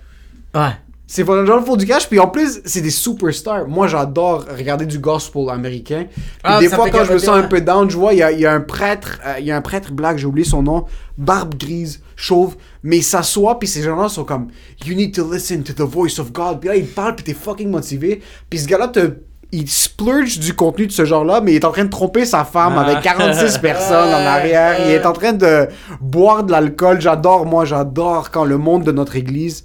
[0.56, 0.72] Ouais.
[1.10, 2.08] Ces gens-là font du cash.
[2.10, 3.68] Puis en plus, c'est des superstars.
[3.68, 6.06] Moi, j'adore regarder du gospel américain.
[6.14, 8.24] Puis Ah, des fois, quand je me sens un peu down, je vois, il y
[8.24, 10.46] a, il y a un prêtre, euh, il y a un prêtre black, j'ai oublié
[10.46, 10.84] son nom,
[11.18, 14.48] barbe grise, chauve, mais il s'assoit, puis ces gens-là sont comme,
[14.86, 16.60] You need to listen to the voice of God.
[16.60, 18.22] Puis là, il parle, puis t'es fucking motivé.
[18.50, 19.14] Puis ce gars-là te.
[19.54, 22.44] Il splurge du contenu de ce genre-là, mais il est en train de tromper sa
[22.44, 22.82] femme Ah.
[22.82, 24.76] avec 46 personnes en arrière.
[24.86, 25.70] Il est en train de
[26.02, 27.00] boire de l'alcool.
[27.00, 29.64] J'adore, moi, j'adore quand le monde de notre église,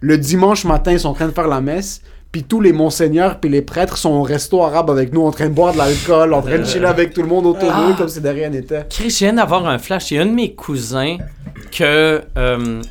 [0.00, 2.02] le dimanche matin, ils sont en train de faire la messe.
[2.32, 5.48] Puis tous les monseigneurs puis les prêtres sont au resto arabe avec nous en train
[5.48, 7.88] de boire de l'alcool, en train de chiller avec tout le monde autour Ah.
[7.88, 8.86] d'eux comme si de rien n'était.
[8.88, 10.12] Chris, je viens d'avoir un flash.
[10.12, 11.16] Il y a un de mes cousins
[11.76, 12.22] que.
[12.38, 12.82] euh,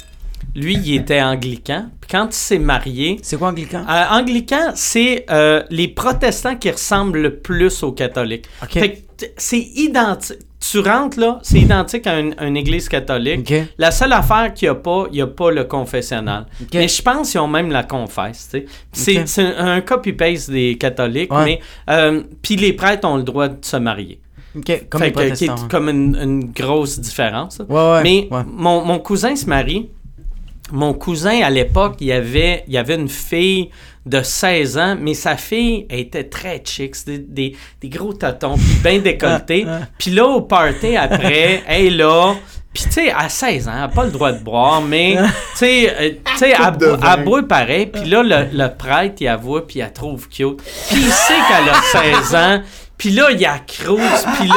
[0.56, 1.86] lui, il était anglican.
[2.02, 3.20] Puis quand il s'est marié.
[3.22, 3.84] C'est quoi anglican?
[3.90, 8.46] euh, anglican, c'est euh, les protestants qui ressemblent le plus aux catholiques.
[8.64, 8.72] Ok.
[8.74, 10.40] Fait que c'est identique.
[10.60, 13.52] Tu rentres là, c'est identique à une, une église catholique.
[13.78, 16.46] La seule affaire qu'il n'y a pas, il n'y a pas le confessionnal.
[16.74, 18.52] Mais je pense qu'ils ont même la confesse.
[18.92, 21.46] C'est un, un copy-paste des catholiques, Ouais.
[21.46, 24.20] mais euh, puis les prêtres ont le droit de se marier.
[24.90, 27.60] Comme les que- qui est comme une, une grosse différence.
[27.60, 27.66] là.
[27.70, 28.30] Ouais, ouais, Mais
[28.84, 29.90] mon cousin se marie.
[30.72, 33.70] Mon cousin, à l'époque, il y avait, il avait une fille
[34.06, 36.96] de 16 ans, mais sa fille elle était très chic.
[36.96, 39.66] C'était des, des gros tatons, puis bien décolletés.
[39.68, 39.82] Ah.
[39.98, 42.36] Puis là, au party, après, elle est là.
[42.74, 45.18] Puis, tu sais, à 16 ans, elle n'a pas le droit de boire, mais,
[45.54, 47.88] tu sais, euh, tu sais, elle, elle boit pareil.
[47.88, 50.58] Puis là, le, le prêtre, il la voit, puis il la trouve cute.
[50.58, 52.62] Puis il sait qu'elle a 16 ans.
[52.98, 54.24] Puis là, il accroche.
[54.38, 54.56] Puis là,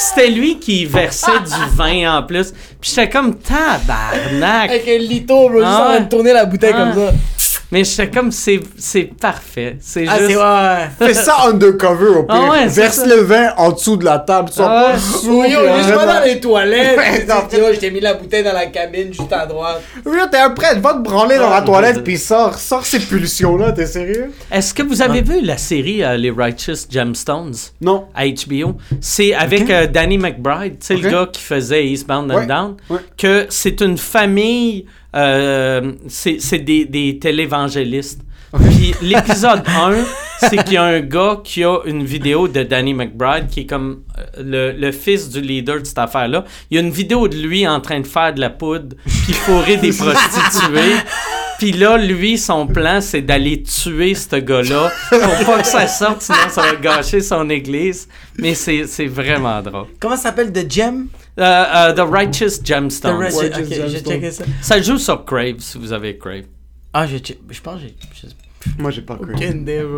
[0.00, 2.52] c'était lui qui versait du vin en plus.
[2.80, 4.70] Puis j'étais comme tabarnak.
[4.70, 6.00] Avec un lito, bro, juste Ah en train ouais.
[6.00, 6.92] de tourner la bouteille Ah.
[6.92, 7.12] comme ça.
[7.72, 9.76] Mais j'étais comme c'est c'est parfait.
[9.80, 10.88] C'est Ah, juste c'est ouais.
[11.08, 12.34] Fais ça undercover au pire.
[12.36, 13.06] Ah ouais, c'est Verse ça.
[13.06, 14.48] le vin en dessous de la table.
[14.50, 16.98] Tu sois Ah pas sous, Yo, pas vraiment- dans les toilettes.
[17.74, 19.82] Je t'ai mis la bouteille dans la cabine juste à droite.
[20.04, 22.84] Oui, t'es un prêtre, va te branler dans Ah, la toilette je- puis sors, sors
[22.84, 24.32] ces pulsions-là, t'es sérieux?
[24.50, 27.54] Est-ce que vous avez vu la série euh, Les Righteous Gemstones?
[27.80, 28.06] Non.
[28.14, 32.34] à HBO C'est avec euh, Danny McBride, tu sais le gars qui faisait Eastbound and
[32.34, 32.98] Ouais, Down, ouais.
[33.16, 34.86] que c'est une famille
[35.16, 38.22] euh, c'est c'est des, des télévangélistes.
[38.70, 40.04] Puis l'épisode 1,
[40.40, 43.66] c'est qu'il y a un gars qui a une vidéo de Danny McBride qui est
[43.66, 46.44] comme euh, le, le fils du leader de cette affaire-là.
[46.68, 49.34] Il y a une vidéo de lui en train de faire de la poudre puis
[49.34, 50.96] fourrer des prostituées.
[51.60, 56.22] Puis là, lui, son plan, c'est d'aller tuer ce gars-là pour pas que ça sorte,
[56.22, 58.08] sinon ça va gâcher son église.
[58.38, 59.88] Mais c'est c'est vraiment drôle.
[60.00, 60.50] Comment ça s'appelle?
[60.54, 61.08] The Gem?
[61.38, 62.66] Euh, euh, The Righteous The
[63.60, 64.30] ok, Just j'ai Gemstone.
[64.32, 64.44] ça.
[64.62, 66.44] Ça joue sur Crave, si vous avez Crave.
[66.94, 67.88] Ah, je, check- je pense que
[68.78, 69.26] Moi, j'ai pas bro.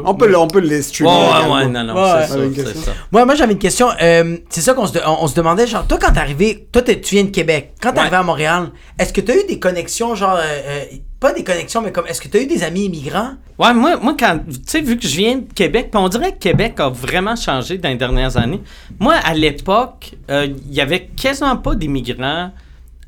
[0.04, 1.10] On peut, le- on peut streamer.
[1.10, 2.82] ouais, ouais, non, non, Ouais, c'est ouais, ça, c'est question.
[2.82, 2.92] ça.
[3.12, 3.88] Ouais, moi j'avais une question.
[4.00, 6.68] Euh, c'est ça qu'on se, de- on, on se demandait, genre, toi quand t'es arrivé,
[6.70, 7.72] toi t'es- tu viens de Québec.
[7.80, 8.00] Quand t'es Ouais.
[8.02, 10.84] arrivé à Montréal, est-ce que t'as eu des connexions, genre, euh, euh,
[11.18, 13.32] pas des connexions, mais comme, est-ce que t'as eu des amis immigrants?
[13.58, 16.32] Ouais, moi, moi quand, tu sais, vu que je viens de Québec, puis on dirait
[16.32, 18.60] que Québec a vraiment changé dans les dernières années.
[19.00, 22.52] Moi, à l'époque, euh, il y avait quasiment pas d'immigrants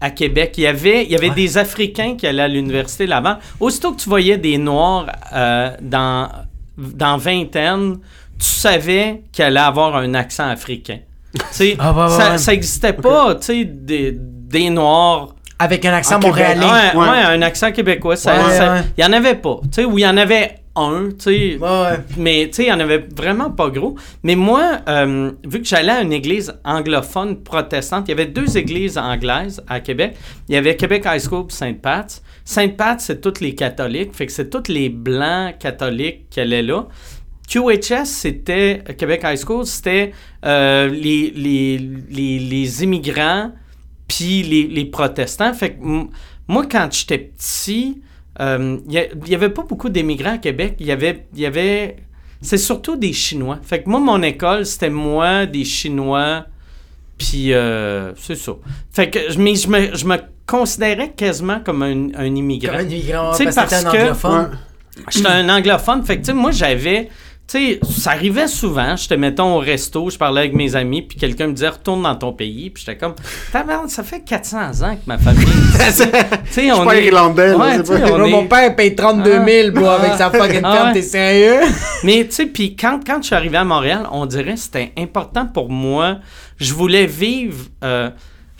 [0.00, 0.54] à Québec.
[0.58, 1.34] Il y avait, il y avait Ouais.
[1.34, 3.38] des Africains qui allaient à l'université là-bas.
[3.60, 6.28] Aussitôt que tu voyais des Noirs euh, dans,
[6.76, 7.98] dans vingtaine,
[8.38, 10.98] tu savais qu'il allait avoir un accent africain.
[11.34, 16.18] Tu sais, Ah, ça, ça existait pas, tu sais, des, des Noirs Avec un accent
[16.20, 16.64] montréalais.
[16.66, 17.08] Ouais, Ouais.
[17.08, 18.16] ouais, un accent québécois.
[18.16, 18.80] Ça, Ouais, ça- ouais.
[18.98, 19.58] Il y en avait pas.
[19.64, 21.56] Tu sais, ou il y en avait un, tu sais.
[21.58, 21.98] Ouais.
[22.16, 23.96] Mais tu sais, il y en avait vraiment pas gros.
[24.22, 28.56] Mais moi, euh, vu que j'allais à une église anglophone protestante, il y avait deux
[28.56, 30.16] églises anglaises à Québec.
[30.48, 32.22] Il y avait Québec High School et Sainte-Pat.
[32.44, 34.14] Sainte-Pat, c'est tous les catholiques.
[34.14, 36.86] Fait que c'est tous les blancs catholiques qui allaient là.
[37.48, 40.12] QHS, c'était Québec High School, c'était
[40.46, 41.78] euh, les, les,
[42.10, 43.52] les, les immigrants
[44.08, 45.52] puis les, les protestants.
[45.52, 45.82] Fait que
[46.48, 48.02] moi, quand j'étais petit,
[48.40, 50.76] il n'y avait pas beaucoup d'immigrants à Québec.
[50.80, 51.96] Il y avait, y avait,
[52.40, 53.58] c'est surtout des Chinois.
[53.62, 56.46] Fait que moi, mon école, c'était moi, des Chinois,
[57.18, 58.52] puis euh, c'est ça.
[58.92, 60.16] Fait que, je- mais je me, je me
[60.46, 62.72] considérais quasiment comme un, un immigrant.
[62.72, 64.58] Comme un immigrant, sais, parce que parce un anglophone.
[65.10, 66.02] J'étais un anglophone.
[66.04, 67.08] Fait que, tu sais, moi, j'avais,
[67.46, 68.96] tu sais, ça arrivait souvent.
[68.96, 72.14] J'étais, mettons, au resto, je parlais avec mes amis, puis quelqu'un me disait, retourne dans
[72.16, 72.70] ton pays.
[72.70, 73.14] Puis j'étais comme,
[73.52, 75.44] Tabarnak, ça fait 400 ans que ma famille.
[75.74, 77.04] Tu sais, on pas est.
[77.06, 80.00] irlandais, là, Ouais, pas- Bro, est- Mon père paye 32 000, bro, Ah.
[80.02, 80.92] avec sa fucking Ah ferme, ouais.
[80.94, 81.60] t'es sérieux?
[82.04, 84.92] Mais tu sais, puis quand, quand je suis arrivé à Montréal, on dirait que c'était
[84.96, 86.18] important pour moi.
[86.58, 87.66] Je voulais vivre.
[87.82, 88.10] euh,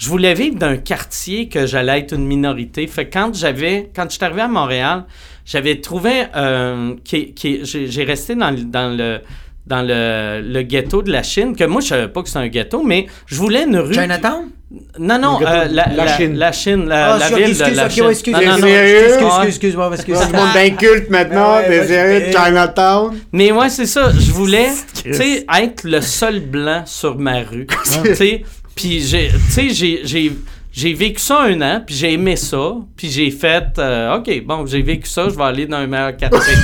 [0.05, 2.87] je voulais vivre d'un quartier que j'allais être une minorité.
[2.87, 5.05] Fait que quand j'avais, quand je suis arrivé à Montréal,
[5.47, 9.21] j'avais trouvé, euh, qui, qui, j'ai resté dans, le- dans le
[9.67, 12.49] dans le, le ghetto de la Chine, que moi je savais pas que c'était un
[12.49, 13.95] ghetto, mais je voulais une rue.
[13.95, 14.51] Chinatown?
[14.99, 16.37] Non, non, euh, la, la la- Chine.
[16.37, 18.05] la Chine, la, Ah, la sûr, ville excuse, de la ok, Chine.
[18.11, 18.53] excuse, Non, non, non.
[18.53, 20.21] excuse, excuse, excuse, excuse-moi, excuse.
[20.27, 22.33] Du monde d'inculte maintenant, Ouais, ouais, désiré de ouais.
[22.33, 23.17] Chinatown.
[23.33, 24.11] Mais ouais, c'est ça.
[24.13, 24.69] Je voulais,
[25.03, 27.67] tu sais, être le seul blanc sur ma rue.
[28.05, 28.45] Tu sais,
[28.75, 30.33] puis j'ai, tu sais, j'ai, j'ai,
[30.73, 34.67] j'ai vécu ça un an, puis j'ai aimé ça, puis j'ai fait, euh, ok, bon,
[34.67, 36.41] j'ai vécu ça, je vais aller dans un meilleur quartier.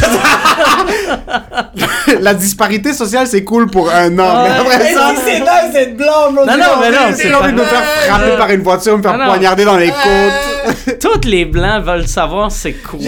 [2.21, 4.43] La disparité sociale, c'est cool pour un an.
[4.43, 6.33] mais après ça, si c'est nice d'être blanc.
[6.33, 9.03] Non, c'est non, mais non, c'est envie de me faire frapper par une voiture, me
[9.03, 9.27] faire Non, non.
[9.31, 10.99] poignarder dans les côtes.
[11.01, 12.99] Tous les blancs veulent savoir c'est quoi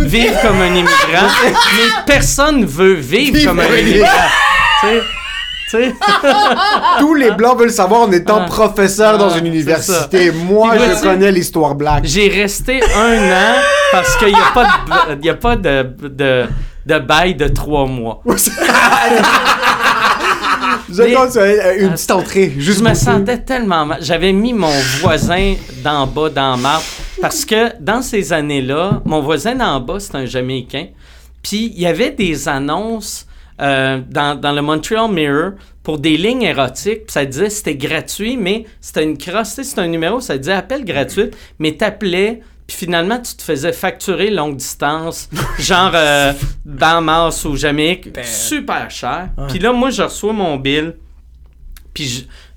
[0.00, 1.52] vivre comme un immigrant, mais
[2.06, 4.08] personne veut vivre Vivre comme un comme un immigrant.
[6.98, 8.46] Tous les blancs veulent savoir en étant Ah.
[8.46, 10.30] professeur dans Ah, une université.
[10.30, 12.04] Moi, je connais l'histoire black.
[12.04, 13.54] J'ai resté un an
[13.92, 16.44] parce qu'il n'y a pas, de, y a pas de, de,
[16.86, 18.22] de bail de trois mois.
[20.92, 22.52] Je Mais- donne euh, une petite entrée.
[22.58, 23.98] Juste Je me sentais tellement mal.
[24.02, 26.82] J'avais mis mon voisin d'en bas dans marde
[27.20, 30.86] parce que dans ces années-là, mon voisin d'en bas, c'est un Jamaïcain.
[31.42, 33.26] Puis il y avait des annonces
[33.62, 35.52] euh, dans, dans le Montreal Mirror
[35.82, 37.04] pour des lignes érotiques.
[37.06, 39.60] Puis ça disait c'était gratuit, mais c'était une crosse.
[39.62, 42.42] C'était un numéro, ça disait appel gratuit, mais t'appelais.
[42.66, 46.32] Puis finalement, tu te faisais facturer longue distance, genre euh,
[46.64, 49.30] dans Mars ou Jamaïque, super cher.
[49.48, 50.94] Puis là, moi, je reçois mon bill.
[51.94, 52.04] Puis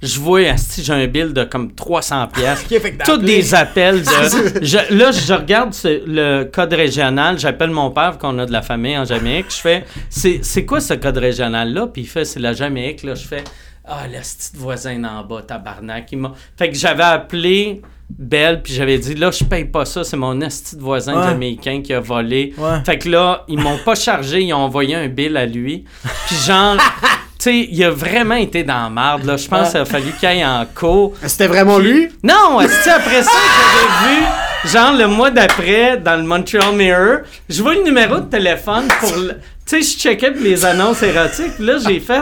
[0.01, 0.41] je, je vois,
[0.77, 2.65] j'ai un bill de comme 300 pièces.
[3.03, 4.09] Tous des appels de...
[4.65, 8.61] je- là, je regarde ce- le code régional, j'appelle mon père, qu'on a de la
[8.61, 9.47] famille en Jamaïque.
[9.49, 11.87] Je fais, c'est c'est quoi ce code régional-là?
[11.87, 13.03] Puis il fait, c'est la Jamaïque.
[13.03, 13.43] Là, je fais,
[13.83, 16.09] ah, le petit voisin en bas, tabarnak.
[16.13, 16.33] Il m'a...
[16.57, 20.39] Fait que j'avais appelé Belle, puis j'avais dit, là, je paye pas ça, c'est mon
[20.41, 21.27] esti de voisin Ouais.
[21.27, 22.53] jamaïcain qui a volé.
[22.55, 22.77] Ouais.
[22.85, 25.85] Fait que là, ils m'ont pas chargé, ils ont envoyé un bill à lui.
[26.27, 26.77] Puis genre,
[27.45, 29.37] sais, il a vraiment été dans la marde, là.
[29.37, 31.13] Je pense qu'il a fallu qu'il aille en cours.
[31.25, 32.09] C'était vraiment lui?
[32.23, 34.23] Non, est après ça, j'avais vu,
[34.71, 37.19] genre le mois d'après, dans le Montreal Mirror,
[37.49, 39.33] je vois le numéro de téléphone pour le...
[39.65, 42.21] Tu sais, je checkais les annonces érotiques, puis là, j'ai fait...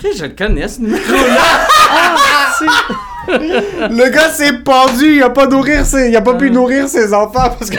[0.00, 1.66] Je le connais, ce numéro-là.
[1.90, 2.37] Ah, c'est-
[3.28, 7.12] Le gars s'est pendu, il a pas nourrir ses, il a pas pu nourrir ses
[7.12, 7.76] enfants parce que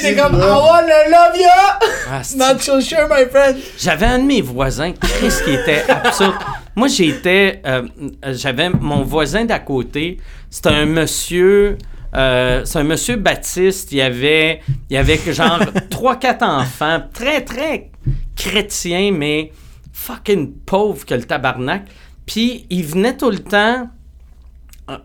[0.00, 1.88] C'est comme, I wanna love you!
[2.10, 3.56] Ah, Not so sure, my friend.
[3.78, 6.34] J'avais un de mes voisins, Chris, qui était absurde.
[6.76, 7.60] Moi, j'étais.
[7.66, 7.82] euh,
[8.24, 10.18] euh, J'avais mon voisin d'à côté.
[10.50, 11.76] C'était un monsieur.
[12.16, 13.92] euh, c'est un monsieur Baptiste.
[13.92, 15.58] Il avait, il avait genre
[15.90, 17.00] 3-4 enfants.
[17.12, 17.90] Très, très
[18.34, 19.52] chrétien, mais
[19.92, 21.82] fucking pauvre que le tabarnak.
[22.26, 23.88] Puis, il venait tout le temps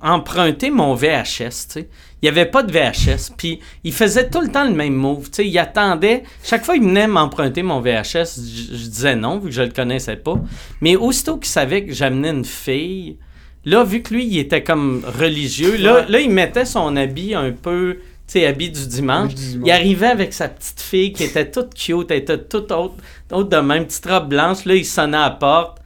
[0.02, 1.90] emprunter mon VHS, tu sais.
[2.22, 5.30] Il n'y avait pas de VHS, puis il faisait tout le temps le même move,
[5.30, 5.48] tu sais.
[5.48, 9.56] Il attendait, chaque fois il venait m'emprunter mon VHS, je, je disais non, vu que
[9.56, 10.36] je le connaissais pas.
[10.82, 13.18] Mais aussitôt qu'il savait que j'amenais une fille,
[13.64, 17.52] là, vu que lui, il était comme religieux, là, là il mettait son habit un
[17.52, 19.32] peu, tu sais, habit du dimanche.
[19.64, 22.96] Il arrivait avec sa petite fille qui était toute cute, elle était toute autre,
[23.32, 25.79] autre de même, petite robe blanche, là, il sonnait à la porte.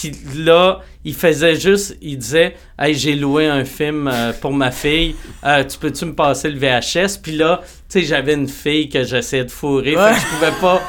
[0.00, 0.12] Puis
[0.44, 5.14] là, il faisait juste, il disait Hey, j'ai loué un film euh, pour ma fille,
[5.44, 9.04] Euh, tu peux-tu me passer le VHS Puis là, tu sais, j'avais une fille que
[9.04, 10.12] j'essayais de fourrer, Ouais.
[10.12, 10.82] fait que je pouvais pas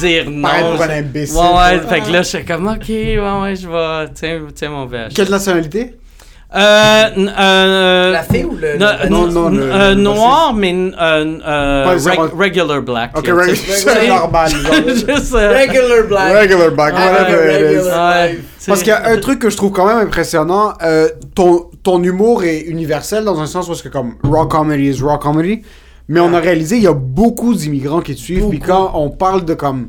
[0.00, 0.48] dire non.
[0.72, 1.88] Pour un Je- imbécile, Ouais, ouais, quoi.
[1.88, 5.14] fait que là, j'étais comme Ok, ouais, ouais, je vais, tiens, tiens mon VHS.
[5.14, 5.94] Quelle nationalité?
[6.52, 8.76] Euh, n- euh, La fille ou le.
[8.76, 11.96] no- le- Non, non, euh, le- noir, mais euh, euh,
[12.36, 13.16] regular black.
[13.16, 14.50] Ok, c'est normal.
[14.68, 16.42] euh, Regular black.
[16.42, 18.66] Regular back, Ah, whatever it is.
[18.66, 22.02] Parce qu'il y a un truc que je trouve quand même impressionnant, euh, ton, ton
[22.02, 25.62] humour est universel dans un sens où c'est que comme raw comedy is raw comedy,
[26.08, 29.10] mais on a réalisé il y a beaucoup d'immigrants qui te suivent, puis quand on
[29.10, 29.88] parle de comme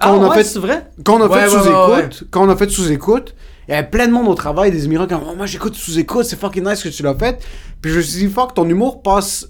[0.00, 0.82] Ah, quand on a fait vrai?
[1.04, 2.08] quand on a fait ouais, sous écoute, ouais, ouais.
[2.32, 3.34] quand on a fait sous écoute,
[3.72, 5.74] il y avait plein de monde au travail, des immigrants qui ont Oh, moi j'écoute
[5.74, 7.38] sous écoute, c'est fucking nice que tu l'as fait.
[7.80, 9.48] Puis je me suis dit fuck ton humour passe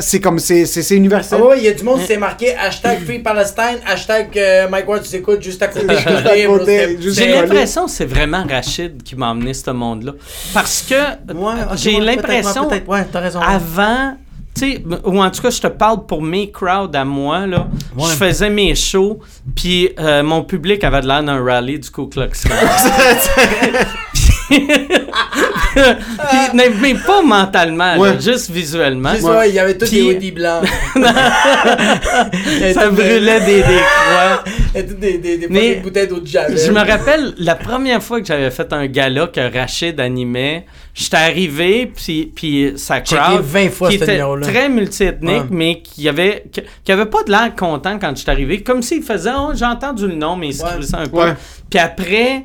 [0.00, 1.40] c'est comme c'est c'est c'est Ah universel.
[1.42, 4.88] ouais, il y a du monde qui s'est marqué hashtag Free Palestine, hashtag euh, Mike
[4.88, 5.86] Ward, tu t'écoutes juste à côté.
[7.12, 10.12] J'ai l'impression que c'est vraiment Rachid qui m'a emmené ce monde-là.
[10.52, 10.94] Parce que
[11.32, 13.04] Ouais, ok, j'ai ouais, l'impression, ouais,
[13.46, 14.16] avant,
[14.60, 17.68] sais, ou en tout cas, je te parle pour mes crowds à moi, là.
[17.98, 19.20] Je faisais mes shows,
[19.54, 22.56] puis euh, mon public avait de l'air d'un rallye du Ku Klux Klan.
[24.48, 29.12] Puis, mais, mais pas mentalement, là, juste visuellement.
[29.14, 30.64] Juste, ouais, il y avait tous Puis- des hoodies blancs.
[32.74, 34.44] Ça brûlait des, des croix.
[34.74, 36.58] Il y avait toutes des, des, des Mais- fucking bouteilles d'eau de Javel.
[36.58, 40.66] Je me rappelle la première fois que j'avais fait un gala que Rachid animait.
[40.94, 45.46] J'étais arrivé, puis, puis sa crowd, 20 fois qui était très multiethnique, Ouais.
[45.50, 46.44] mais qui avait,
[46.84, 48.62] qui, avait pas de l'air content quand j'étais arrivé.
[48.62, 50.70] Comme s'il faisait, oh, j'ai entendu le nom, mais il se Ouais.
[50.94, 51.16] un peu.
[51.18, 51.34] Ouais.
[51.68, 52.44] Puis après,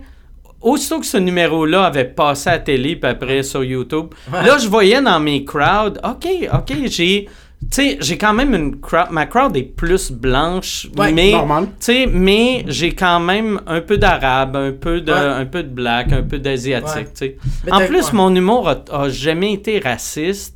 [0.62, 4.46] aussitôt que ce numéro-là avait passé à la télé, puis après sur YouTube, Ouais.
[4.46, 7.28] là, je voyais dans mes crowds, OK, OK, j'ai...
[7.62, 9.08] Tu sais, j'ai quand même une crowd...
[9.12, 11.32] Ma crowd est plus blanche, Ouais, mais...
[11.34, 11.66] normal.
[11.66, 15.18] Tu sais, mais j'ai quand même un peu d'arabe, un peu de, Ouais.
[15.20, 17.04] un peu de black, un peu d'asiatique, Ouais.
[17.04, 17.38] tu sais.
[17.66, 18.14] Mais En plus, ouais.
[18.14, 20.56] mon humour a, a jamais été raciste.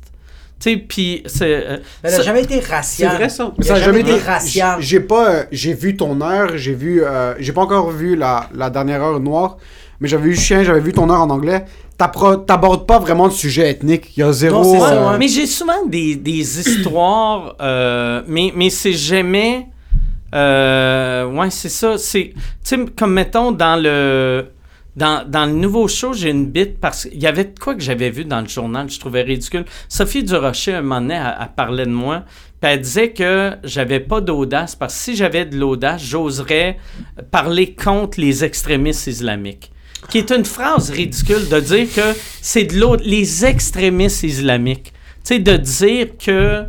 [0.58, 1.66] Tu sais, puis c'est...
[1.66, 3.10] euh, ça- jamais été raciale.
[3.10, 3.52] C'est vrai ça.
[3.58, 4.80] Il ça a a jamais été racial.
[4.80, 8.48] J'ai pas, euh, j'ai vu ton heure, j'ai vu, euh, j'ai pas encore vu la,
[8.54, 9.58] la dernière heure noire,
[10.04, 11.64] mais j'avais vu Chien, j'avais vu ton heure en anglais.
[11.96, 14.14] T'abordes pas vraiment de sujet ethnique.
[14.14, 14.62] Il y a zéro.
[14.62, 15.18] Non, ça, euh, ouais.
[15.18, 19.68] Mais j'ai souvent des, des histoires, euh, mais, mais c'est jamais.
[20.34, 21.96] Euh, ouais, c'est ça.
[21.96, 24.50] C'est, tu sais, comme mettons dans le.
[24.94, 27.80] Dans, dans le nouveau show, j'ai une bite parce qu'il y avait de quoi que
[27.80, 29.64] j'avais vu dans le journal, je trouvais ridicule.
[29.88, 32.22] Sophie Durocher, un moment donné, elle, elle parlait de moi,
[32.60, 36.76] puis elle disait que j'avais pas d'audace parce que si j'avais de l'audace, j'oserais
[37.32, 39.72] parler contre les extrémistes islamiques.
[40.10, 44.92] Qui est une phrase ridicule de dire que c'est de l'autre, les extrémistes islamiques.
[45.24, 46.64] Tu sais, de dire que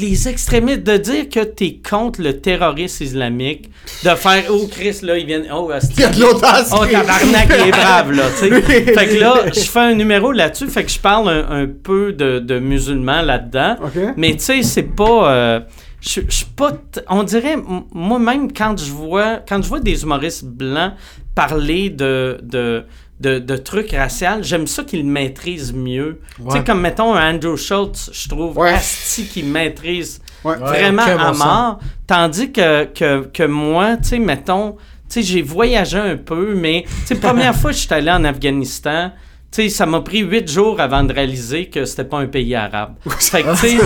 [0.00, 3.70] les extrémistes, de dire que t'es contre le terrorisme islamique,
[4.04, 6.70] de faire oh Chris là, ils viennent oh Il y a de l'audace.
[6.72, 8.62] Oh, tabarnak, il est brave, là, tu sais.
[8.62, 12.12] Fait que là, je fais un numéro là-dessus, fait que je parle un, un peu
[12.12, 13.76] de, de musulmans là-dedans.
[14.16, 15.30] Mais tu sais, c'est pas.
[15.32, 15.60] euh,
[16.00, 16.72] je je suis pas.
[16.72, 17.56] t- On dirait,
[17.92, 20.92] moi-même, quand je vois quand je vois des humoristes blancs
[21.34, 22.38] parler de.
[22.42, 22.84] de
[23.20, 26.20] de, de trucs raciaux, j'aime ça qu'ils le maîtrisent mieux.
[26.38, 28.70] Tu sais, comme mettons un Andrew Schultz, je trouve Ouais.
[28.72, 30.56] asti qu'il maîtrise Ouais.
[30.56, 31.44] vraiment bon à sens.
[31.44, 31.78] mort.
[32.06, 34.78] Tandis que, que, que moi, tu sais, mettons, tu
[35.08, 38.24] sais, j'ai voyagé un peu, mais, tu sais, première fois que je suis allé en
[38.24, 39.12] Afghanistan,
[39.52, 42.54] tu sais, ça m'a pris huit jours avant de réaliser que c'était pas un pays
[42.54, 42.94] arabe.
[43.18, 43.78] Fait que, tu sais,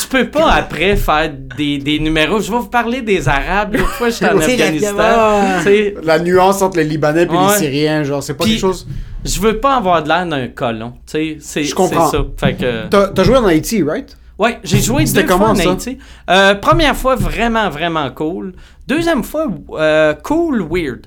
[0.00, 2.40] tu peux pas après faire des, des numéros.
[2.40, 3.74] Je vais vous parler des Arabes.
[3.74, 4.96] L'autre fois, j'étais en Afghanistan.
[6.02, 7.36] La nuance entre les Libanais et Ouais.
[7.52, 8.86] les Syriens, genre, c'est pas Puis- quelque chose?
[9.24, 10.94] je veux pas avoir de l'air d'un colon.
[11.06, 12.10] Tu sais, c'est Je comprends.
[12.10, 12.18] ça.
[12.36, 12.88] Fait que.
[12.88, 14.16] T'as joué en Haïti, right?
[14.38, 15.70] Ouais, j'ai joué deux comment, fois en?
[15.74, 15.98] Haïti.
[16.28, 18.54] Euh, première fois, vraiment, vraiment cool.
[18.88, 21.06] Deuxième fois, euh, cool, weird.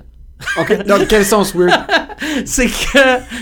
[0.59, 0.85] Ok.
[0.85, 1.71] Dans quel sens weird?
[2.45, 2.99] C'est que,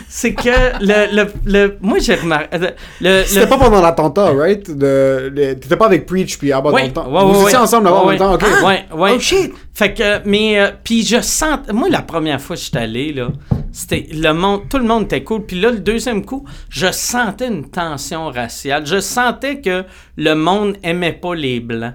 [0.10, 0.50] c'est que
[0.82, 2.68] le, le, le- moi j'ai remarqué, le,
[3.02, 4.64] le- C'était pas pendant l'attentat, right?
[4.64, 7.06] T'étais pas avec Preach puis Abba dans Ouais, le temps.
[7.12, 7.64] ouais, Vous ouais, étiez ouais.
[7.64, 8.42] ensemble là-bas en même temps, ok.
[8.66, 9.12] Ouais, ouais.
[9.16, 9.54] Oh shit!
[9.76, 13.14] Fait que, mais, euh, puis je sens, moi la première fois que je suis allé,
[13.14, 13.28] là,
[13.72, 15.46] c'était, le monde, tout le monde était cool.
[15.46, 18.86] Puis là, le deuxième coup, je sentais une tension raciale.
[18.88, 19.84] Je sentais que
[20.18, 21.94] le monde aimait pas les Blancs.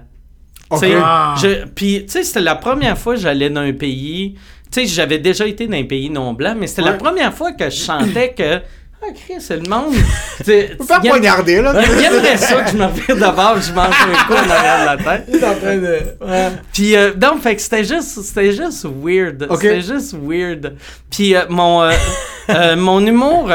[0.69, 0.81] Ok.
[0.81, 1.35] Tu sais, Ah.
[1.75, 4.35] Puis, tu sais, c'était la première fois que j'allais dans un pays.
[4.71, 7.51] Tu sais, j'avais déjà été dans un pays non blanc, mais c'était la première fois
[7.53, 8.61] que je sentais que.
[9.01, 9.93] Ah, Chris, c'est le monde.
[10.43, 11.73] Faut aime- poignarder, là.
[11.85, 14.85] il aimerait ça que je me revire d'abord je mange un coup en arrière de
[15.05, 15.25] la tête.
[15.29, 15.99] Il est en train de.
[16.21, 16.49] Ouais.
[16.73, 19.47] Puis, euh, donc, fait que c'était juste, c'était juste weird.
[19.51, 20.75] C'était juste weird.
[21.09, 23.53] Puis, euh, mon, euh, mon humour, tu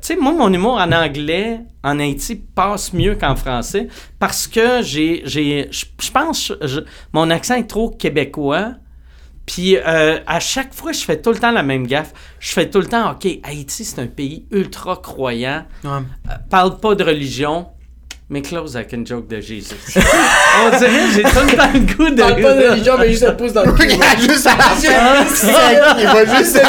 [0.00, 3.86] sais, moi, mon humour en anglais, en Haïti, passe mieux qu'en français
[4.18, 6.52] parce que j'ai, j'ai, je pense,
[7.12, 8.72] mon accent est trop québécois.
[9.52, 12.12] Puis euh, à chaque fois, je fais tout le temps la même gaffe.
[12.38, 15.64] Je fais tout le temps, OK, Haïti, c'est un pays ultra croyant.
[15.82, 15.90] Ouais.
[15.90, 17.66] Euh, parle pas de religion,
[18.28, 19.74] mais close avec une joke de Jésus.
[19.96, 22.20] On dirait j'ai tout le temps le goût de...
[22.20, 23.88] Parle pas de religion, mais juste un pouce dans le cul.
[23.90, 25.96] Il y a juste à la.
[25.98, 26.60] Il va juste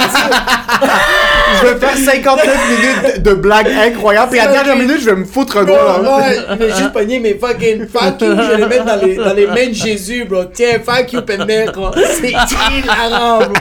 [1.61, 5.15] Je vais faire 59 minutes de blagues incroyables, puis à la dernière minute, je vais
[5.15, 5.99] me foutre un doigt.
[6.01, 9.15] ouais, il va juste pogner mes fucking fuck you, je vais les mettre dans les,
[9.15, 10.45] dans les mains de Jésus, bro.
[10.45, 11.91] Tiens, fuck you, pendejo.
[12.19, 13.53] C'est hilarant, bro.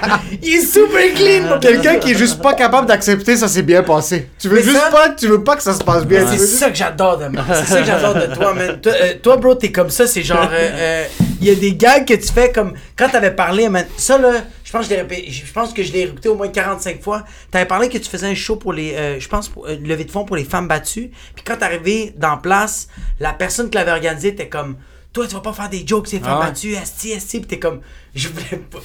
[0.43, 1.59] Il est super clean, bro.
[1.59, 4.29] Quelqu'un qui est juste pas capable d'accepter ça s'est bien passé.
[4.39, 6.27] Tu veux Mais juste ça- pas, tu veux pas que ça se passe bien.
[6.29, 7.43] C'est ça que j'adore de moi.
[7.55, 8.79] C'est ça que j'adore de toi, man.
[8.83, 10.07] Toi, euh, toi, bro, t'es comme ça.
[10.07, 10.49] C'est genre.
[10.53, 11.05] euh, euh,
[11.41, 12.73] Il y a des gags que tu fais comme.
[12.97, 13.85] Quand t'avais parlé, man.
[13.97, 14.29] Ça, là,
[14.71, 17.25] je pense, que je l'ai je pense que je l'ai écouté au moins 45 fois.
[17.51, 18.95] T'avais parlé que tu faisais un show pour les.
[18.95, 21.11] euh, je pense, pour, euh, levée de fonds pour les femmes battues.
[21.35, 22.87] Puis quand t'es arrivé dans place,
[23.19, 24.77] la personne qui l'avait organisé était comme.
[25.13, 26.47] Toi, tu vas pas faire des jokes, ces femmes Ah ouais?
[26.47, 27.41] battues, asti, asti.
[27.41, 27.81] Puis t'es comme.
[28.15, 28.79] Je voulais pas.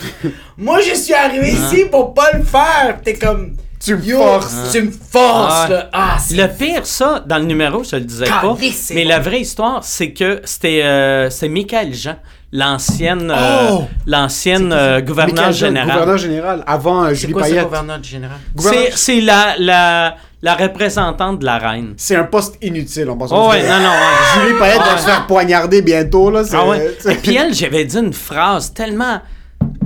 [0.57, 2.95] Moi, je suis arrivé ici pour pas le faire.
[3.03, 3.56] Puis t'es comme.
[3.80, 4.72] Tu me forces.
[4.72, 5.68] tu me forces, Ah.
[5.70, 5.90] là.
[5.94, 8.57] Ah, Le pire, ça, dans le numéro, je le disais pas.
[8.91, 9.10] Mais bon.
[9.10, 12.16] la vraie histoire, c'est que c'était euh, c'est Michael Jean,
[12.56, 13.84] l'ancienne euh, Oh!
[14.07, 15.91] l'ancienne euh, gouverneur Michael Jean, général.
[15.91, 17.64] Gouverneur général, avant euh, C'est Julie quoi Payette.
[17.65, 18.38] gouverneur général?
[18.56, 21.94] Gouverneur- C'est c'est la, la, la représentante de la reine.
[21.98, 23.48] C'est un poste inutile, en passant.
[23.48, 24.41] Oh ouais, non, non, ouais.
[24.48, 26.44] Julie Payette va se faire poignarder bientôt, là.
[26.53, 26.95] Ah ouais.
[27.10, 29.22] Et puis elle, j'avais dit une phrase tellement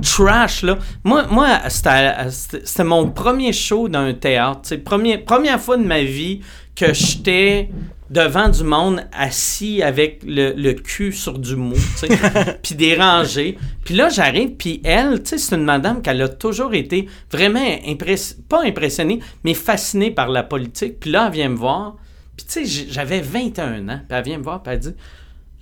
[0.02, 0.76] trash, là.
[1.04, 4.60] Moi, moi c'était mon premier show dans un théâtre.
[4.64, 6.40] C'est première, première fois de ma vie
[6.76, 7.70] que j'étais
[8.10, 11.76] devant du monde assis avec le, le cul sur du mou,
[12.62, 13.56] puis dérangé.
[13.84, 18.36] Puis là, j'arrive, puis elle, c'est une madame qu'elle a toujours été vraiment impress...
[18.48, 20.98] pas impressionnée, mais fascinée par la politique.
[20.98, 21.96] Puis là, elle vient me voir,
[22.36, 24.94] puis tu sais, j'avais 21 ans, puis elle vient me voir, puis elle dit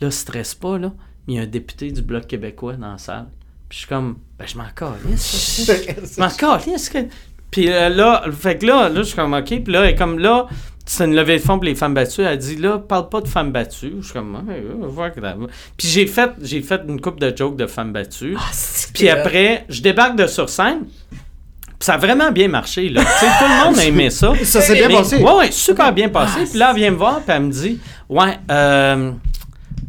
[0.00, 0.92] là, stresse pas, là,
[1.26, 3.26] mais il y a un député du Bloc québécois dans la salle.
[3.68, 5.66] Puis je suis comme, ben, je m'en calisse,
[6.16, 6.90] je m'en calisse.
[7.50, 9.46] Puis euh, là, fait que là, là, je suis comme, OK.
[9.46, 10.46] Puis là, elle est comme, là,
[10.90, 12.22] c'est une levée de fonds pour les femmes battues.
[12.22, 13.94] Elle dit, là, parle pas de femmes battues.
[14.00, 15.20] Je suis comme, ouais, ouais, que.
[15.76, 18.36] Puis j'ai fait, j'ai fait une coupe de jokes de femmes battues.
[18.38, 18.50] Ah,
[18.94, 20.86] Puis après, je débarque de sur scène.
[21.10, 23.02] Puis ça a vraiment bien marché, là.
[23.02, 24.32] Tout le monde a aimé ça.
[24.42, 25.16] Ça s'est bien Mais- passé.
[25.18, 26.40] Ouais, ouais, super bien passé.
[26.42, 27.78] Ah, puis là, elle vient me voir, puis elle me dit
[28.08, 29.12] Ouais, euh,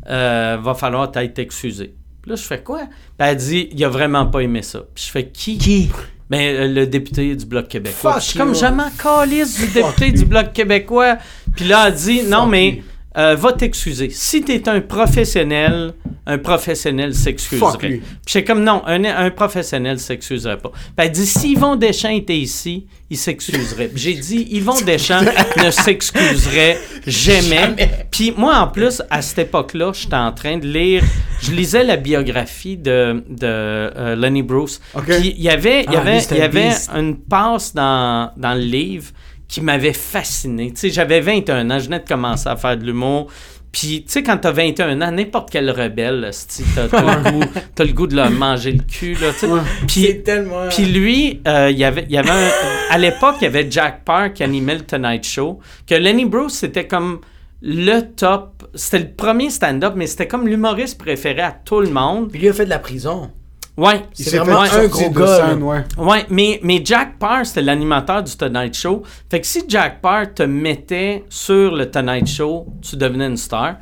[0.10, 1.96] euh, va falloir t'être excusé.
[2.22, 2.80] Puis là, je fais quoi?
[2.82, 2.90] Puis
[3.28, 4.82] elle dit Il a vraiment pas aimé ça.
[4.94, 5.58] Puis je fais Qui?
[5.58, 5.90] Qui?
[6.30, 8.14] Ben, euh, le député du Bloc québécois.
[8.14, 11.18] Fuck je suis comme jamais calisse du député du Bloc québécois.
[11.56, 12.84] Puis là, elle dit Non, mais.
[13.18, 14.10] Euh, va t'excuser.
[14.12, 15.94] Si t'es un professionnel,
[16.28, 18.02] un professionnel s'excuserait.
[18.28, 20.70] j'étais comme non, un, un professionnel s'excuserait pas.
[20.70, 23.90] Puis elle dit si Yvon Deschamps était ici, il s'excuserait.
[23.96, 25.22] J'ai dit Yvon Deschamps
[25.64, 26.78] ne s'excuserait
[27.08, 27.76] jamais.
[28.12, 31.04] Puis moi en plus à cette époque-là, j'étais en train de lire,
[31.42, 34.80] je lisais la biographie de, de euh, Lenny Bruce.
[35.08, 38.32] Puis il y avait il y Ah, avait c'est il y avait une passe dans,
[38.38, 39.12] dans le livre
[39.50, 40.70] qui m'avait fasciné.
[40.72, 43.28] Tu sais, j'avais 21 ans, je venais de commencer à faire de l'humour.
[43.72, 46.32] Puis, tu sais, quand t'as 21 ans, n'importe quel rebelle,
[46.76, 47.46] t'as, t'as le goût,
[47.76, 49.48] t'as le goût de leur manger le cul, là, tu sais.
[49.88, 50.70] Puis, C'est tellement.
[50.70, 52.50] puis lui, euh, il y avait, il y avait un-
[52.90, 56.54] à l'époque, il y avait Jack Parr qui animait le Tonight Show, que Lenny Bruce,
[56.54, 57.20] c'était comme
[57.62, 62.32] le top, c'était le premier stand-up, mais c'était comme l'humoriste préféré à tout le monde.
[62.32, 63.30] Puis lui a fait de la prison.
[63.80, 65.84] Ouais, C'est vraiment un gros gars, scène, ouais.
[65.98, 69.04] Ouais, mais, mais Jack Parr, c'était l'animateur du Tonight Show.
[69.30, 73.78] Fait que si Jack Parr te mettait sur le Tonight Show, tu devenais une star.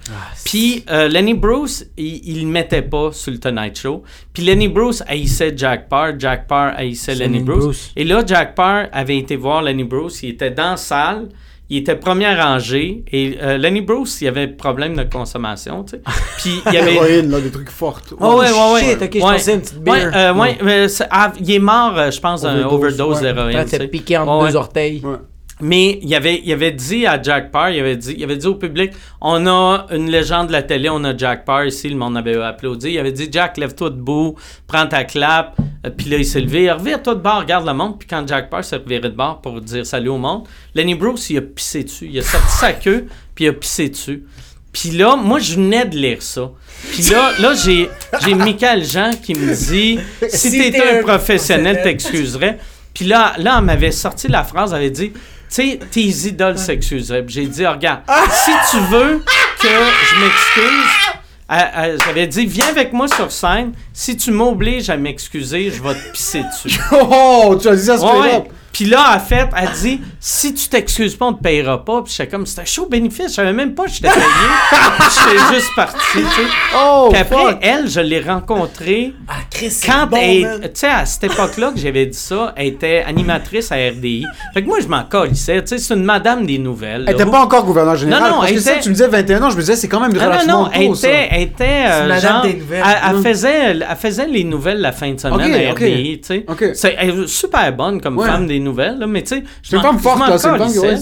[0.45, 4.03] Puis euh, Lenny Bruce, il, le mettait pas sur le Tonight Show.
[4.33, 7.63] Puis Lenny Bruce haïssait Jack Parr, Jack Parr haïssait Lenny Lenny Bruce.
[7.63, 7.91] Bruce.
[7.95, 11.29] Et là, Jack Parr avait été voir Lenny Bruce, il était dans la salle.
[11.69, 16.01] Il était première rangée et euh, Lenny Bruce, il avait problème de consommation, tu sais.
[16.37, 18.13] Puis il y avait Héroïne, là, des trucs fortes.
[18.19, 18.79] Oh, ouais, ouais, ouais.
[18.91, 19.33] shit, ok, je Ouais.
[19.33, 20.11] pensais une petite Ouais, bière.
[20.15, 23.33] euh, ouais, mais c'est- ah, il est mort, euh, je pense, d'un Overdose, overdose ouais.
[23.33, 23.65] d'héroïne.
[23.65, 23.87] T'es sais.
[23.89, 24.55] piqué entre Ouais, deux ouais.
[24.55, 25.03] orteils.
[25.59, 28.45] Mais il avait, il avait dit à Jack Parr, il avait dit, il avait dit
[28.45, 31.95] au public, on a une légende de la télé, on a Jack Parr ici, le
[31.95, 32.91] monde avait applaudi.
[32.91, 34.35] Il avait dit, Jack, lève-toi debout,
[34.67, 35.57] prends ta clap.
[35.85, 37.97] Euh, Puis là, il s'est levé, revire-toi de bord, regarde le monde.
[37.97, 40.43] Puis quand Jack Parr s'est reviré de bord pour dire salut au monde,
[40.75, 42.07] Lenny Bruce, il a pissé dessus.
[42.11, 44.25] Il a sorti sa queue, puis il a pissé dessus.
[44.71, 46.51] Puis là, moi, je venais de lire ça.
[46.91, 47.89] Puis là, là j'ai,
[48.23, 52.59] j'ai Michael Jean qui me dit si, Si t'étais un professionnel, t'excuserais.
[52.93, 55.13] Puis là, là, elle m'avait sorti la phrase, elle avait dit
[55.49, 56.57] sais, tes idoles.
[57.25, 58.01] Puis j'ai dit, oh, regarde,
[58.45, 59.23] si tu veux
[59.61, 60.89] que je m'excuse,
[61.49, 63.73] elle- elle- j'avais dit, viens avec moi sur scène.
[63.93, 66.79] Si tu m'obliges à m'excuser, je vais te pisser dessus.
[66.91, 68.51] Oh, tu as dit ça straight ouais.
[68.77, 72.03] Puis là, en fait, elle dit si tu t'excuses pas, on te payera pas.
[72.03, 73.29] Puis j'étais comme c'était chaud bénéfice.
[73.29, 74.21] Je savais même pas que j'étais payé.
[75.09, 76.41] j'étais juste parti, tu sais.
[76.77, 77.57] Oh, Puis après, fuck.
[77.61, 81.71] elle, je l'ai rencontrée Ah, Chris, c'est quand bon, elle, tu sais, à cette époque-là
[81.73, 84.25] que j'avais dit ça, elle était animatrice à RDI.
[84.53, 85.61] Fait que moi, je m'en calissais.
[85.63, 87.05] Tu sais, c'est une madame des nouvelles.
[87.07, 87.23] Elle là.
[87.23, 88.23] était pas encore gouverneur général.
[88.23, 89.87] Non, non, parce elle que ça, tu me disais 21 ans, je me disais, c'est
[89.87, 91.07] quand même non, non, relativement non, elle tôt, ça.
[91.09, 92.83] était, elle était euh, C'est madame genre, des nouvelles.
[92.85, 93.23] Elle, elle Mm.
[93.23, 95.71] faisait, elle faisait les nouvelles la fin de semaine à.
[95.71, 96.45] RDI, tu sais.
[96.47, 96.65] Ok.
[96.75, 98.27] C'est elle est super bonne comme Ouais.
[98.27, 99.83] femme des nouvelles, là, mais tu sais, je m'en-
[100.79, 100.95] ouais.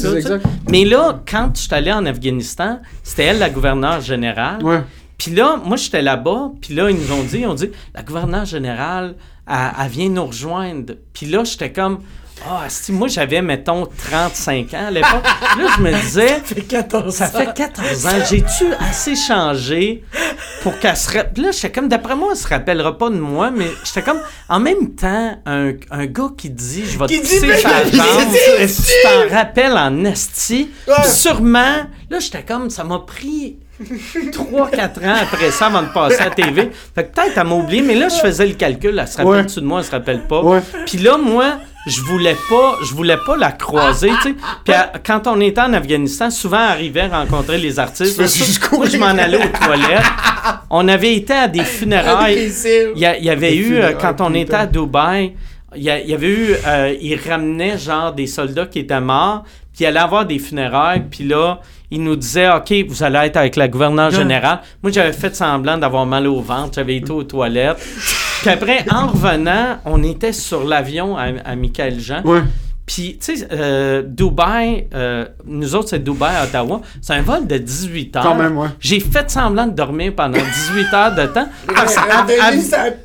[0.69, 4.63] Mais là, quand je suis allé en Afghanistan, c'était elle la gouverneure générale.
[4.63, 4.81] Ouais.
[5.17, 8.03] Puis là, moi, j'étais là-bas, puis là, ils nous ont dit, ils ont dit, la
[8.03, 9.15] gouverneure générale,
[9.47, 10.93] elle, elle vient nous rejoindre.
[11.13, 11.99] Puis là, j'étais comme,
[12.47, 15.23] ah, si moi, j'avais, mettons, 35 ans à l'époque.
[15.23, 20.03] là, je me disais, Ça fait 14 ça fait 14 ans, j'ai-tu assez changé
[20.61, 21.11] pour qu'elle se...
[21.11, 24.19] ra- là, j'étais comme, d'après moi, elle se rappellera pas de moi, mais j'étais comme,
[24.49, 27.61] en même temps, un, un gars qui dit, je vais te Qui dit, pisser je
[27.97, 30.69] jambe, tu t'en rappelles en esti.
[30.87, 31.07] Ouais.
[31.07, 36.25] Sûrement, là, j'étais comme, ça m'a pris 3-4 ans après ça avant de passer à
[36.25, 36.71] la TV.
[36.93, 39.25] Fait que peut-être elle m'a oublié, mais là, je faisais le calcul, elle se Ouais.
[39.37, 40.41] rappelle-tu de moi, elle se rappelle pas.
[40.41, 40.61] Ouais.
[40.85, 44.35] Puis là, moi, je voulais pas, je voulais pas la croiser, tu sais.
[44.63, 48.15] Puis à- quand on était en Afghanistan, souvent arrivait rencontrer les artistes.
[48.15, 50.03] Tu Moi, je m'en allais aux toilettes.
[50.69, 52.51] On avait été à des funérailles.
[52.95, 54.33] Il y, a- il y avait Des eu, euh, quand on putain.
[54.39, 55.33] était à Dubaï,
[55.75, 59.01] il y, a- il y avait eu, euh, ils ramenaient genre des soldats qui étaient
[59.01, 59.43] morts,
[59.73, 61.59] puis il allait avoir des funérailles, puis là,
[61.91, 64.59] ils nous disaient, OK, vous allez être avec la gouverneure générale.
[64.83, 67.77] Moi, j'avais fait semblant d'avoir mal au ventre, j'avais été aux toilettes.
[68.41, 72.21] Puis après, en revenant, on était sur l'avion à, à Michael Jean.
[72.23, 72.41] Ouais.
[72.85, 76.81] Puis, tu sais, euh, Dubaï, euh, nous autres, c'est Dubaï, Ottawa.
[77.01, 78.21] C'est un vol de 18 heures.
[78.21, 78.67] Quand même, ouais.
[78.79, 80.37] J'ai fait semblant de dormir pendant
[80.73, 81.47] 18 heures de temps.
[81.73, 82.35] Parce Elle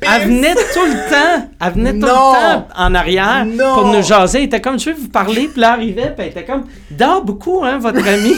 [0.01, 1.49] elle- venait tout le temps.
[1.59, 3.73] Elle venait tout le temps en arrière Non.
[3.73, 4.37] pour nous jaser.
[4.39, 5.47] Elle était comme, je vais vous parler.
[5.51, 6.13] Puis là, elle arrivait.
[6.15, 8.33] Puis elle était comme, dort beaucoup, hein, votre ami.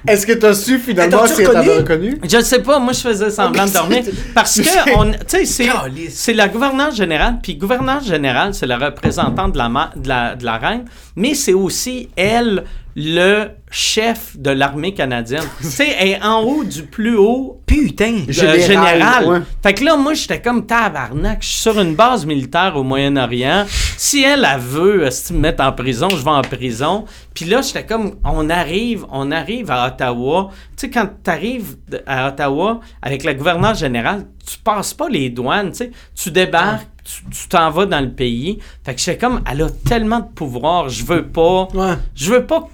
[0.07, 2.19] Est-ce que t'as su finalement si elle t'avait reconnu?
[2.23, 4.03] Je sais pas, moi je faisais semblant de dormir
[4.35, 5.67] parce que on, tu sais
[6.11, 10.37] c'est la gouverneure générale puis gouverneure générale c'est la représentante de la, ma- de la
[10.37, 10.85] de la reine
[11.17, 12.65] mais c'est aussi elle
[12.97, 15.43] le chef de l'armée canadienne.
[15.61, 18.19] tu sais elle est en haut du plus haut Putain.
[18.29, 19.25] euh, Général, général.
[19.27, 19.39] ouais.
[19.63, 21.43] Fait que là, moi, j'étais comme tabarnak.
[21.43, 23.65] Je suis sur une base militaire au Moyen-Orient.
[23.97, 27.05] Si elle, elle veut euh, si me mettre en prison, je vais en prison.
[27.35, 30.51] Puis là, j'étais comme, on arrive, on arrive à Ottawa.
[30.77, 31.77] Tu sais, quand tu arrives
[32.07, 35.91] à Ottawa avec la gouverneure générale, tu passes pas les douanes, tu sais.
[36.15, 38.59] Tu débarques, tu t'en vas dans le pays.
[38.85, 41.69] Fait que j'étais comme, elle a tellement de pouvoir, je veux pas.
[41.75, 41.95] Ouais.
[42.15, 42.69] Je veux pas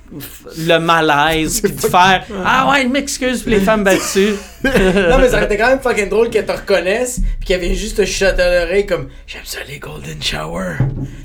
[0.59, 4.35] le malaise, puis de faire Ah ouais, je m'excuse pour les femmes battues.
[4.65, 7.75] non, mais ça aurait été quand même fucking drôle qu'elle te reconnaisse pis qu'elle vienne
[7.75, 10.77] juste te chuter à l'oreille comme J'aime ça les Golden Shower.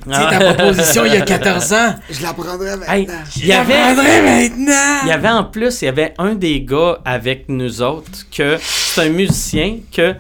[0.08, 1.96] Tu sais, ta proposition il y a 14 ans.
[2.10, 3.04] Je la prendrais maintenant.
[3.38, 5.00] y avait, Prendrais maintenant.
[5.04, 8.58] il y avait en plus, il y avait un des gars avec nous autres que
[8.60, 10.16] c'est un musicien que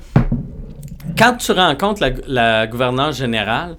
[1.18, 3.78] quand tu rencontres la, la gouverneure générale,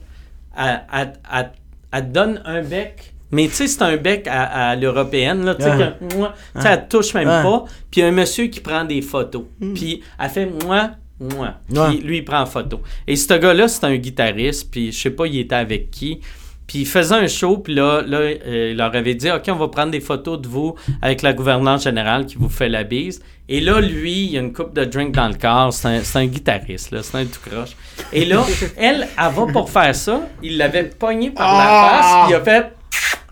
[0.57, 1.53] elle, elle- elle-
[1.93, 3.13] elle te donne un bec.
[3.33, 7.27] Mais tu sais, c'est un bec à, à l'européenne, là, tu sais, elle touche même
[7.43, 7.65] pas.
[7.91, 9.45] Puis il y a un monsieur qui prend des photos.
[9.75, 11.55] Puis elle fait moi, moi.
[11.91, 12.81] Puis lui, il prend en photo.
[13.07, 16.21] Et ce gars-là, c'est un guitariste, puis je sais pas, il était avec qui.
[16.67, 19.57] Puis il faisait un show, puis là, là euh, il leur avait dit OK, on
[19.57, 23.23] va prendre des photos de vous avec la gouverneure générale qui vous fait la bise.
[23.49, 25.73] Et là, lui, il y a une coupe de drink dans le corps.
[25.73, 27.03] C'est un, guitariste, là.
[27.05, 27.77] C'est un tout croche.
[28.13, 28.45] Et là,
[28.77, 30.23] elle, elle va pour faire ça.
[30.43, 32.73] Il l'avait pogné par la face, puis il a fait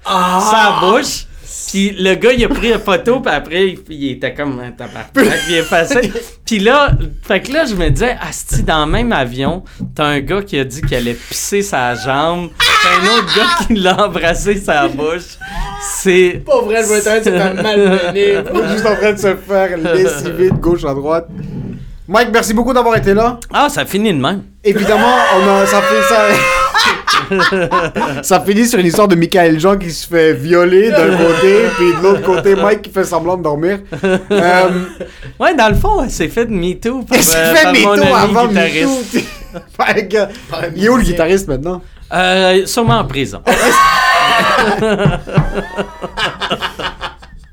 [0.05, 1.27] sa bouche.
[1.69, 4.71] Puis le gars, il a pris la photo, puis après, il, il était comme un
[4.71, 6.13] tabarnak, puis il est passé.
[6.45, 6.91] Puis là,
[7.23, 9.65] fait que là, je me disais, Asti, dans le même avion,
[9.95, 13.67] t'as un gars qui a dit qu'il allait pisser sa jambe, t'as un autre gars
[13.67, 15.39] qui l'a embrassé sa bouche.
[15.83, 16.43] C'est.
[16.45, 18.37] Pas vrai, je vais être en train de se faire malmener.
[18.53, 21.29] On est juste en train de se faire lessiver de gauche à droite.
[22.07, 23.41] Mike, merci beaucoup d'avoir été là.
[23.53, 24.43] Ah, ça finit de même.
[24.63, 26.27] Évidemment, on a, ça fait ça.
[28.23, 31.93] ça finit sur une histoire de Michael Jean qui se fait violer d'un côté, puis
[31.97, 33.79] de l'autre côté, Mike qui fait semblant de dormir.
[34.31, 34.69] Euh,
[35.41, 38.47] Ouais, dans le fond, elle s'est fait de MeToo par, Qu'est-ce euh, fait MeToo avant
[38.47, 39.15] guitariste.
[39.79, 40.17] MeToo?
[40.77, 41.83] Il est où le guitariste maintenant?
[42.13, 43.41] Euh, sûrement en prison.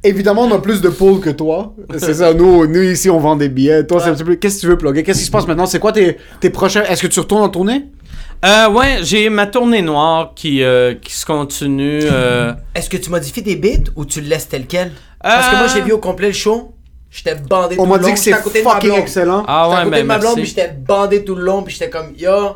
[0.04, 1.76] Évidemment, on a plus de poules que toi.
[1.98, 3.86] C'est ça, nous, nous ici, on vend des billets.
[3.86, 4.34] Toi, c'est un petit peu.
[4.36, 5.04] Qu'est-ce que tu veux plugger?
[5.04, 5.68] Qu'est-ce qui se passe maintenant?
[5.68, 6.82] C'est quoi tes, tes prochains.
[6.84, 7.86] Est-ce que tu retournes en tournée?
[8.44, 12.02] Euh, ouais, j'ai ma tournée noire qui, euh, qui se continue.
[12.04, 14.92] euh, Est-ce que tu modifies tes beats ou tu le laisses tel quel?
[15.22, 16.74] Parce que Euh, moi, j'ai vu au complet le show.
[17.12, 18.16] J'étais bandé On tout m'a le dit long.
[18.16, 19.44] que j'étais c'est à côté de ma fucking excellent.
[19.48, 20.56] Ah J'étais à ouais, côté mais de ma blonde, puis merci.
[20.56, 22.56] j'étais bandé tout le long, puis j'étais comme, yo,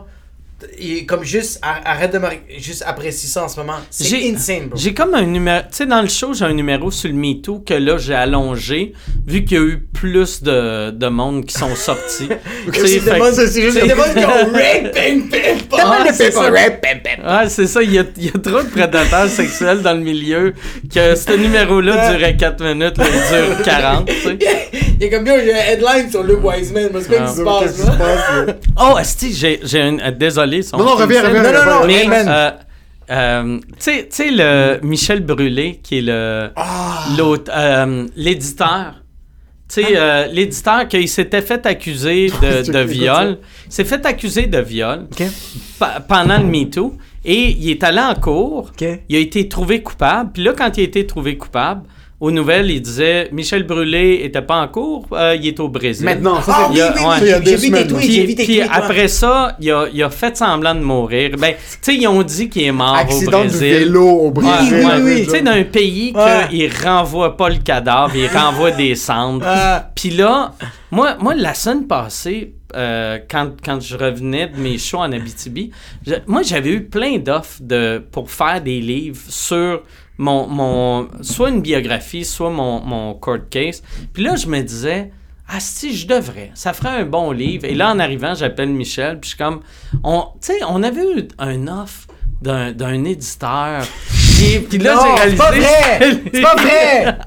[0.80, 2.28] et comme juste, ar- arrête de me,
[2.58, 3.76] juste apprécie ça en ce moment.
[3.90, 4.78] C'est J'ai- insane, bro.
[4.80, 5.60] J'ai comme un numéro.
[5.70, 8.94] Tu sais, dans le show, j'ai un numéro sur le MeToo que là, j'ai allongé,
[9.28, 12.30] vu qu'il y a eu plus de, de monde qui sont sortis.
[12.74, 15.78] C'est des que- bonnes- c'est juste- c'est des bonnes qui ont rape, pim, pim.
[15.78, 16.50] Ah, c'est ça.
[16.52, 17.84] Ouais, c'est ça.
[17.84, 20.54] Il y a, il y a trop de prédateurs sexuels dans le milieu
[20.94, 24.06] que ce numéro-là durait 4 minutes, là, il dure 40.
[24.08, 24.38] tu sais.
[25.00, 27.28] Il est comme, yo, j'ai un headline sur Luke Wiseman, mais c'est quoi Ah.
[27.28, 27.92] qui se Qu'est-ce passe, qui se là?
[27.98, 28.54] passe, là?
[28.94, 30.00] Oh, Esti, j'ai j'ai un.
[30.00, 30.12] euh,
[30.62, 31.80] son- Non, non, reviens, reviens, Non, non, reviens.
[31.80, 32.28] non, Mais, Amen.
[32.30, 32.52] euh,
[33.12, 36.50] euh, tu sais- le Michel Brûlé, qui est le
[37.18, 39.02] l'autre, euh, l'éditeur.
[39.68, 43.40] Tu sais, euh, l'éditeur qui s'était fait accuser de, viol.
[43.68, 45.08] s'est fait accuser de viol
[46.08, 46.96] pendant le MeToo.
[47.28, 48.72] Et il est allé en cours.
[49.10, 50.30] Il a été trouvé coupable.
[50.34, 51.82] Puis là, quand il a été trouvé coupable,
[52.20, 56.06] aux nouvelles, il disait Michel Brûlé était pas en cours, euh, il est au Brésil.
[56.06, 57.08] Maintenant, ça, Ah c'est oui, Il y a- oui, ouais.
[57.22, 58.68] oui, j'ai- vu tweets, Puis, ouais.
[58.72, 61.32] après ça, il a, il a fait semblant de mourir.
[61.38, 63.74] Ben, tu sais, ils ont dit qu'il est mort Accident au du Brésil.
[63.80, 64.74] vélo au Ouais, Brésil.
[64.76, 64.86] ouais.
[64.96, 65.24] oui, oui.
[65.26, 66.48] Tu sais, d'un pays Ouais.
[66.50, 69.46] qu'il renvoie pas le cadavre, il renvoie des cendres.
[69.94, 70.54] Puis là,
[70.92, 75.72] moi, moi, la semaine passée, euh, quand, quand je revenais de mes shows en Abitibi,
[76.08, 79.82] je- moi, j'avais eu plein d'offres de, pour faire des livres sur
[80.18, 83.84] mon, mon soit une biographie, soit mon, mon court case.
[84.14, 85.12] Puis là, je me disais,
[85.50, 86.52] ah si, je devrais.
[86.56, 87.66] Ça ferait un bon livre.
[87.66, 89.62] Et là, en arrivant, j'appelle Michel, puis je suis comme,
[90.04, 92.08] on, tu sais, on avait eu un offre
[92.42, 93.84] d'un, d'un éditeur.
[94.36, 95.38] Puis, puis là, Non, j'ai c'est réalisé...
[95.38, 96.22] pas vrai!
[96.34, 97.18] C'est pas vrai!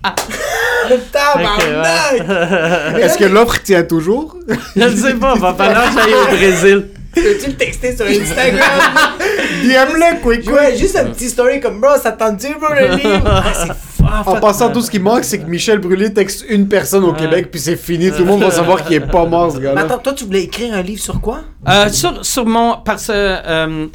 [1.12, 2.98] Tabarnak!
[2.98, 4.36] Est-ce que l'offre tient toujours?
[4.76, 6.88] Je ne sais pas, va falloir que j'aille au Brésil.
[7.14, 8.60] Peux-tu le texter sur Instagram?
[9.62, 10.52] DM-le, quick, quick!
[10.52, 13.42] Ouais, juste un petit story comme bro, ça tente-tu, bro, le livre?
[14.12, 14.30] Ah, c'est.
[14.30, 17.48] En passant, tout ce qui manque, c'est que Michel Brûlé texte une personne au Québec,
[17.50, 18.10] puis c'est fini.
[18.10, 19.82] Tout le monde va savoir qu'il est pas mort, ce Mais gars-là.
[19.82, 21.42] attends, toi, tu voulais écrire un livre sur quoi?
[21.68, 22.78] Euh, sur, sur mon.
[22.84, 23.12] Parce que.
[23.12, 23.86] euh,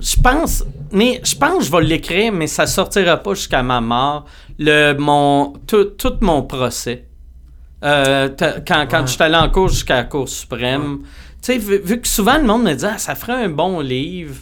[0.00, 0.64] je pense.
[0.92, 4.24] Mais je pense que je vais l'écrire, mais ça sortira pas jusqu'à ma mort.
[4.58, 7.04] Le, mon, tout, tout mon procès.
[7.84, 8.28] Euh,
[8.66, 11.00] quand quand je suis allé en cours jusqu'à la Cour suprême.
[11.42, 13.80] Tu sais, vu, vu que souvent le monde me dit, ah, ça ferait un bon
[13.80, 14.36] livre.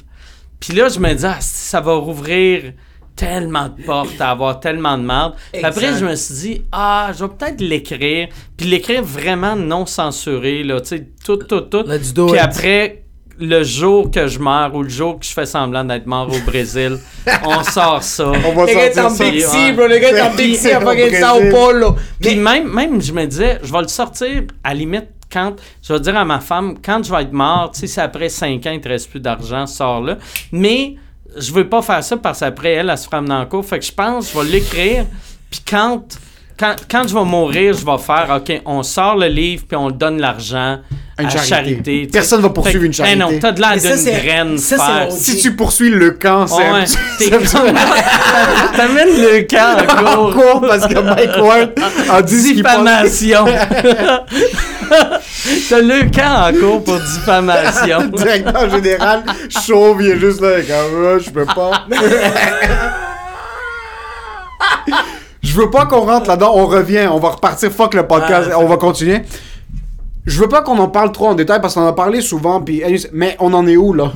[0.60, 2.72] Puis là, je me dis, ah, ça va rouvrir
[3.14, 5.34] tellement de portes, à avoir tellement de merde.
[5.52, 8.28] Puis après, je me suis dit, ah, je vais peut-être l'écrire.
[8.56, 11.84] Puis l'écrire vraiment non censuré, là, tu sais, tout, tout, tout.
[11.84, 13.02] Puis après,
[13.40, 16.40] le jour que je meurs ou le jour que je fais semblant d'être mort au
[16.50, 16.98] Brésil,
[17.44, 18.26] on sort ça.
[18.26, 19.52] On va Le gars est sortir en.
[19.52, 19.86] C, bro.
[19.86, 21.20] Le gars est en à Au fucking Brésil.
[21.20, 21.96] Sao Paulo.
[22.20, 25.92] Puis même, même, je me disais, je vais le sortir à la limite quand, je
[25.92, 28.66] vais dire à ma femme, quand je vais être mort, tu sais, si après 5
[28.66, 30.16] ans, il te reste plus d'argent, sors-le.
[30.52, 30.96] Mais
[31.36, 33.64] je veux pas faire ça parce qu'après, elle, elle se fera en cours.
[33.64, 35.06] Fait que je pense, je vais l'écrire.
[35.50, 36.18] Puis quand,
[36.58, 39.90] quand, quand je vais mourir, je vais faire, OK, on sort le livre, puis on
[39.90, 40.78] donne l'argent
[41.16, 41.48] à Une la charité.
[41.48, 42.08] charité.
[42.12, 43.14] Personne va poursuivre Fait une charité.
[43.16, 44.58] Eh non, t'as de l'air Mais ça, d'une graine.
[44.58, 46.84] ça, Si tu poursuis le camp, c'est Ouais, un-
[47.30, 47.44] comme-
[48.76, 50.34] T'amènes le camp en en cours.
[50.34, 51.70] cours parce que Mike Ward
[52.10, 52.54] a dit.
[52.54, 53.44] Diffamation.
[55.68, 58.04] T'as le camp en cours pour diffamation.
[58.14, 59.22] Directeur général
[59.66, 61.86] chauve, il est juste là, comme, Ah, je peux pas.
[65.48, 68.54] Je veux pas qu'on rentre là-dedans, on revient, on va repartir, fuck le podcast, Ouais.
[68.54, 69.22] on va continuer.
[70.26, 72.60] Je veux pas qu'on en parle trop en détail parce qu'on en a parlé souvent,
[72.60, 74.12] puis, mais on en est où là?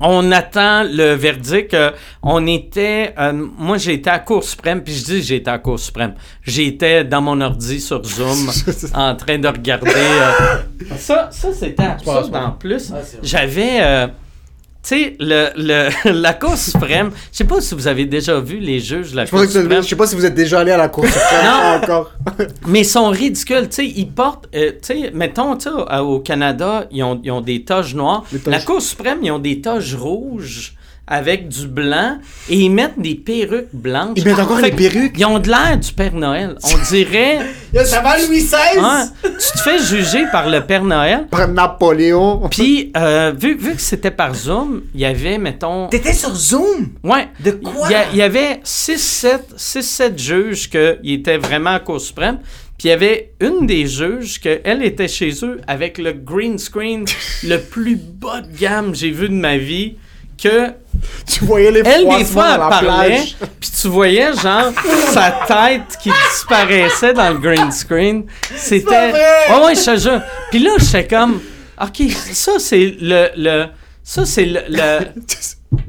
[0.00, 1.74] On attend le verdict.
[1.74, 1.90] euh,
[2.22, 3.14] on était.
[3.18, 6.14] euh, moi, j'étais à Cour suprême, puis je dis j'étais à Cour suprême.
[6.42, 8.50] J'étais dans mon ordi sur Zoom
[8.94, 9.90] en train de regarder.
[9.94, 10.64] euh,
[10.98, 12.92] ça, ça c'était absurde en plus.
[12.94, 12.98] Ah.
[13.22, 14.08] J'avais.
[14.86, 18.58] Tu sais, le, le, la Cour suprême, je sais pas si vous avez déjà vu
[18.58, 19.82] les juges de la Je, Cour suprême.
[19.82, 21.82] je sais pas si vous êtes déjà allé à la cour suprême Non.
[21.82, 22.12] encore.
[22.66, 26.20] Mais ils sont ridicules, tu sais, ils portent, euh, tu sais, mettons, tu sais, au-
[26.20, 28.24] Canada, ils ont, ils ont des toges noires.
[28.30, 30.73] Toges- La Cour suprême, ils ont des toges rouges
[31.06, 32.18] avec du blanc
[32.48, 34.14] et ils mettent des perruques blanches.
[34.16, 35.14] Ils mettent encore que perruques?
[35.18, 36.56] Ils ont de l'air du Père Noël.
[36.64, 37.40] On dirait,
[37.84, 38.78] ça va Louis XVI?
[38.80, 41.26] hein, tu te fais juger par le Père Noël?
[41.30, 42.48] Par Napoléon.
[42.50, 46.88] Puis, euh, vu, vu que c'était par Zoom, il y avait, mettons, T'étais sur Zoom?
[47.02, 47.28] Ouais.
[47.40, 47.88] De quoi?
[48.12, 52.38] Il y, y avait 6-7 juges qui étaient vraiment à Cour suprême.
[52.78, 56.58] Puis il y avait une des juges que elle était chez eux avec le green
[56.58, 57.04] screen
[57.44, 59.96] le plus bas de gamme que j'ai vu de ma vie.
[60.40, 60.70] Que
[61.26, 63.22] Tu voyais les elle, des fois, elle parlait,
[63.60, 64.72] puis tu voyais, genre,
[65.12, 68.24] sa tête qui disparaissait dans le green screen.
[68.56, 69.12] C'était.
[69.50, 70.20] Oh, ouais, je te jure.
[70.50, 71.40] Puis là, j'étais comme,
[71.80, 73.28] OK, ça, c'est le.
[73.36, 73.66] le
[74.02, 74.98] ça, c'est le, le,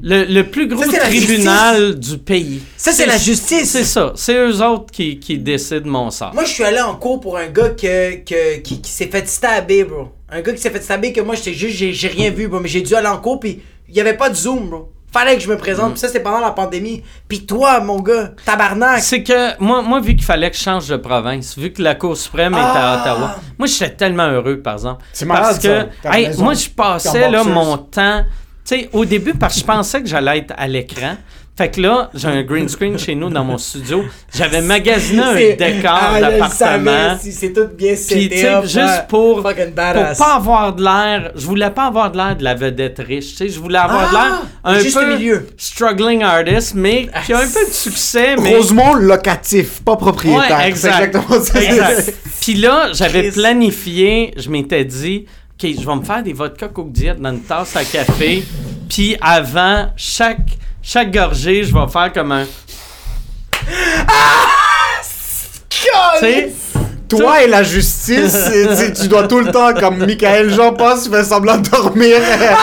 [0.02, 2.62] le, le plus gros Ça, tribunal du pays.
[2.76, 3.70] Ça, c'est la justice.
[3.70, 4.12] C'est ça.
[4.16, 6.32] C'est eux autres qui, qui décident mon sort.
[6.32, 9.28] Moi, je suis allé en cours pour un gars que, que- qui, qui s'est fait
[9.28, 10.08] stabber, bro.
[10.30, 12.58] Un gars qui s'est fait stabber que moi, j'étais juste, j'ai, j'ai rien vu, bro.
[12.60, 14.92] Mais j'ai dû aller en cours, puis il y avait pas de Zoom, bro.
[15.12, 17.02] Fallait que je me présente, puis ça, c'est pendant la pandémie.
[17.26, 19.00] Puis toi, mon gars, tabarnak.
[19.00, 21.94] C'est que moi, moi, vu qu'il fallait que je change de province, vu que la
[21.94, 23.00] Cour suprême était à Ah!
[23.00, 25.02] Ottawa, moi, j'étais tellement heureux, par exemple.
[25.12, 26.18] C'est malade, Parce que, ça.
[26.18, 28.24] Hey, moi, je passais là, mon temps.
[28.64, 31.16] Tu sais, au début, parce que je pensais que j'allais être à l'écran.
[31.56, 34.04] Fait que là, j'ai un green screen chez nous dans mon studio.
[34.34, 37.16] J'avais magasiné un décor Ah, d'appartement.
[37.18, 39.06] si c'est tout bien Puis, tu sais, juste ouais.
[39.08, 42.98] pour, pour pas avoir de l'air, je voulais pas avoir de l'air de la vedette
[42.98, 45.46] riche, tu sais, je voulais avoir Ah, de l'air un juste peu milieu.
[45.56, 50.58] struggling artist, mais qui a un peu de succès, mais Rosemont locatif, pas propriétaire.
[50.58, 51.04] Ouais, exact.
[51.16, 51.62] exactement ça.
[51.62, 52.14] Exact.
[52.42, 55.24] Puis là, j'avais planifié, je m'étais dit,
[55.54, 58.44] OK, je vais me faire des vodka Coke Diet dans une tasse à café.
[58.90, 60.46] Puis avant chaque,
[60.88, 62.44] chaque gorgée, je vais faire comme un.
[65.68, 65.88] Tu
[66.20, 66.52] sais,
[67.08, 68.36] Toi et la justice,
[69.00, 72.18] tu dois tout le temps, comme Michael Jean passe, tu fais semblant de dormir.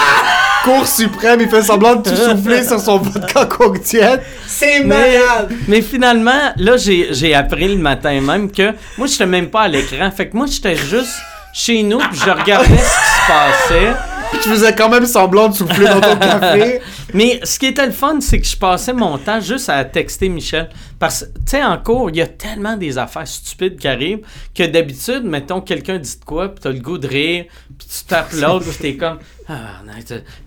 [0.64, 3.82] Cour suprême, il fait semblant de tout souffler sur son vodka Coke.
[3.84, 5.52] C'est Mais, malade!
[5.68, 9.68] mais finalement, là, j'ai j'ai appris le matin même que moi, j'étais même pas à
[9.68, 10.10] l'écran.
[10.16, 11.18] Fait que moi, j'étais juste
[11.52, 14.13] chez nous, puis je regardais ce qui se passait.
[14.42, 16.82] Tu faisais quand même semblant de souffler dans ton café.
[17.14, 20.30] Mais ce qui était le fun, c'est que je passais mon temps juste à texter
[20.30, 20.70] Michel.
[21.00, 24.26] Parce que, tu sais, en cours, il y a tellement des affaires stupides qui arrivent
[24.56, 27.46] que d'habitude, mettons, quelqu'un dit de quoi, puis t'as le goût de rire,
[27.78, 29.20] puis tu tapes l'autre, puis t'es comme.
[29.56, 29.94] Ah,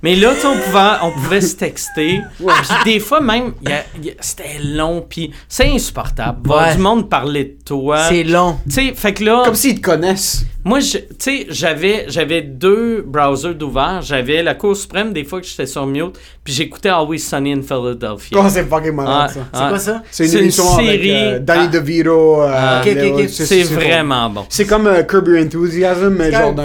[0.02, 2.20] Mais là, on pouvait, on pouvait se texter.
[2.38, 2.46] Puis
[2.94, 6.38] des fois, même, il y a- il y a- c'était long, puis c'est insupportable.
[6.44, 6.74] Voir Ouais.
[6.76, 8.08] du monde parler de toi.
[8.08, 8.56] C'est long.
[8.68, 9.42] Tu sais, fait que là.
[9.44, 10.44] Comme s'ils te connaissent.
[10.64, 14.00] Moi, je- tu sais, j'avais, j'avais deux browsers d'ouvert.
[14.02, 17.62] J'avais la Cour suprême, des fois que j'étais sur mute, puis j'écoutais Always Sunny in
[17.62, 18.36] Philadelphia.
[18.36, 19.40] Comment c'est fucking malade Ah, ça?
[19.52, 19.68] ah.
[19.68, 20.02] quoi ça?
[20.10, 22.42] C'est une émission avec euh, Danny ah, DeVito.
[22.42, 22.82] euh, Ah.
[23.28, 24.44] C'est vraiment bon.
[24.48, 26.64] C'est comme euh, Curb Your Enthusiasm, mais genre d'un.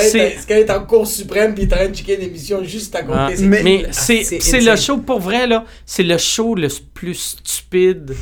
[0.00, 3.02] C'est- est- ce gars-là est en cours suprême en train de checker émission juste à
[3.02, 3.18] côté.
[3.18, 6.54] Ah, c'est- mais- mais Ah, c'est, c'est le show, pour vrai, là, c'est le show
[6.54, 8.14] le plus stupide,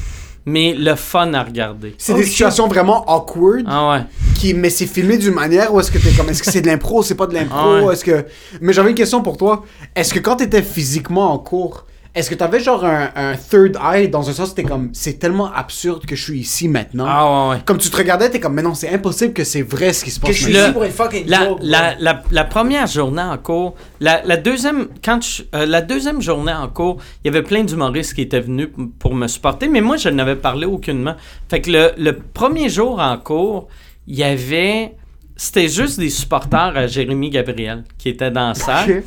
[0.46, 1.94] mais le fun à regarder.
[1.98, 4.00] C'est des situations vraiment awkward, Ah ouais.
[4.38, 6.66] qui, mais c'est filmé d'une manière où est-ce que t'es comme, est-ce que c'est de
[6.66, 7.94] l'impro, c'est pas de l'impro, Ah ouais.
[7.94, 8.26] est-ce que...
[8.60, 9.64] Mais j'avais une question pour toi.
[9.96, 14.08] Est-ce que quand t'étais physiquement en cours, est-ce que t'avais genre un, un third eye,
[14.08, 17.06] dans un sens, t'es comme, c'est tellement absurde que je suis ici maintenant.
[17.08, 17.62] Ah ouais, ouais.
[17.64, 20.10] Comme tu te regardais, t'es comme, mais non, c'est impossible que c'est vrai ce qui
[20.12, 20.60] se passe Que je suis maintenant.
[20.60, 21.58] Le- ici pour une fucking La, joke.
[21.62, 21.96] la, bro.
[22.04, 26.52] la, la première journée en cours, la, la deuxième quand je- euh, la deuxième journée
[26.54, 28.68] en cours, il y avait plein d'humoristes qui étaient venus
[28.98, 31.16] pour me supporter, mais moi je n'avais parlé aucunement.
[31.48, 33.66] Fait que le, le premier jour en cours,
[34.06, 34.92] il y avait
[35.36, 39.02] c'était juste des supporters à Jérémy Gabriel qui étaient dans la salle.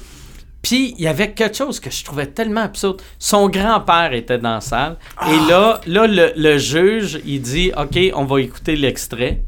[0.61, 3.01] Puis il y avait quelque chose que je trouvais tellement absurde.
[3.19, 4.97] Son grand-père était dans la salle.
[5.27, 9.43] Et là, là le, le juge, il dit OK, on va écouter l'extrait.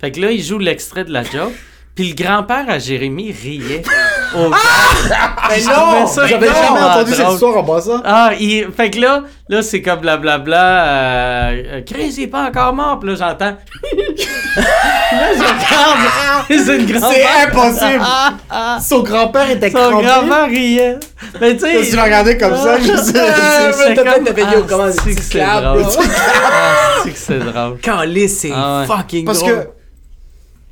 [0.00, 1.54] Fait que là, il joue l'extrait de la joke.
[1.98, 3.82] Puis le grand-père à Jérémy riait.
[4.36, 6.06] au- Mais Je trouvais non!
[6.06, 7.34] ça J'avais jamais entendu cette drôle.
[7.34, 8.00] histoire en passant.
[8.04, 8.68] Ah, il...
[8.70, 10.84] fait que là, là c'est comme blablabla.
[10.84, 13.00] Euh, euh, Chris, il est pas encore mort.
[13.00, 13.56] Puis là, j'entends.
[14.56, 16.44] là, je regarde.
[16.48, 17.10] c'est une grand-mère.
[17.12, 18.04] C'est impossible!
[18.80, 20.06] Son grand-père était Son crampé.
[20.06, 20.96] grand-père riait.
[21.40, 21.90] Mais tu sais.
[21.90, 23.12] Tu l'as regardé comme ça, je sais.
[23.18, 25.84] Ah, c'est t'as fait comme- vidéo, Ah, comment c'est que c'est drôle.
[25.84, 27.78] Ah, c'est que c'est drôle.
[27.80, 29.52] Calice, c'est Ah fucking Parce drôle.
[29.52, 29.68] que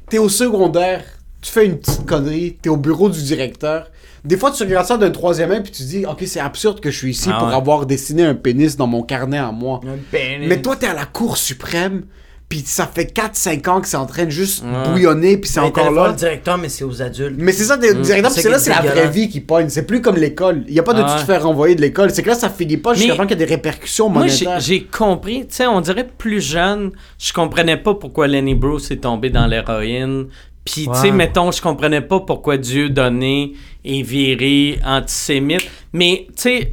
[0.09, 1.03] t'es au secondaire,
[1.43, 3.91] tu fais une petite connerie, t'es au bureau du directeur.
[4.25, 6.91] Des fois, tu regardes ça d'un troisième œil puis tu dis, ok, c'est absurde que
[6.91, 7.55] je suis ici Ah pour ouais.
[7.55, 9.81] avoir dessiné un pénis dans mon carnet à moi.
[9.87, 10.49] Un pénis.
[10.49, 12.03] Mais toi, t'es à la Cour suprême,
[12.49, 14.91] puis ça fait 4-5 ans que c'est en train de juste Ouais.
[14.91, 16.09] bouillonner, puis c'est encore là.
[16.09, 17.37] le directeur, mais c'est aux adultes.
[17.39, 18.99] Mais c'est ça, t'es- directement, C'est c'est là, c'est la dégueulasse.
[18.99, 19.69] vraie vie qui pogne.
[19.69, 20.65] C'est plus comme l'école.
[20.67, 21.21] Il y a pas de Ah tu ouais.
[21.21, 22.11] te faire renvoyer de l'école.
[22.11, 24.27] C'est que là, ça finit pas jusqu'à Mais- temps qu'il y a des répercussions Moi,
[24.27, 24.61] j'ai monétaires.
[24.61, 28.97] j'ai compris, tu sais, on dirait plus jeune, je comprenais pas pourquoi Lenny Bruce est
[29.03, 30.27] tombé dans l'héroïne.
[30.66, 35.70] Puis, tu sais, mettons, je comprenais pas pourquoi Dieu donné est viré antisémite.
[35.93, 36.72] Mais, tu sais,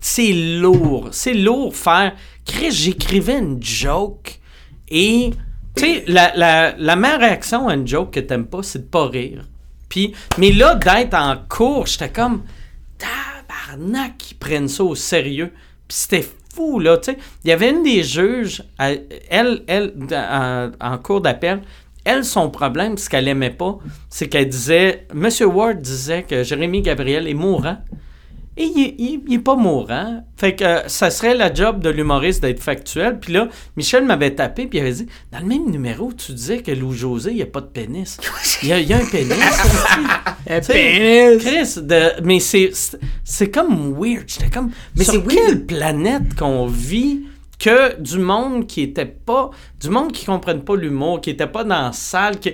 [0.00, 1.08] c'est- lourd.
[1.12, 2.12] C'est lourd faire.
[2.44, 4.40] Chris, j'écrivais une joke
[4.88, 5.30] et,
[5.76, 8.84] tu sais, la, la, la meilleure réaction à une joke que t'aimes pas, c'est de
[8.88, 9.46] pas rire.
[9.88, 12.42] Puis, mais là, d'être en cours, j'étais comme,
[12.98, 15.52] tabarnak, qu'ils prennent ça au sérieux.
[15.88, 17.18] Puis c'était fou, là, tu sais.
[17.44, 21.62] Il y avait une des juges, elle, elle, elle, en, en cours d'appel,
[22.04, 23.78] elle, son problème, ce qu'elle aimait pas,
[24.10, 27.78] c'est qu'elle disait, Monsieur Ward disait que Jérémy Gabriel est mourant.
[28.58, 30.26] Et il, est- il- il est pas mourant.
[30.36, 33.18] Fait que euh, ça serait la job de l'humoriste d'être factuel.
[33.18, 33.48] Puis là,
[33.78, 36.92] Michel m'avait tapé, puis il avait dit Dans le même numéro, tu disais que Lou
[36.92, 38.18] José, il n'y a pas de pénis.
[38.62, 39.32] Il y a, il y a un pénis.
[39.64, 40.06] aussi.
[40.50, 41.42] Un pénis.
[41.42, 44.24] Chris, de- mais c'est, comme weird.
[44.26, 44.70] J'étais comme.
[44.96, 47.22] Mais sur c'est quelle planète qu'on vit
[47.62, 49.50] que du monde qui était pas.
[49.80, 52.50] Du monde qui comprenne pas l'humour, qui était pas dans la salle, qui.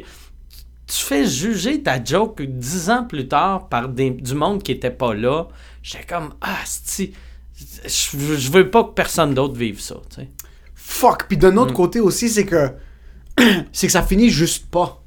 [0.87, 4.91] Tu fais juger ta joke dix ans plus tard par des- du monde qui était
[4.91, 5.49] pas là.
[5.83, 7.13] J'étais comme, ah, si,
[7.85, 10.29] je, je veux pas que personne d'autre vive ça, tu sais.
[10.75, 11.27] Fuck.
[11.29, 11.59] Puis d'un Mm.
[11.59, 12.71] autre côté aussi, c'est que.
[13.73, 15.03] c'est que ça finit juste pas.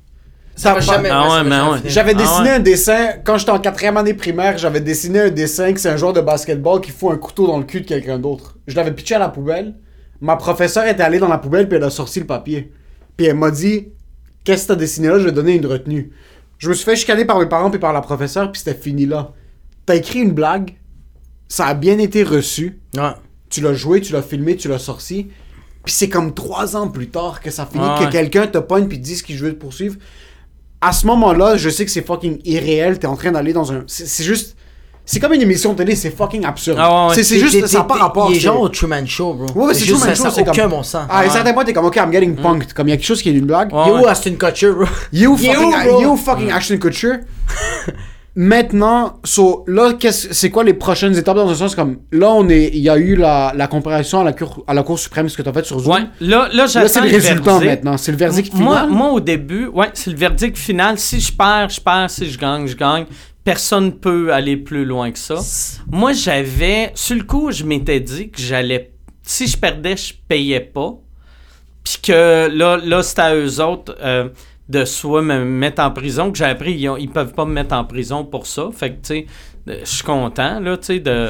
[0.56, 1.10] Ça va jamais.
[1.12, 1.80] Ah ouais.
[1.86, 2.56] J'avais Ah dessiné ouais?
[2.56, 5.98] un dessin, quand j'étais en quatrième année primaire, j'avais dessiné un dessin que c'est un
[5.98, 8.58] joueur de basketball qui fout un couteau dans le cul de quelqu'un d'autre.
[8.68, 9.74] Je l'avais pitché à la poubelle.
[10.22, 12.72] Ma professeure était allée dans la poubelle puis elle a sorti le papier.
[13.18, 13.90] Puis elle m'a dit
[14.44, 15.20] Qu'est-ce que t'as dessiné là?
[15.20, 16.12] Je vais donner une retenue.
[16.58, 19.06] Je me suis fait chicaner par mes parents puis par la professeure puis c'était fini
[19.06, 19.34] là.
[19.86, 20.78] T'as écrit une blague,
[21.48, 22.80] ça a bien été reçu.
[22.96, 23.12] Ouais.
[23.50, 25.30] Tu l'as joué, tu l'as filmé, tu l'as sorti.
[25.84, 29.00] Puis c'est comme trois ans plus tard que ça finit, que quelqu'un te pogne puis
[29.00, 29.96] te dise qu'il veut te poursuivre.
[30.80, 33.00] À ce moment-là, je sais que c'est fucking irréel.
[33.00, 33.84] T'es en train d'aller dans un.
[33.88, 34.56] C'est juste.
[35.04, 36.78] C'est comme une émission de télé, c'est fucking absurde.
[36.80, 37.24] Ah ouais, ouais.
[37.24, 38.28] C'est juste, ça n'a pas rapport.
[38.30, 39.48] Il est c'est- genre au Truman Show, bro.
[39.62, 41.06] Ouais, ouais, c'est Truman Show, ça c'est n'a aucun comme- bon sens.
[41.10, 42.72] Ah, à un certain point, t'es comme, ok, I'm getting punked.
[42.74, 43.74] Comme il y a quelque chose qui est une blague.
[43.74, 44.08] Ouais, Yo, ouais.
[44.10, 44.86] Aston Kutcher, bro.
[45.12, 46.02] You Yo, fucking, bro.
[46.02, 47.14] you fucking Ashton Kutcher.
[48.34, 52.48] Maintenant, so, là, qu'est-ce- c'est quoi les prochaines étapes dans un sens comme là, on
[52.48, 55.28] est, il y a eu la, la comparaison à la cour, à la Cour suprême,
[55.28, 55.94] ce que tu as fait sur Zoom.
[55.96, 57.66] Ouais, là, là, j'attends Là, c'est le résultat verdict.
[57.84, 57.98] maintenant.
[57.98, 58.64] C'est le verdict final.
[58.64, 60.98] Moi, moi, au début, ouais, c'est le verdict final.
[60.98, 62.10] Si je perds, je perds.
[62.10, 63.06] Si je gagne, je gagne.
[63.44, 65.36] Personne peut aller plus loin que ça.
[65.90, 68.92] Moi, j'avais, sur le coup, je m'étais dit que j'allais,
[69.24, 70.94] si je perdais, je payais pas.
[71.84, 74.30] Puis que là, là c'était à eux autres euh,
[74.70, 77.74] de soit me mettre en prison, que j'ai appris, ils, ils peuvent pas me mettre
[77.76, 78.70] en prison pour ça.
[78.72, 79.26] Fait que, tu sais,
[79.68, 81.30] je suis content, là, tu sais, de...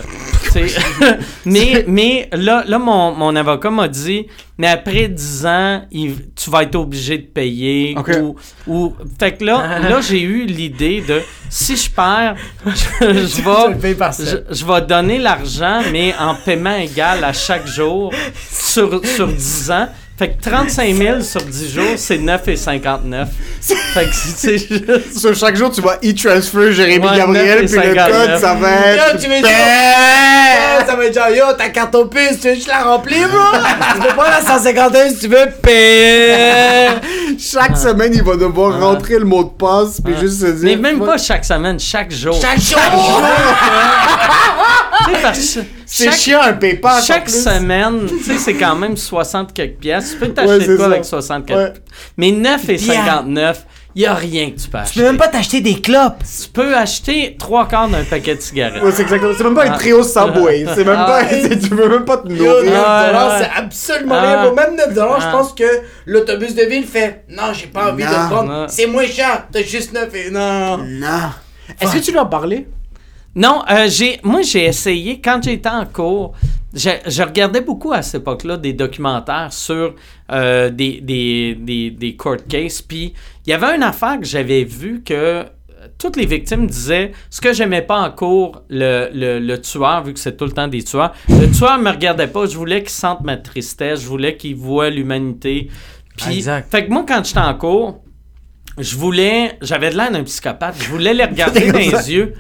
[1.46, 4.28] mais mais là, là mon, mon avocat m'a dit,
[4.58, 7.96] mais après 10 ans, il- tu vas être obligé de payer.
[8.22, 8.36] Ou,
[8.68, 8.94] ou...
[9.20, 12.36] Fait que là, là j'ai eu l'idée de, si je perds,
[12.66, 13.28] je, vais...
[13.28, 14.46] Je, sept.
[14.52, 18.14] je vais donner l'argent, mais en paiement égal à chaque jour
[18.50, 19.88] sur, sur 10 ans.
[20.22, 23.26] Fait que 35 000 sur 10 jours, c'est 9,59.
[23.62, 25.18] Fait que c'est juste...
[25.20, 28.28] Sur chaque jour, tu vas e-transfer Jérémy Ouais, Gabriel, 9 puis le 59.
[28.28, 29.18] code, ça va Yo, être.
[29.20, 29.48] tu veux dire,
[30.86, 33.40] ça va être genre, yo, ta carte au puce, tu veux juste la remplir, bro?
[33.96, 36.90] tu peux pas la 151 si tu veux payer.
[37.40, 40.78] Chaque semaine, il va devoir rentrer le mot de passe, puis juste se dire.
[40.78, 42.40] Mais même pas chaque semaine, chaque jour.
[42.40, 42.80] Chaque jour!
[45.08, 47.04] Tu sais, parce que C'est chaque- chiant un PayPal.
[47.04, 47.44] Chaque plus.
[47.44, 50.12] semaine, tu sais, c'est quand même 60 quelques pièces.
[50.12, 50.92] Tu peux Ouais, t'acheter de quoi ça.
[50.92, 51.74] avec 60 quelques Ouais.
[52.18, 53.66] Mais 9 et 59,
[53.96, 54.94] il y a rien que tu peux acheter.
[54.94, 56.24] Tu peux même pas t'acheter des clopes.
[56.44, 58.82] Tu peux acheter trois quarts d'un paquet de cigarettes.
[58.82, 59.34] Ouais, c'est exactement.
[59.38, 59.78] C'est même pas un Ah.
[59.78, 60.66] trio Subway.
[60.74, 61.06] C'est même Ah.
[61.06, 61.24] pas.
[61.62, 62.72] Tu peux même pas te Yo, 9 nourrir.
[62.72, 63.38] ouais.
[63.40, 64.22] c'est absolument Ah.
[64.22, 64.56] rien, bro.
[64.56, 65.32] Même 9 dollars, je Ah.
[65.32, 65.66] pense que
[66.06, 68.66] l'autobus de ville fait Non, j'ai pas envie de le prendre.
[68.70, 69.46] C'est moins cher.
[69.52, 70.78] T'as juste 9 et non.
[70.78, 71.32] Non.
[71.82, 72.66] Est-ce que tu lui as parlé?
[73.36, 76.34] Non, euh, j'ai, moi j'ai essayé, quand j'étais en cours,
[76.74, 79.96] je, je regardais beaucoup à cette époque-là des documentaires sur
[80.32, 83.14] euh, des, des, des, des court cases, puis
[83.46, 85.44] il y avait une affaire que j'avais vue que euh,
[85.98, 90.14] toutes les victimes disaient ce que j'aimais pas en cours, le, le, le tueur, vu
[90.14, 92.90] que c'est tout le temps des tueurs, le tueur me regardait pas, je voulais qu'il
[92.90, 95.70] sente ma tristesse, je voulais qu'il voit l'humanité.
[96.18, 96.70] Puis, Exact.
[96.70, 98.02] fait que moi, quand j'étais en cours,
[98.78, 102.34] je voulais, j'avais de l'air d'un psychopathe, je voulais les regarder dans les yeux.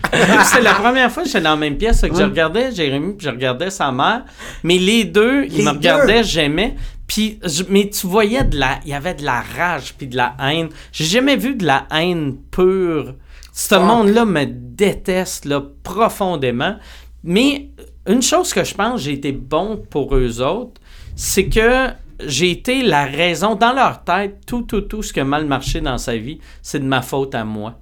[0.45, 3.26] C'était la première fois que j'étais dans la même pièce, que je regardais Jérémy, puis
[3.26, 4.24] je regardais sa mère,
[4.64, 5.78] mais les deux, ils me deux.
[5.78, 6.76] regardaient, j'aimais.
[7.08, 10.16] Puis, je- mais tu voyais de la, il y avait de la rage puis de
[10.16, 10.70] la haine.
[10.94, 13.16] J'ai jamais vu de la haine pure.
[13.52, 16.78] Ce monde-là me déteste là profondément.
[17.26, 17.68] Mais
[18.08, 20.80] une chose que je pense, j'ai été bon pour eux autres,
[21.18, 21.88] c'est que
[22.27, 25.81] j'ai été la raison dans leur tête, tout, tout, tout ce qui a mal marché
[25.81, 27.80] dans sa vie, c'est de ma faute à moi.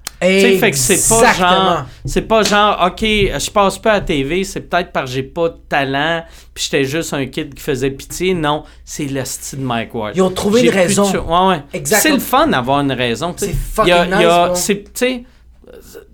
[0.60, 4.62] Fait que c'est pas genre, c'est pas genre, ok, je passe pas à TV, c'est
[4.62, 8.34] peut-être parce que j'ai pas de talent, puis j'étais juste un kid qui faisait pitié.
[8.34, 10.14] Non, c'est le style de Mike Ward.
[10.18, 11.04] Ils ont trouvé une de raison.
[11.22, 11.82] Ouais, ouais.
[11.86, 13.34] C'est le fun d'avoir une raison.
[13.38, 14.86] C'est fucking y a- nice, si,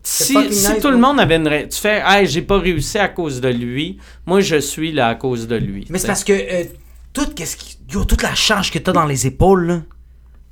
[0.03, 3.07] si nice, tout le monde avait une raison, tu fais, hey, j'ai pas réussi à
[3.07, 5.85] cause de lui, moi je suis là à cause de lui.
[5.89, 6.64] Mais c'est parce que euh,
[7.14, 9.82] tout, qu'est-ce qui- yo, toute la charge que t'as dans les épaules, là,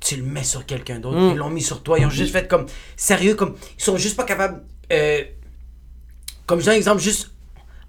[0.00, 1.18] tu le mets sur quelqu'un d'autre.
[1.18, 1.30] Mm.
[1.30, 1.98] Ils l'ont mis sur toi.
[1.98, 2.66] Ils ont juste fait comme.
[2.96, 3.54] Sérieux, comme.
[3.78, 4.62] Ils sont juste pas capables.
[4.92, 5.22] euh,
[6.46, 7.30] comme je donne un exemple, juste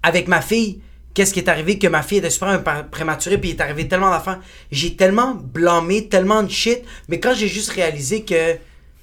[0.02, 0.80] avec ma fille.
[1.14, 3.88] Qu'est-ce qui est arrivé que ma fille était super pré- prématurée puis il est arrivé
[3.88, 4.38] tellement d'affaires.
[4.70, 6.80] J'ai tellement blâmé, tellement de shit.
[7.08, 8.56] Mais quand j'ai juste réalisé que.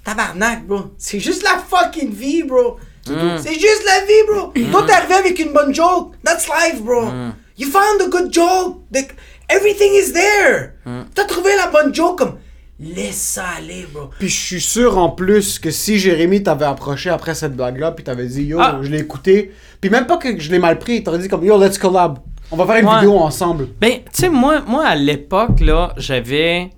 [0.03, 0.93] Tabarnak, bro.
[0.97, 2.77] C'est juste la fucking vie, bro.
[3.05, 4.53] C'est juste la vie, bro.
[4.71, 6.13] Toi, t'es arrivé avec une bonne joke.
[6.23, 7.09] That's life, bro.
[7.57, 8.81] You found a good joke.
[8.91, 9.07] The-
[9.49, 10.71] everything is there.
[11.13, 12.37] T'as trouvé la bonne joke comme.
[12.79, 14.09] Laisse ça aller, bro.
[14.19, 18.03] Puis je suis sûr en plus que si Jérémy t'avait approché après cette blague-là, puis
[18.03, 18.79] t'avais dit yo, Ah.
[18.81, 21.57] je l'ai écouté, puis même pas que je l'ai mal pris, t'aurais dit comme yo,
[21.61, 22.19] let's collab.
[22.51, 22.95] On va faire une Ouais.
[22.95, 23.67] vidéo ensemble.
[23.79, 26.69] Ben, tu sais, moi, moi, à l'époque, là, j'avais.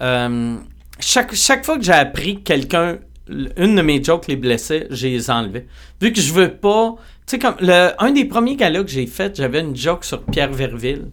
[0.00, 0.56] euh,
[1.00, 2.98] chaque, chaque fois que j'ai appris que quelqu'un.
[3.28, 5.66] Une de mes jokes les blessait, j'ai les enlevais.
[6.00, 6.94] Vu que je veux pas.
[7.26, 7.56] Tu sais, comme.
[7.60, 11.06] Le, un des premiers galas que j'ai fait, j'avais une joke sur Pierre Verville.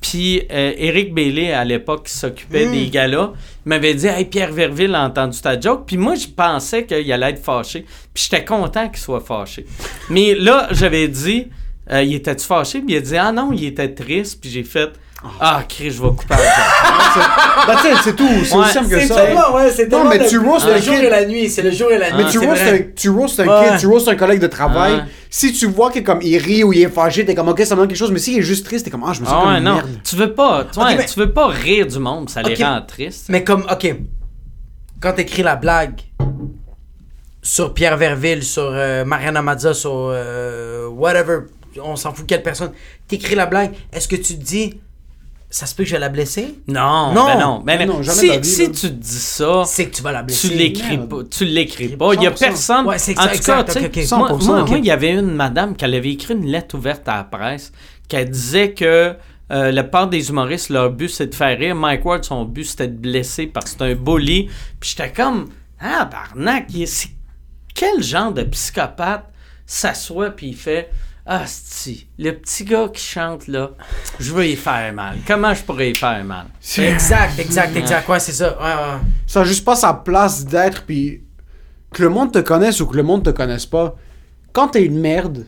[0.00, 3.32] Puis euh, Eric Bailey, à l'époque, qui s'occupait des galas,
[3.64, 5.84] il m'avait dit Hey, Pierre Verville a entendu ta joke.
[5.86, 7.84] Puis moi, je pensais qu'il allait être fâché.
[8.14, 9.66] Puis j'étais content qu'il soit fâché.
[10.08, 11.48] Mais là, j'avais dit
[11.90, 12.80] euh, Il était-tu fâché?
[12.80, 14.40] Puis il a dit Ah non, il était triste.
[14.40, 14.90] Puis j'ai fait
[15.40, 16.36] Ah, Chris, je vais couper la
[17.66, 19.52] bah tu sais, c'est tout, c'est Ouais, aussi simple que C'est ça.
[19.54, 21.48] ouais, c'est Non, mais le- tu roast le jour et la nuit.
[21.48, 22.24] C'est le jour et la nuit.
[22.24, 22.88] Mais tu c'est roast, vrai.
[22.90, 23.68] un, tu roast un Ouais.
[23.70, 24.94] kid, tu roast un collègue de travail.
[24.94, 25.00] Ouais.
[25.30, 27.74] Si tu vois que comme il rit ou il est fâché, t'es comme ok, ça
[27.74, 28.12] me donne quelque chose.
[28.12, 29.64] Mais s'il est juste triste, t'es comme ah, je me sens Ah comme ouais, une
[29.64, 29.74] non.
[29.74, 29.88] merde.
[30.04, 32.82] Tu veux pas, tu, ouais, mais- tu veux pas rire du monde, ça les rend
[32.86, 33.26] tristes.
[33.28, 33.96] Mais comme, ok,
[35.00, 36.00] quand t'écris la blague
[37.42, 41.40] sur Pierre Verville, sur euh, Mariana Mazza, sur euh, whatever,
[41.82, 42.72] on s'en fout quelle personne,
[43.06, 44.80] t'écris la blague, est-ce que tu te dis,
[45.48, 46.60] ça se peut que je vais la blesser?
[46.68, 47.26] Non, Non.
[47.26, 48.02] ben non, ben Ben non.
[48.02, 50.48] jamais si vie, tu te dis ça, C'est que tu vas la blesser.
[50.48, 51.16] tu l'écris pas.
[51.30, 52.14] Tu l'écris pas.
[52.14, 52.38] Il y a 100%.
[52.38, 52.86] personne.
[52.86, 54.18] Ouais, c'est en tout cas, exact, tu sais, ok, ok.
[54.18, 54.68] moi, 100%, moi, ok.
[54.70, 57.72] moi, il y avait une madame qui avait écrit une lettre ouverte à la presse
[58.08, 59.14] qui disait que
[59.52, 61.74] euh, la part des humoristes, leur but, c'est de faire rire.
[61.76, 64.48] Mike Ward, son but, c'était de blesser parce que c'est un bully.
[64.80, 65.46] Puis j'étais comme,
[65.80, 66.66] ah, barnac,
[67.74, 69.24] quel genre de psychopathe
[69.64, 70.90] s'assoit puis il fait,
[71.28, 73.72] ah, si, le petit gars qui chante là,
[74.20, 75.18] je veux y faire mal.
[75.26, 76.46] Comment je pourrais y faire mal?
[76.78, 78.08] Exact, exact, exact.
[78.08, 78.56] Ouais, c'est ça.
[78.56, 79.00] Ouais, ouais.
[79.26, 81.24] Ça a juste pas sa place d'être, puis
[81.92, 83.96] que le monde te connaisse ou que le monde te connaisse pas.
[84.52, 85.46] Quand t'es une merde,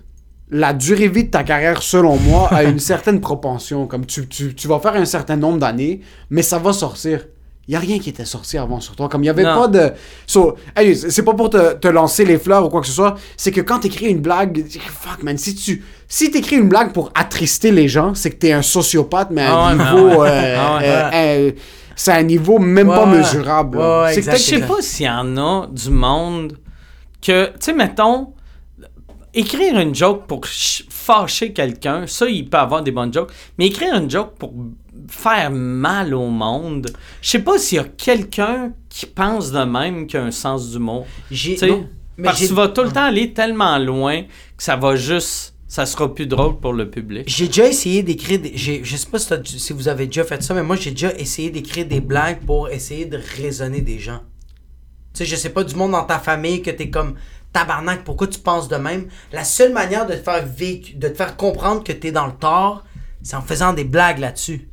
[0.51, 3.87] la durée vie de ta carrière, selon moi, a une certaine propension.
[3.87, 6.01] Comme tu, tu, tu vas faire un certain nombre d'années,
[6.31, 7.25] mais ça va sortir.
[7.69, 9.11] Il y a rien qui était sorti avant sur toi.
[9.11, 9.55] Comme il y avait Non.
[9.61, 9.93] pas de.
[10.27, 10.57] So,
[11.11, 13.17] c'est pas pour te, te lancer les fleurs ou quoi que ce soit.
[13.37, 17.11] C'est que quand t'écris une blague, fuck man, si tu si t'écris une blague pour
[17.15, 20.25] attrister les gens, c'est que t'es un sociopathe, mais à un niveau.
[21.95, 23.19] c'est un niveau même Ouais, pas ouais.
[23.19, 23.79] mesurable.
[23.79, 26.57] Ouais, Je sais pas s'il y en a du monde
[27.21, 28.33] que, tu sais, mettons,
[29.35, 33.67] écrire une joke pour ch- fâcher quelqu'un, ça, il peut avoir des bonnes jokes, mais
[33.67, 34.53] écrire une joke pour
[35.09, 36.91] faire mal au monde,
[37.21, 40.71] je sais pas s'il y a quelqu'un qui pense de même qui a un sens
[40.71, 41.07] d'humour.
[41.31, 41.57] J'ai.
[42.17, 45.55] Mais parce que tu vas tout le temps aller tellement loin que ça va juste,
[45.69, 47.25] ça sera plus drôle pour le public.
[47.29, 48.57] J'ai déjà essayé d'écrire des.
[48.57, 51.87] Je sais pas si vous avez déjà fait ça, mais moi j'ai déjà essayé d'écrire
[51.87, 54.21] des blagues pour essayer de raisonner des gens.
[55.15, 57.15] Tu sais, je sais pas, du monde dans ta famille que t'es comme
[57.53, 59.07] tabarnak, pourquoi tu penses de même?
[59.33, 62.35] La seule manière de te faire vécu, de te faire comprendre que t'es dans le
[62.35, 62.85] tort,
[63.23, 64.69] c'est en faisant des blagues là-dessus.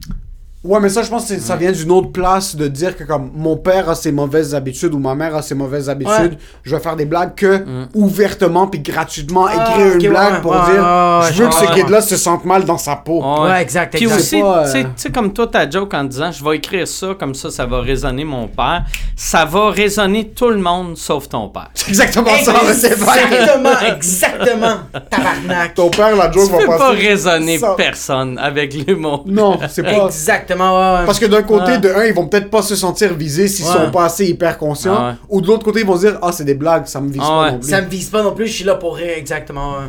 [0.66, 3.32] Ouais, mais ça, je pense que ça vient d'une autre place de dire que comme
[3.36, 6.38] mon père a ses mauvaises habitudes ou ma mère a ses mauvaises habitudes, Ouais.
[6.64, 7.64] je vais faire des blagues que
[7.94, 11.74] ouvertement puis gratuitement Ah, écrire une blague ouais, pour ouais, dire je veux que ce
[11.74, 13.22] kid-là se sente mal dans sa peau.
[13.44, 16.04] Ouais, exact, Puis aussi, pas, tu sais- euh, tu sais, comme toi, ta joke en
[16.04, 18.84] disant je vais écrire ça, comme ça, ça va résonner mon père.
[19.16, 21.70] Ça va résonner tout le monde sauf ton père.
[21.76, 23.20] C'est exactement ça, mais c'est vrai.
[23.32, 24.76] Exactement, exactement.
[25.10, 25.74] Tabarnak.
[25.76, 27.08] Ton père, la Tu joke va peux pas passer.
[27.08, 29.24] raisonner Ça- personne avec l'humour.
[29.28, 30.06] Non, c'est pas.
[30.08, 31.06] Exactement, ouais, ouais.
[31.06, 31.78] Parce que d'un côté, Ouais.
[31.80, 33.74] de un, ils vont peut-être pas se sentir visés s'ils Ouais.
[33.74, 34.96] sont pas assez hyper conscients.
[34.98, 35.16] Ah ouais.
[35.30, 37.22] Ou de l'autre côté, ils vont se dire Ah, c'est des blagues, ça me vise
[37.24, 37.52] Ah pas ouais.
[37.54, 37.70] non plus.
[37.70, 39.74] Ça me vise pas non plus, je suis là pour rire, exactement.
[39.74, 39.86] ouais.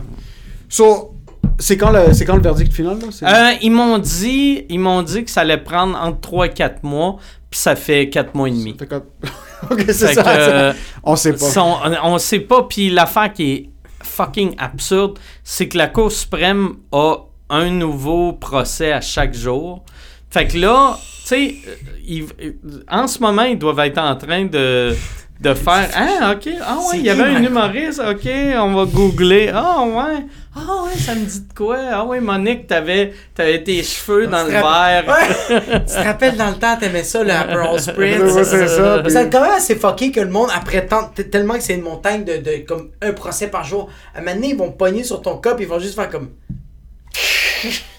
[0.68, 1.12] So,
[1.58, 3.50] c'est quand, le, c'est quand le verdict final là?
[3.52, 6.82] Euh, ils m'ont dit, ils m'ont dit que ça allait prendre entre 3 et 4
[6.82, 7.16] mois,
[7.50, 8.74] puis ça fait 4 mois et demi.
[8.78, 8.94] Fait que-
[9.70, 10.22] ok, c'est ça.
[10.22, 10.72] que, euh,
[11.04, 11.38] On sait pas.
[11.50, 12.64] Son- on, on sait pas.
[12.68, 13.70] Puis l'affaire qui est
[14.02, 17.16] fucking absurde, c'est que la Cour suprême a
[17.48, 19.84] un nouveau procès à chaque jour.
[20.30, 21.74] Fait que là, tu sais, euh,
[22.06, 22.52] ils- euh,
[22.90, 24.94] en ce moment, ils doivent être en train de,
[25.40, 28.28] de faire Ah, ok, ah ouais, il y avait un humoriste, ok,
[28.58, 29.50] on va googler.
[29.54, 30.24] Ah ouais,
[30.54, 31.78] ah ouais, ça me dit de quoi?
[31.92, 34.62] Ah ouais, Monique, t'avais, t'avais tes cheveux dans le verre.
[35.06, 35.80] Ouais.
[35.86, 38.20] tu te rappelles dans le temps, t'aimais ça, le Aperol Spritz?
[38.34, 41.54] Ouais, c'est ça, puis- C'est quand même assez fucké que le monde, après tant, tellement
[41.54, 44.48] que c'est une montagne de, de comme un procès par jour, à un moment donné,
[44.50, 46.30] ils vont pogner sur ton cop, ils vont juste faire comme.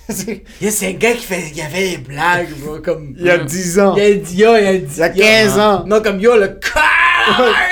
[0.10, 3.14] C'est un gars qui fait, il y avait des blagues, bro, comme.
[3.18, 3.96] Il y a 10 ans.
[3.98, 4.86] Il y a dit, yo, il y a dit.
[4.96, 5.84] Il y a 15 ans.
[5.86, 6.60] Non, comme yo, le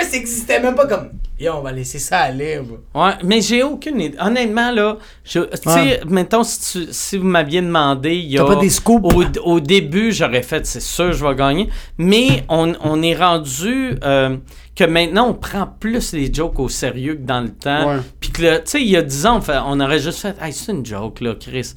[0.10, 1.10] ça existait même pas comme.
[1.40, 2.78] Yo, on va laisser ça aller, bro.
[3.02, 4.18] Ouais, mais j'ai aucune idée.
[4.22, 6.00] Honnêtement, là, je- tu sais, Ouais.
[6.08, 8.44] mettons, si, tu- si vous m'aviez demandé, il y a.
[8.46, 9.14] T'as pas des scoops?
[9.14, 11.70] Au, au début, j'aurais fait, c'est sûr, je vais gagner.
[11.98, 14.38] Mais on, on est rendu euh,
[14.78, 17.98] que maintenant, on prend plus les jokes au sérieux que dans le temps.
[18.22, 20.20] Puis que, là, tu sais, il y a 10 ans, on, fait- on aurait juste
[20.20, 21.74] fait, hey, c'est une joke, là, Chris.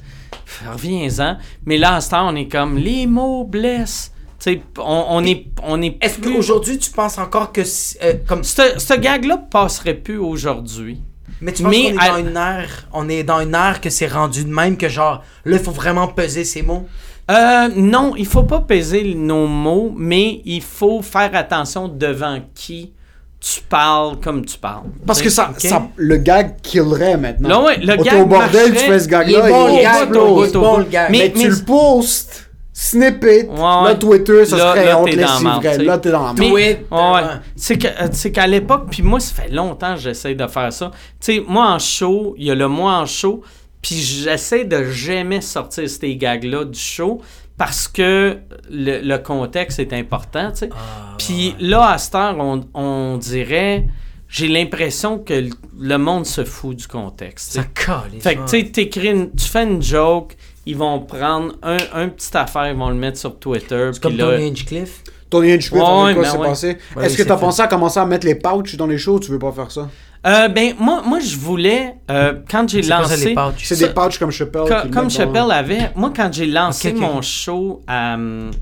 [0.71, 1.37] Reviens-en.
[1.65, 4.13] Mais là, à ce temps, on est comme, les mots blessent.
[4.39, 7.61] Tu sais, on, on est, on est Est-ce plus- qu'aujourd'hui, tu penses encore que.
[8.03, 11.01] euh, comme Ce gag-là passerait plus aujourd'hui.
[11.41, 13.89] Mais tu penses qu'on est à- dans une ère, on est dans une ère que
[13.89, 16.85] c'est rendu de même que genre, là, il faut vraiment peser ses mots?
[17.31, 22.91] Euh, non, il faut pas peser nos mots, mais il faut faire attention devant qui
[23.41, 24.83] tu parles comme tu parles.
[25.07, 25.59] Parce que ça, Ok?
[25.61, 27.47] ça, le gag killerait maintenant.
[27.49, 29.27] Là, ouais, le Au- gag Au bordel, tu fais ce gag-là.
[29.29, 30.35] Il est bon, il le gag, il bon,
[30.73, 30.77] bout.
[30.79, 31.11] le gag.
[31.11, 33.95] Mais- Mais tu le postes, snippet, Ouais, là.
[33.99, 35.77] Twitter, ça Là- serait là, on t'es te dans laisse.
[35.79, 36.53] Là, t'es dans la Mais- merde.
[36.53, 37.13] Tweet, Ouais, ouais.
[37.13, 37.21] ouais.
[37.55, 40.71] C'est que- euh, c'est qu'à l'époque, puis moi, ça fait longtemps que j'essaie de faire
[40.73, 40.91] ça.
[41.21, 43.41] Tu sais, moi en show, il y a le moi en show,
[43.81, 47.21] puis j'essaie de jamais sortir ces gags-là du show
[47.59, 48.37] parce que
[48.71, 50.69] le, le contexte est important, tu sais.
[50.73, 53.85] Ah, Puis là, à cette heure, on, on dirait,
[54.27, 55.33] j'ai l'impression que
[55.79, 57.51] le- monde se fout du contexte.
[57.53, 58.19] Ça colle.
[58.19, 62.09] Fait que, tu sais, t'écris une- tu fais une joke, ils vont prendre un, un
[62.09, 63.89] petit affaire, ils vont le mettre sur Twitter.
[63.93, 65.03] C'est comme là, Tony Hinchcliff.
[65.29, 66.47] Tony Hinchcliffe, Ouais, quoi ben s'est ouais.
[66.47, 66.77] passé.
[66.95, 67.41] Ouais, Est-ce que t'as fait.
[67.41, 69.69] pensé à commencer à mettre les pouches dans les shows ou tu veux pas faire
[69.71, 69.87] ça?
[70.27, 73.33] Euh, ben, moi, moi je voulais, euh, quand j'ai lancé.
[73.57, 74.63] C'est des pouches comme Chappelle.
[74.67, 78.17] Co- comme Chappelle avait, moi, quand j'ai lancé mon show à,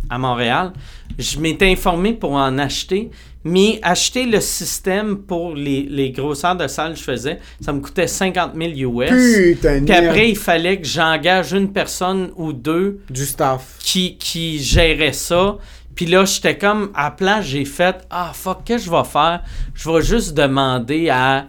[0.10, 0.72] à Montréal,
[1.18, 3.10] je m'étais informé pour en acheter,
[3.44, 7.80] mais acheter le système pour les, les grosseurs de salle que je faisais, ça me
[7.80, 8.72] coûtait 50 000
[9.02, 9.10] US.
[9.56, 13.78] Putain, Puis après, il fallait que j'engage une personne ou deux du staff.
[13.80, 15.58] qui, qui gérait ça.
[15.98, 19.42] Puis là, j'étais comme, à place, j'ai fait, ah fuck, qu'est-ce que je vais faire?
[19.74, 21.48] Je vais juste demander à,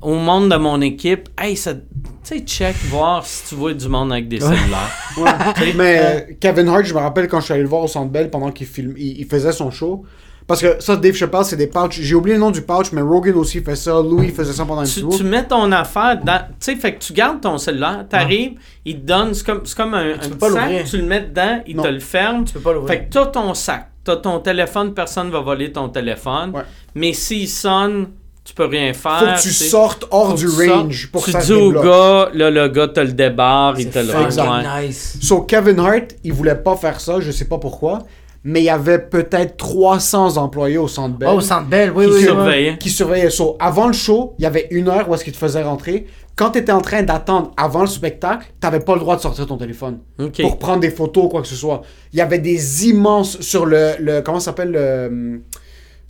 [0.00, 1.80] au monde de mon équipe, hey, ça, tu
[2.22, 4.96] sais, check, voir si tu vois du monde avec des cellulaires.
[5.16, 5.72] Ouais.
[5.74, 8.12] Mais euh, Kevin Hart, je me rappelle quand je suis allé le voir au Centre
[8.12, 10.04] Bell pendant qu'il film, il, il faisait son show.
[10.50, 12.00] Parce que ça, Dave Chappelle, c'est des pouches.
[12.00, 13.92] J'ai oublié le nom du pouch, mais Rogan aussi fait ça.
[14.02, 16.38] Louis faisait ça pendant un tu, tu mets ton affaire dans.
[16.40, 18.54] Tu sais, fait que tu gardes ton cellulaire, t'arrives,
[18.84, 20.84] il te donne, c'est comme, c'est comme un, un peux petit pas sac, l'ouvrir.
[20.90, 21.82] tu le mets dedans, il Non.
[21.84, 22.44] te le ferme.
[22.44, 22.88] Tu peux pas l'ouvrir.
[22.98, 26.50] Fait que t'as ton sac, t'as ton téléphone, personne va voler ton téléphone.
[26.52, 26.62] Ouais.
[26.96, 28.08] Mais s'il sonne,
[28.42, 29.18] tu peux rien faire.
[29.20, 30.68] Faut que tu tu sortes hors Faut du tu sortes.
[30.82, 33.78] range pour tu que ça dis se au gars, là, le gars te le débarre,
[33.78, 34.62] il te le renvoie.
[34.82, 35.16] nice.
[35.22, 38.00] So, Kevin Hart, il voulait pas faire ça, je sais pas pourquoi.
[38.42, 41.28] Mais il y avait peut-être 300 employés au Centre Bell.
[41.30, 42.78] Oh, au Centre Bell, oui, qui oui, surveillait.
[42.78, 43.30] qui surveillaient.
[43.30, 46.06] So, avant le show, il y avait une heure où est-ce qu'ils te faisaient rentrer.
[46.36, 49.46] Quand tu étais en train d'attendre avant le spectacle, t'avais pas le droit de sortir
[49.46, 49.98] ton téléphone
[50.40, 51.82] pour prendre des photos ou quoi que ce soit.
[52.14, 55.40] Il y avait des immenses sur le, le comment ça s'appelle le hum,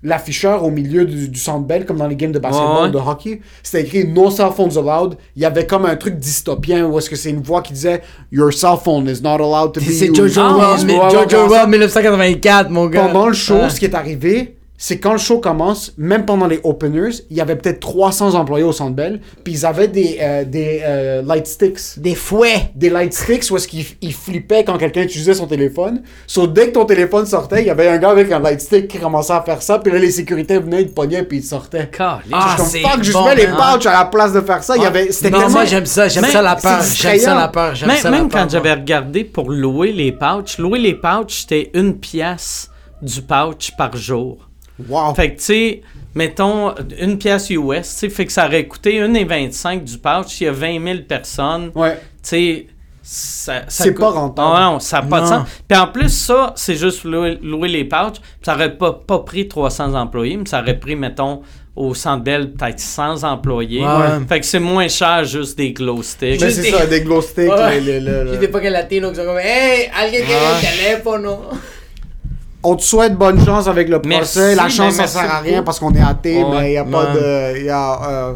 [0.02, 2.90] l'afficheur au milieu du, du centre belle comme dans les games de basketball Ouais.
[2.90, 6.86] de hockey c'était écrit no cell phones allowed il y avait comme un truc dystopien
[6.86, 8.01] où est-ce que c'est une voix qui disait
[8.32, 10.14] your cell phone is not allowed to be C'est used.
[10.16, 13.06] Jojo Ah, Well 1984, mon gars.
[13.09, 13.70] pendant le show, Ouais.
[13.70, 17.43] ce qui est arrivé, c'est quand le show commence, même pendant les openers, il y
[17.43, 21.47] avait peut-être 300 employés au Centre Bell, puis ils avaient des, euh, des euh, light
[21.47, 21.98] sticks.
[21.98, 22.70] Des fouets.
[22.74, 26.01] Des light sticks où est-ce qu'ils ils flippaient quand quelqu'un utilisait son téléphone.
[26.27, 28.89] So, dès que ton téléphone sortait, il y avait un gars avec un light stick
[28.89, 31.44] qui commençait à faire ça, puis là, les sécurités venaient, ils te pognaient, puis ils
[31.44, 31.90] sortaient.
[31.98, 33.74] Ah, Je suis c'est comme, fuck, je bon, mets les hein.
[33.74, 34.78] pouches à la place de faire ça.
[34.78, 35.52] Il y avait, c'était Non, tellement...
[35.52, 36.81] moi j'aime ça, j'aime ça la peur.
[36.82, 37.74] J'aime ça la peur.
[37.74, 40.94] J'aime Même, ça la même peur, quand j'avais regardé pour louer les pouches, louer les
[40.94, 42.70] pouches, c'était une pièce
[43.02, 44.49] du pouch par jour.
[44.89, 45.15] Wow.
[45.15, 45.82] Fait que, tu sais,
[46.15, 50.40] mettons, une pièce US, tu sais, fait que ça aurait coûté 1,25 du pouch.
[50.40, 51.70] Il y a 20 000 personnes.
[51.74, 51.98] Ouais.
[52.23, 52.66] Tu sais,
[53.02, 54.48] ça, ça C'est coûte- pas rentable.
[54.55, 55.48] Ah non, ça n'a pas de sens.
[55.66, 58.20] Puis en plus, ça, c'est juste louer, louer les pouches.
[58.20, 61.40] Puis Ça aurait pas, pas pris 300 employés, mais ça aurait pris, mettons,
[61.74, 63.81] au Centre Bell, peut-être 100 employés.
[63.82, 64.27] Ouais.
[64.28, 66.40] Fait que c'est moins cher juste des glow sticks.
[66.40, 67.48] Mais c'est des- ça, des glow sticks.
[67.51, 67.81] Ouais.
[67.81, 71.27] les- les- les- latinos qui sont comme Hey, alguien qui a un téléphone.
[72.62, 74.41] On te souhaite bonne chance avec le procès.
[74.41, 76.77] Merci, la chance, ça sert à rien parce qu'on est athée, Ouais, mais il n'y
[76.78, 77.65] a pas de.
[77.65, 78.32] y a, euh,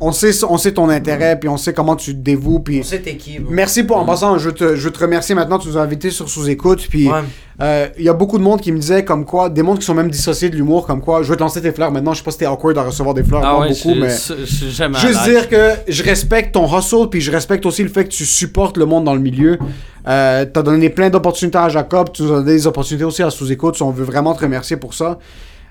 [0.00, 2.60] on, sait, on sait ton intérêt, puis on sait comment tu te dévoues.
[2.60, 2.80] Puis...
[2.80, 3.38] On sait t'es qui.
[3.48, 4.38] Merci pour en passant.
[4.38, 5.58] Je te, je te remercier maintenant.
[5.58, 6.86] Tu nous as invités sur Sous-Écoute.
[6.90, 7.20] Puis Ouais.
[7.62, 9.84] euh, il y a beaucoup de monde qui me disait comme quoi, des mondes qui
[9.86, 12.12] sont même dissociés de l'humour, comme quoi, je vais te lancer tes fleurs maintenant.
[12.12, 14.10] Je sais pas si t'es awkward à recevoir des fleurs, Ah ouais, beaucoup, mais.
[14.70, 18.10] jamais Juste dire que je respecte ton hustle, puis je respecte aussi le fait que
[18.10, 19.58] tu supportes le monde dans le milieu.
[20.06, 23.30] Euh, T'as donné plein d'opportunités à Jacob, tu nous as donné des opportunités aussi à
[23.30, 25.18] sous-écoute, on veut vraiment te remercier pour ça.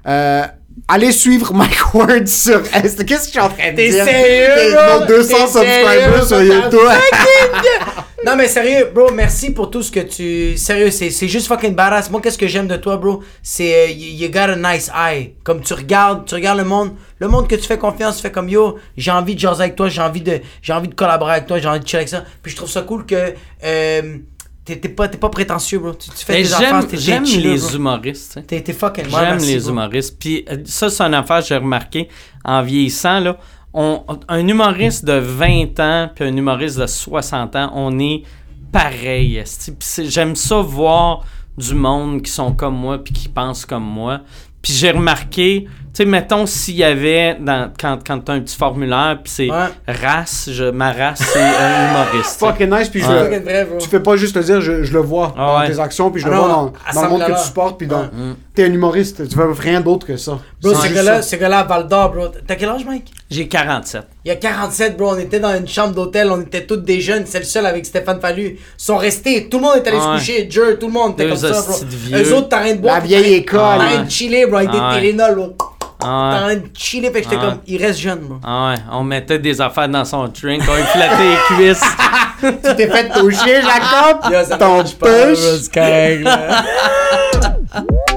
[0.08, 0.44] Euh,
[0.88, 3.04] allez suivre Mike Ward sur Insta.
[3.04, 4.06] Qu'est-ce que je suis en train de T'es dire?
[4.06, 5.06] sérieux, Nos bro?
[5.08, 6.42] 200 T'es subscribers sur?
[6.44, 6.80] YouTube.
[8.26, 10.56] Non, mais sérieux, bro, merci pour tout ce que tu.
[10.58, 12.10] Sérieux, c'est juste fucking badass.
[12.10, 13.22] Moi, qu'est-ce que j'aime de toi, bro?
[13.42, 13.76] C'est.
[13.76, 15.34] euh, you, you got a nice eye.
[15.44, 16.92] Comme tu regardes, tu regardes le monde.
[17.20, 19.76] Le monde que tu fais confiance, tu fais comme yo, j'ai envie de jaser avec
[19.76, 22.08] toi, j'ai envie de j'ai envie de collaborer avec toi, j'ai envie de chiller avec
[22.10, 22.24] ça.
[22.42, 23.34] Puis je trouve ça cool que.
[23.66, 24.02] Euh,
[24.66, 25.94] T'es pas, pas prétentieux, bro.
[25.94, 27.70] Tu, tu fais J'aime affaires, t'es j'aime les bro.
[27.76, 28.40] humoristes.
[28.48, 29.70] T'es fucking J'aime les bro.
[29.72, 30.18] humoristes.
[30.18, 32.08] Puis euh, ça, c'est une affaire que j'ai remarqué
[32.46, 33.20] en vieillissant.
[33.20, 33.38] Là,
[33.74, 38.24] on, un humoriste de 20 ans puis un humoriste de 60 ans, on est
[38.72, 39.44] pareil.
[40.00, 41.26] J'aime ça voir
[41.58, 44.22] du monde qui sont comme moi puis qui pensent comme moi.
[44.62, 48.40] Puis j'ai remarqué, tu sais, mettons s'il y avait, dans, quand, quand tu as un
[48.42, 49.68] petit formulaire, puis c'est Ouais.
[49.88, 52.40] race, je, ma race, c'est un humoriste.
[52.40, 53.78] Fucking nice, puis bro.
[53.80, 55.72] tu fais pas juste le dire, je, je le vois Ah dans ouais.
[55.72, 57.86] tes actions, puis je Ah le non, vois dans, le monde que tu supportes, puis
[57.86, 58.00] dans...
[58.02, 58.08] Ouais.
[58.56, 60.38] T'es un humoriste, tu veux rien d'autre que ça.
[60.62, 62.28] Bro, C'est ce gars-là, ce gars-là à Val d'Or, bro.
[62.46, 63.12] T'as quel âge, Mike?
[63.32, 64.04] J'ai 47.
[64.24, 65.16] Il y a 47, bro.
[65.16, 66.30] On était dans une chambre d'hôtel.
[66.32, 67.24] On était tous des jeunes.
[67.26, 68.44] C'est le seul avec Stéphane Fallu.
[68.46, 69.50] Ils sont restés.
[69.50, 70.04] Tout le monde est allé Ouais.
[70.04, 70.48] se coucher.
[70.52, 71.78] Jer, tout le monde était Deux comme ça, bro.
[71.88, 72.18] vieux.
[72.24, 72.94] Eux autres, t'as rien de boire.
[72.96, 73.60] La vieille école.
[73.60, 74.06] T'as rien ouais.
[74.06, 74.58] de chiller, bro.
[74.58, 75.00] Avec des ouais.
[75.02, 75.54] Tylenol, bro.
[76.06, 76.36] Ah ouais.
[76.40, 77.10] T'as rien de chiller.
[77.12, 78.36] Fait que j'étais Ah comme, il reste jeune, bro.
[78.44, 81.82] Ah ouais, on mettait des affaires dans son drink, on lui flattait les cuisses.
[82.44, 84.30] Tu t'es fait toucher, Jacob?
[84.30, 85.34] Yo, ça Ton pas,